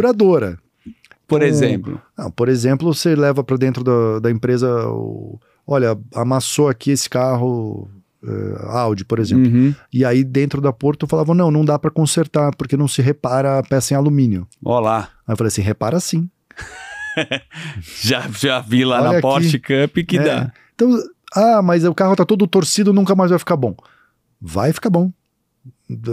Por 1.30 1.42
Um- 1.42 1.46
exemplo. 1.46 2.02
Não, 2.18 2.30
por 2.32 2.50
exemplo, 2.50 2.94
você 2.94 3.16
leva 3.16 3.44
para 3.44 3.56
dentro 3.58 3.84
da, 3.84 4.20
da 4.20 4.32
empresa, 4.32 4.88
o- 4.90 5.40
olha, 5.66 5.98
amassou 6.14 6.68
aqui 6.68 6.92
esse 6.92 7.10
carro 7.10 7.90
eh, 8.22 8.56
Audi, 8.68 9.06
por 9.06 9.18
exemplo. 9.20 9.50
Uhum. 9.50 9.74
E 9.94 10.04
aí 10.04 10.24
dentro 10.26 10.60
da 10.60 10.74
Porto 10.74 11.08
falavam, 11.08 11.34
não, 11.34 11.50
não 11.50 11.64
dá 11.64 11.80
para 11.80 11.90
consertar 11.92 12.54
porque 12.58 12.76
não 12.76 12.88
se 12.88 13.02
repara 13.02 13.60
a 13.60 13.64
peça 13.64 13.94
em 13.94 13.98
alumínio. 13.98 14.46
Ó 14.66 14.78
lá. 14.80 15.10
Aí 15.26 15.34
eu 15.34 15.38
falei 15.38 15.48
assim, 15.48 15.62
repara 15.62 16.00
sim. 16.02 16.30
Já, 18.02 18.28
já 18.30 18.60
vi 18.60 18.84
lá 18.86 18.98
Olha 18.98 19.04
na 19.04 19.12
aqui. 19.14 19.22
Porsche 19.22 19.60
Cup 19.60 19.98
que 20.08 20.18
É. 20.18 20.24
dá. 20.24 20.52
Então, 20.76 20.90
ah, 21.36 21.62
mas 21.62 21.84
o 21.86 21.94
carro 21.94 22.16
tá 22.16 22.26
todo 22.26 22.48
torcido, 22.48 22.94
nunca 22.94 23.16
mais 23.16 23.30
vai 23.30 23.40
ficar 23.40 23.56
bom. 23.58 23.76
Vai 24.42 24.72
ficar 24.74 24.90
bom. 24.90 25.12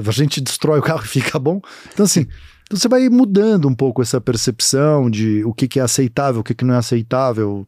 A 0.06 0.10
gente 0.10 0.40
destrói 0.40 0.78
o 0.78 0.82
carro 0.82 1.04
e 1.04 1.08
fica 1.08 1.38
bom. 1.38 1.60
Então 1.92 2.04
assim, 2.04 2.26
então 2.66 2.78
você 2.78 2.88
vai 2.88 3.08
mudando 3.08 3.66
um 3.68 3.74
pouco 3.74 4.02
essa 4.02 4.20
percepção 4.20 5.08
de 5.10 5.42
o 5.44 5.54
que, 5.54 5.66
que 5.66 5.80
é 5.80 5.82
aceitável, 5.82 6.40
o 6.40 6.44
que, 6.44 6.54
que 6.54 6.64
não 6.64 6.74
é 6.74 6.78
aceitável. 6.78 7.66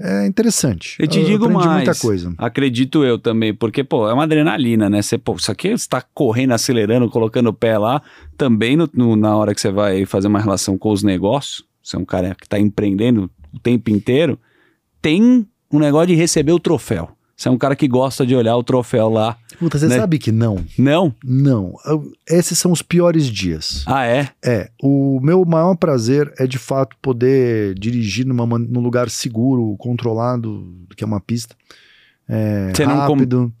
É 0.00 0.26
interessante. 0.28 0.96
Eu 1.00 1.08
te 1.08 1.24
digo 1.24 1.46
aprendi 1.46 1.64
mais. 1.66 1.76
muita 1.84 1.94
coisa. 2.00 2.32
Acredito 2.38 3.02
eu 3.04 3.18
também, 3.18 3.52
porque, 3.52 3.82
pô, 3.82 4.08
é 4.08 4.12
uma 4.12 4.22
adrenalina, 4.22 4.88
né? 4.88 5.02
Você, 5.02 5.18
pô, 5.18 5.34
isso 5.34 5.50
aqui 5.50 5.76
você 5.76 5.88
tá 5.88 6.00
correndo, 6.14 6.52
acelerando, 6.52 7.10
colocando 7.10 7.48
o 7.48 7.52
pé 7.52 7.76
lá. 7.76 8.00
Também 8.36 8.76
no- 8.76 8.88
no- 8.94 9.16
na 9.16 9.36
hora 9.36 9.52
que 9.52 9.60
você 9.60 9.72
vai 9.72 10.06
fazer 10.06 10.28
uma 10.28 10.38
relação 10.40 10.78
com 10.78 10.92
os 10.92 11.02
negócios, 11.02 11.64
você 11.82 11.96
é 11.96 11.98
um 11.98 12.04
cara 12.04 12.36
que 12.40 12.48
tá 12.48 12.60
empreendendo 12.60 13.28
o 13.52 13.58
tempo 13.58 13.90
inteiro, 13.90 14.38
tem 15.02 15.44
um 15.72 15.78
negócio 15.80 16.06
de 16.08 16.14
receber 16.14 16.52
o 16.52 16.60
troféu. 16.60 17.10
Você 17.38 17.48
é 17.48 17.52
um 17.52 17.56
cara 17.56 17.76
que 17.76 17.86
gosta 17.86 18.26
de 18.26 18.34
olhar 18.34 18.56
o 18.56 18.64
troféu 18.64 19.08
lá. 19.08 19.38
Puta, 19.60 19.78
você 19.78 19.86
né? 19.86 19.94
sabe 19.96 20.18
que 20.18 20.32
não. 20.32 20.64
Não? 20.76 21.14
Não. 21.24 21.72
Esses 22.28 22.58
são 22.58 22.72
os 22.72 22.82
piores 22.82 23.26
dias. 23.26 23.84
Ah, 23.86 24.04
é? 24.04 24.28
É, 24.44 24.68
o 24.82 25.20
meu 25.22 25.44
maior 25.44 25.76
prazer 25.76 26.32
é 26.36 26.48
de 26.48 26.58
fato 26.58 26.96
poder 27.00 27.78
dirigir 27.78 28.26
numa, 28.26 28.44
num 28.58 28.80
lugar 28.80 29.08
seguro, 29.08 29.76
controlado, 29.78 30.68
que 30.96 31.04
é 31.04 31.06
uma 31.06 31.20
pista, 31.20 31.54
é, 32.28 32.72
Você 32.74 32.84
não 32.84 33.06
com- 33.06 33.12
rápido. 33.14 33.52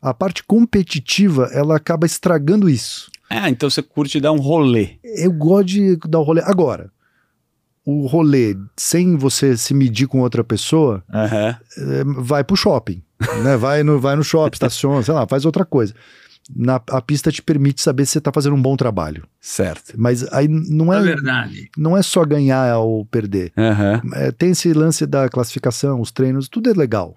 A 0.00 0.14
parte 0.14 0.42
competitiva, 0.42 1.50
ela 1.52 1.76
acaba 1.76 2.06
estragando 2.06 2.70
isso. 2.70 3.10
Ah, 3.28 3.50
então 3.50 3.68
você 3.68 3.82
curte 3.82 4.18
dar 4.18 4.32
um 4.32 4.40
rolê. 4.40 4.92
Eu 5.04 5.30
gosto 5.30 5.66
de 5.66 5.96
dar 6.08 6.20
o 6.20 6.22
rolê. 6.22 6.40
Agora, 6.42 6.90
o 7.84 8.06
rolê 8.06 8.56
sem 8.78 9.14
você 9.18 9.58
se 9.58 9.74
medir 9.74 10.06
com 10.08 10.20
outra 10.20 10.42
pessoa, 10.42 11.04
é, 11.12 11.54
vai 12.16 12.42
pro 12.42 12.56
shopping, 12.56 13.02
né? 13.42 13.56
Vai 13.56 13.82
no, 13.82 13.98
vai 14.00 14.16
no 14.16 14.24
shopping, 14.24 14.54
estaciona, 14.54 15.02
sei 15.02 15.14
lá, 15.14 15.26
faz 15.26 15.44
outra 15.44 15.64
coisa. 15.64 15.94
Na, 16.56 16.80
a 16.90 17.00
pista 17.00 17.30
te 17.30 17.40
permite 17.42 17.80
saber 17.80 18.04
se 18.06 18.12
você 18.12 18.20
tá 18.20 18.32
fazendo 18.34 18.56
um 18.56 18.62
bom 18.62 18.76
trabalho. 18.76 19.24
Certo. 19.40 19.92
Mas 19.96 20.24
aí 20.32 20.48
não 20.48 20.92
É 20.92 20.98
é, 20.98 21.02
verdade. 21.02 21.70
não 21.76 21.96
é 21.96 22.02
só 22.02 22.24
ganhar 22.24 22.78
ou 22.78 23.04
perder. 23.04 23.52
Aham. 23.56 24.00
É, 24.14 24.32
tem 24.32 24.50
esse 24.50 24.72
lance 24.72 25.06
da 25.06 25.28
classificação, 25.28 26.00
os 26.00 26.10
treinos, 26.10 26.48
tudo 26.48 26.68
é 26.70 26.72
legal. 26.72 27.14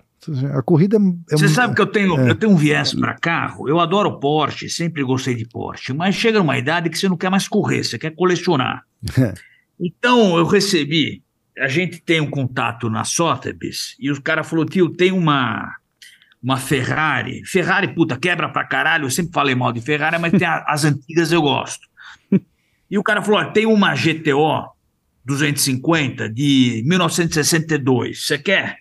A 0.53 0.61
corrida 0.61 0.97
é, 0.97 1.33
é 1.33 1.37
Você 1.37 1.45
um- 1.45 1.49
sabe 1.49 1.75
que 1.75 1.81
eu 1.81 1.85
tenho, 1.87 2.17
é. 2.19 2.29
eu 2.29 2.35
tenho 2.35 2.51
um 2.51 2.55
viés 2.55 2.93
para 2.93 3.15
carro. 3.15 3.67
Eu 3.67 3.79
adoro 3.79 4.19
Porsche, 4.19 4.69
sempre 4.69 5.03
gostei 5.03 5.35
de 5.35 5.45
Porsche, 5.47 5.93
mas 5.93 6.15
chega 6.15 6.37
numa 6.39 6.57
idade 6.57 6.89
que 6.89 6.97
você 6.97 7.09
não 7.09 7.17
quer 7.17 7.29
mais 7.31 7.47
correr, 7.47 7.83
você 7.83 7.97
quer 7.97 8.11
colecionar. 8.11 8.83
É. 9.19 9.33
Então 9.79 10.37
eu 10.37 10.45
recebi, 10.45 11.23
a 11.59 11.67
gente 11.67 11.99
tem 12.01 12.21
um 12.21 12.29
contato 12.29 12.89
na 12.89 13.03
Sotheby's 13.03 13.95
e 13.99 14.11
o 14.11 14.21
cara 14.21 14.43
falou: 14.43 14.65
tio, 14.65 14.89
tem 14.89 15.11
uma 15.11 15.75
uma 16.43 16.57
Ferrari. 16.57 17.41
Ferrari, 17.45 17.87
puta, 17.95 18.17
quebra 18.17 18.49
pra 18.49 18.65
caralho. 18.65 19.05
Eu 19.05 19.09
sempre 19.11 19.31
falei 19.33 19.55
mal 19.55 19.71
de 19.71 19.79
Ferrari, 19.81 20.19
mas 20.19 20.31
tem 20.31 20.45
a- 20.47 20.65
as 20.67 20.83
antigas 20.83 21.31
eu 21.31 21.41
gosto. 21.41 21.87
E 22.91 22.97
o 22.97 23.03
cara 23.03 23.21
falou: 23.21 23.39
"Ó, 23.39 23.45
tem 23.45 23.65
uma 23.65 23.95
GTO 23.95 24.65
250 25.25 26.29
de 26.29 26.83
1962. 26.85 28.25
Você 28.25 28.37
quer? 28.37 28.77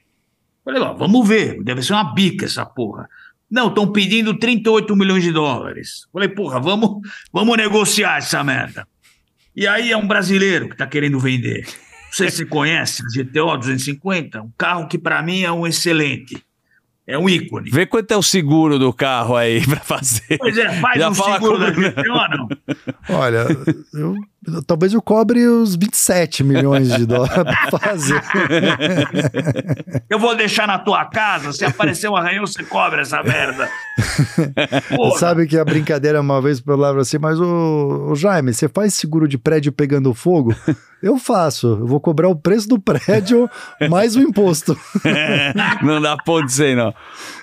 Falei, 0.64 0.80
ó, 0.80 0.92
vamos 0.94 1.26
ver, 1.26 1.62
deve 1.62 1.82
ser 1.82 1.92
uma 1.92 2.12
bica 2.14 2.44
essa 2.46 2.64
porra. 2.66 3.08
Não, 3.50 3.68
estão 3.68 3.90
pedindo 3.90 4.38
38 4.38 4.94
milhões 4.96 5.22
de 5.22 5.32
dólares. 5.32 6.06
Falei, 6.12 6.28
porra, 6.28 6.58
vamos, 6.60 7.06
vamos 7.32 7.56
negociar 7.56 8.18
essa 8.18 8.42
merda. 8.42 8.86
E 9.54 9.66
aí 9.66 9.92
é 9.92 9.96
um 9.96 10.06
brasileiro 10.06 10.66
que 10.68 10.74
está 10.74 10.86
querendo 10.86 11.18
vender. 11.18 11.64
Não 11.66 12.12
sei 12.12 12.30
se 12.30 12.38
você 12.38 12.46
conhece, 12.46 13.02
GTO 13.14 13.56
250, 13.56 14.42
um 14.42 14.50
carro 14.56 14.86
que 14.88 14.98
para 14.98 15.22
mim 15.22 15.42
é 15.42 15.52
um 15.52 15.66
excelente. 15.66 16.42
É 17.04 17.18
um 17.18 17.28
ícone. 17.28 17.68
Vê 17.68 17.84
quanto 17.84 18.12
é 18.12 18.16
o 18.16 18.22
seguro 18.22 18.78
do 18.78 18.92
carro 18.92 19.34
aí 19.36 19.60
pra 19.66 19.80
fazer. 19.80 20.38
Pois 20.38 20.56
é, 20.56 20.70
faz 20.80 20.98
Já 21.00 21.10
um 21.10 21.14
fala 21.14 21.34
seguro 21.34 21.58
da 21.58 21.72
como- 21.72 21.88
GTO, 21.88 22.02
não? 22.30 22.48
Olha, 23.18 23.46
eu- 23.92 24.16
talvez 24.66 24.92
eu 24.94 25.02
cobre 25.02 25.44
os 25.46 25.74
27 25.74 26.44
milhões 26.44 26.94
de 26.94 27.04
dólares 27.04 27.34
pra 27.70 27.78
fazer. 27.80 28.22
Eu 30.08 30.18
vou 30.18 30.36
deixar 30.36 30.66
na 30.68 30.78
tua 30.78 31.04
casa, 31.04 31.52
se 31.52 31.64
aparecer 31.64 32.08
um 32.08 32.16
arranhão, 32.16 32.46
você 32.46 32.62
cobra 32.62 33.02
essa 33.02 33.20
merda. 33.22 33.68
Porra. 34.96 35.18
Sabe 35.18 35.46
que 35.46 35.58
a 35.58 35.64
brincadeira 35.64 36.20
uma 36.20 36.40
vez 36.40 36.60
palavra 36.60 37.02
assim, 37.02 37.18
mas 37.18 37.40
o, 37.40 38.14
Jaime, 38.14 38.52
você 38.54 38.68
faz 38.68 38.94
seguro 38.94 39.26
de 39.26 39.36
prédio 39.38 39.72
pegando 39.72 40.14
fogo? 40.14 40.54
Eu 41.02 41.18
faço. 41.18 41.66
Eu 41.66 41.86
vou 41.86 41.98
cobrar 42.00 42.28
o 42.28 42.36
preço 42.36 42.68
do 42.68 42.78
prédio 42.78 43.50
mais 43.90 44.14
o 44.14 44.20
imposto. 44.20 44.78
não 45.82 46.00
dá 46.00 46.16
ponto 46.16 46.46
disso 46.46 46.62
aí, 46.62 46.74
não. 46.74 46.94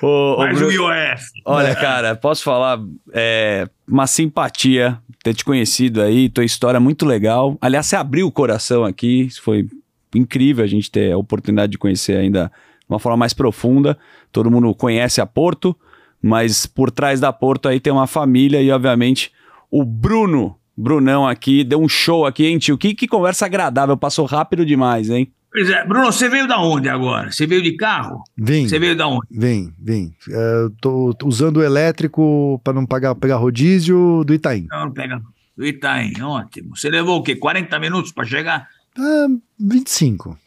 Ô, 0.01 0.37
Mais 0.37 0.57
Bruno- 0.57 0.71
o 0.87 0.91
IOF. 0.93 1.23
Olha, 1.45 1.75
cara, 1.75 2.15
posso 2.15 2.43
falar, 2.43 2.79
é 3.13 3.67
uma 3.87 4.07
simpatia 4.07 4.97
ter 5.23 5.33
te 5.33 5.43
conhecido 5.43 6.01
aí, 6.01 6.29
tua 6.29 6.45
história 6.45 6.77
é 6.77 6.79
muito 6.79 7.05
legal. 7.05 7.57
Aliás, 7.59 7.85
você 7.87 7.95
abriu 7.95 8.27
o 8.27 8.31
coração 8.31 8.85
aqui, 8.85 9.23
isso 9.23 9.41
foi 9.41 9.67
incrível 10.15 10.63
a 10.63 10.67
gente 10.67 10.89
ter 10.89 11.11
a 11.11 11.17
oportunidade 11.17 11.71
de 11.73 11.77
conhecer 11.77 12.15
ainda 12.17 12.45
de 12.47 12.85
uma 12.93 12.99
forma 12.99 13.17
mais 13.17 13.33
profunda. 13.33 13.97
Todo 14.31 14.49
mundo 14.49 14.73
conhece 14.73 15.19
a 15.19 15.25
Porto, 15.25 15.75
mas 16.21 16.65
por 16.65 16.89
trás 16.91 17.19
da 17.19 17.33
Porto 17.33 17.67
aí 17.67 17.79
tem 17.79 17.91
uma 17.91 18.07
família 18.07 18.61
e, 18.61 18.71
obviamente, 18.71 19.31
o 19.69 19.83
Bruno, 19.83 20.55
Brunão 20.81 21.27
aqui, 21.27 21.63
deu 21.63 21.81
um 21.81 21.89
show 21.89 22.25
aqui, 22.25 22.45
hein, 22.45 22.57
tio? 22.57 22.77
Que, 22.77 22.93
que 22.93 23.07
conversa 23.07 23.45
agradável, 23.45 23.97
passou 23.97 24.25
rápido 24.25 24.65
demais, 24.65 25.09
hein? 25.09 25.31
Pois 25.51 25.67
é, 25.69 25.83
Bruno, 25.85 26.05
você 26.05 26.29
veio 26.29 26.47
da 26.47 26.61
onde 26.61 26.87
agora? 26.87 27.31
Você 27.31 27.47
veio 27.47 27.61
de 27.61 27.75
carro? 27.75 28.21
Vim, 28.37 28.67
Você 28.67 28.77
veio 28.79 28.95
da 28.95 29.07
onde? 29.07 29.25
vim, 29.31 29.73
vim. 29.79 30.13
É, 30.29 30.63
eu 30.63 30.69
tô 30.79 31.15
usando 31.23 31.57
o 31.57 31.63
elétrico 31.63 32.61
para 32.63 32.71
não 32.73 32.85
pagar, 32.85 33.15
pegar 33.15 33.37
rodízio 33.37 34.23
do 34.25 34.33
Itaim. 34.33 34.67
Não, 34.69 34.91
pega 34.91 35.19
do 35.57 35.65
Itaim, 35.65 36.13
ótimo. 36.21 36.77
Você 36.77 36.89
levou 36.89 37.17
o 37.17 37.23
quê? 37.23 37.35
40 37.35 37.77
minutos 37.79 38.11
para 38.11 38.25
chegar? 38.25 38.67
Ah, 38.97 39.27
25. 39.59 40.37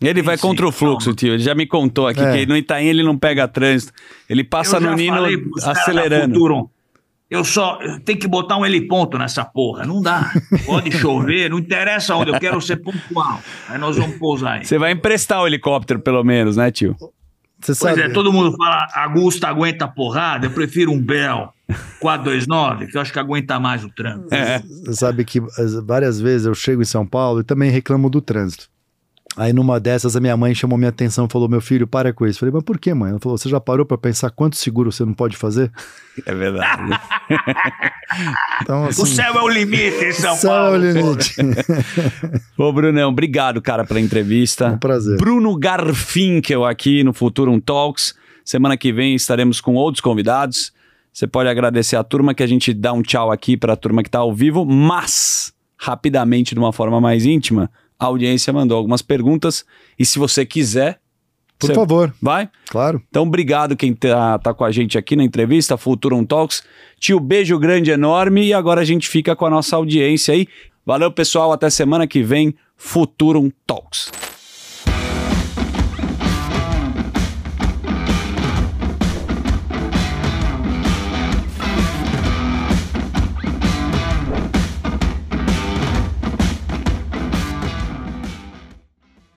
Ele 0.00 0.22
vai 0.22 0.36
Sim, 0.36 0.42
contra 0.42 0.66
o 0.66 0.72
fluxo, 0.72 1.12
tio. 1.12 1.34
Ele 1.34 1.42
já 1.42 1.54
me 1.54 1.66
contou 1.66 2.06
aqui 2.06 2.20
É. 2.20 2.38
que 2.38 2.46
no 2.46 2.56
Itaim 2.56 2.86
ele 2.86 3.02
não 3.02 3.18
pega 3.18 3.46
trânsito. 3.48 3.92
Ele 4.30 4.42
passa 4.44 4.76
Eu 4.76 4.80
já 4.82 4.90
no 4.90 4.96
Nino 4.96 5.16
acelerando. 5.64 6.70
Eu 7.30 7.44
só 7.44 7.78
eu 7.82 8.00
tenho 8.00 8.18
que 8.18 8.26
botar 8.26 8.56
um 8.56 8.64
heliponto 8.64 9.18
nessa 9.18 9.44
porra. 9.44 9.84
Não 9.84 10.00
dá. 10.00 10.30
Pode 10.64 10.90
chover, 10.92 11.50
não 11.50 11.58
interessa 11.58 12.14
onde, 12.16 12.30
eu 12.30 12.40
quero 12.40 12.60
ser 12.60 12.76
pontual. 12.78 13.40
Aí 13.68 13.76
nós 13.78 13.96
vamos 13.98 14.16
pousar 14.16 14.58
aí. 14.58 14.64
Você 14.64 14.78
vai 14.78 14.92
emprestar 14.92 15.42
o 15.42 15.46
helicóptero, 15.46 16.00
pelo 16.00 16.24
menos, 16.24 16.56
né, 16.56 16.70
tio? 16.70 16.96
Você 17.60 17.74
Pois 17.74 17.78
sabe, 17.78 18.00
é, 18.02 18.08
todo 18.08 18.32
mundo 18.32 18.56
fala 18.56 18.86
Augusta 18.94 19.48
aguenta 19.48 19.84
a 19.84 19.88
porrada, 19.88 20.46
eu 20.46 20.50
prefiro 20.52 20.92
um 20.92 21.02
Bell 21.02 21.52
429, 22.00 22.86
que 22.86 22.96
eu 22.96 23.00
acho 23.00 23.12
que 23.12 23.18
aguenta 23.18 23.58
mais 23.60 23.84
o 23.84 23.88
trânsito. 23.90 24.32
É. 24.34 24.60
Você 24.60 24.94
sabe 24.94 25.24
que 25.24 25.40
as- 25.58 25.74
várias 25.84 26.20
vezes 26.20 26.46
eu 26.46 26.54
chego 26.54 26.80
em 26.82 26.84
São 26.86 27.04
Paulo 27.04 27.40
e 27.40 27.44
também 27.44 27.68
reclamo 27.70 28.08
do 28.08 28.20
trânsito. 28.22 28.68
Aí 29.38 29.52
numa 29.52 29.78
dessas 29.78 30.16
a 30.16 30.20
minha 30.20 30.36
mãe 30.36 30.52
chamou 30.52 30.76
minha 30.76 30.88
atenção 30.88 31.26
e 31.26 31.28
falou: 31.32 31.48
Meu 31.48 31.60
filho, 31.60 31.86
para 31.86 32.12
com 32.12 32.26
isso. 32.26 32.38
Eu 32.38 32.40
falei, 32.40 32.54
mas 32.54 32.64
por 32.64 32.76
que, 32.76 32.92
mãe? 32.92 33.10
Ela 33.10 33.20
falou: 33.20 33.38
Você 33.38 33.48
já 33.48 33.60
parou 33.60 33.86
pra 33.86 33.96
pensar 33.96 34.30
quanto 34.30 34.56
seguro 34.56 34.90
você 34.90 35.04
não 35.04 35.14
pode 35.14 35.36
fazer? 35.36 35.70
É 36.26 36.34
verdade. 36.34 36.98
Então, 38.62 38.86
assim. 38.86 39.02
O 39.02 39.06
céu 39.06 39.34
é 39.34 39.42
o 39.42 39.48
limite 39.48 40.02
em 40.06 40.12
São 40.12 40.34
céu 40.34 40.50
Paulo. 40.50 40.76
é 40.76 40.78
o 40.78 40.92
limite. 40.92 41.36
Ô, 42.56 42.72
Brunão, 42.72 43.10
obrigado, 43.10 43.60
cara, 43.60 43.84
pela 43.84 44.00
entrevista. 44.00 44.64
É 44.64 44.70
um 44.70 44.78
prazer. 44.78 45.18
Bruno 45.18 45.54
Garfinkel 45.56 46.64
aqui 46.64 47.04
no 47.04 47.12
Futurum 47.12 47.60
Talks. 47.60 48.14
Semana 48.42 48.78
que 48.78 48.90
vem 48.90 49.14
estaremos 49.14 49.60
com 49.60 49.74
outros 49.74 50.00
convidados. 50.00 50.72
Você 51.12 51.26
pode 51.26 51.50
agradecer 51.50 51.96
a 51.96 52.02
turma 52.02 52.32
que 52.32 52.42
a 52.42 52.46
gente 52.46 52.72
dá 52.72 52.94
um 52.94 53.02
tchau 53.02 53.30
aqui 53.30 53.58
para 53.58 53.74
a 53.74 53.76
turma 53.76 54.02
que 54.02 54.08
está 54.08 54.20
ao 54.20 54.34
vivo, 54.34 54.64
mas 54.64 55.52
rapidamente, 55.76 56.54
de 56.54 56.58
uma 56.58 56.72
forma 56.72 56.98
mais 56.98 57.26
íntima, 57.26 57.70
a 57.98 58.06
audiência 58.06 58.52
mandou 58.52 58.76
algumas 58.78 59.02
perguntas 59.02 59.64
e 59.98 60.04
se 60.04 60.18
você 60.18 60.46
quiser, 60.46 61.00
Por 61.58 61.74
favor, 61.74 62.14
vai. 62.22 62.48
claro. 62.68 63.02
Então, 63.08 63.24
obrigado 63.24 63.76
quem 63.76 63.92
tá, 63.92 64.38
tá 64.38 64.54
com 64.54 64.64
a 64.64 64.70
gente 64.70 64.96
aqui 64.96 65.16
na 65.16 65.24
entrevista, 65.24 65.76
Futurum 65.76 66.24
Talks. 66.24 66.62
Tio, 67.00 67.18
beijo 67.18 67.58
grande, 67.58 67.90
enorme. 67.90 68.46
E 68.46 68.52
agora 68.54 68.80
a 68.80 68.84
gente 68.84 69.08
fica 69.08 69.34
com 69.34 69.44
a 69.46 69.50
nossa 69.50 69.74
audiência 69.74 70.32
aí. 70.34 70.46
Valeu, 70.86 71.10
pessoal. 71.10 71.52
Até 71.52 71.68
semana 71.68 72.06
que 72.06 72.22
vem, 72.22 72.54
Futurum 72.76 73.50
Talks. 73.66 74.10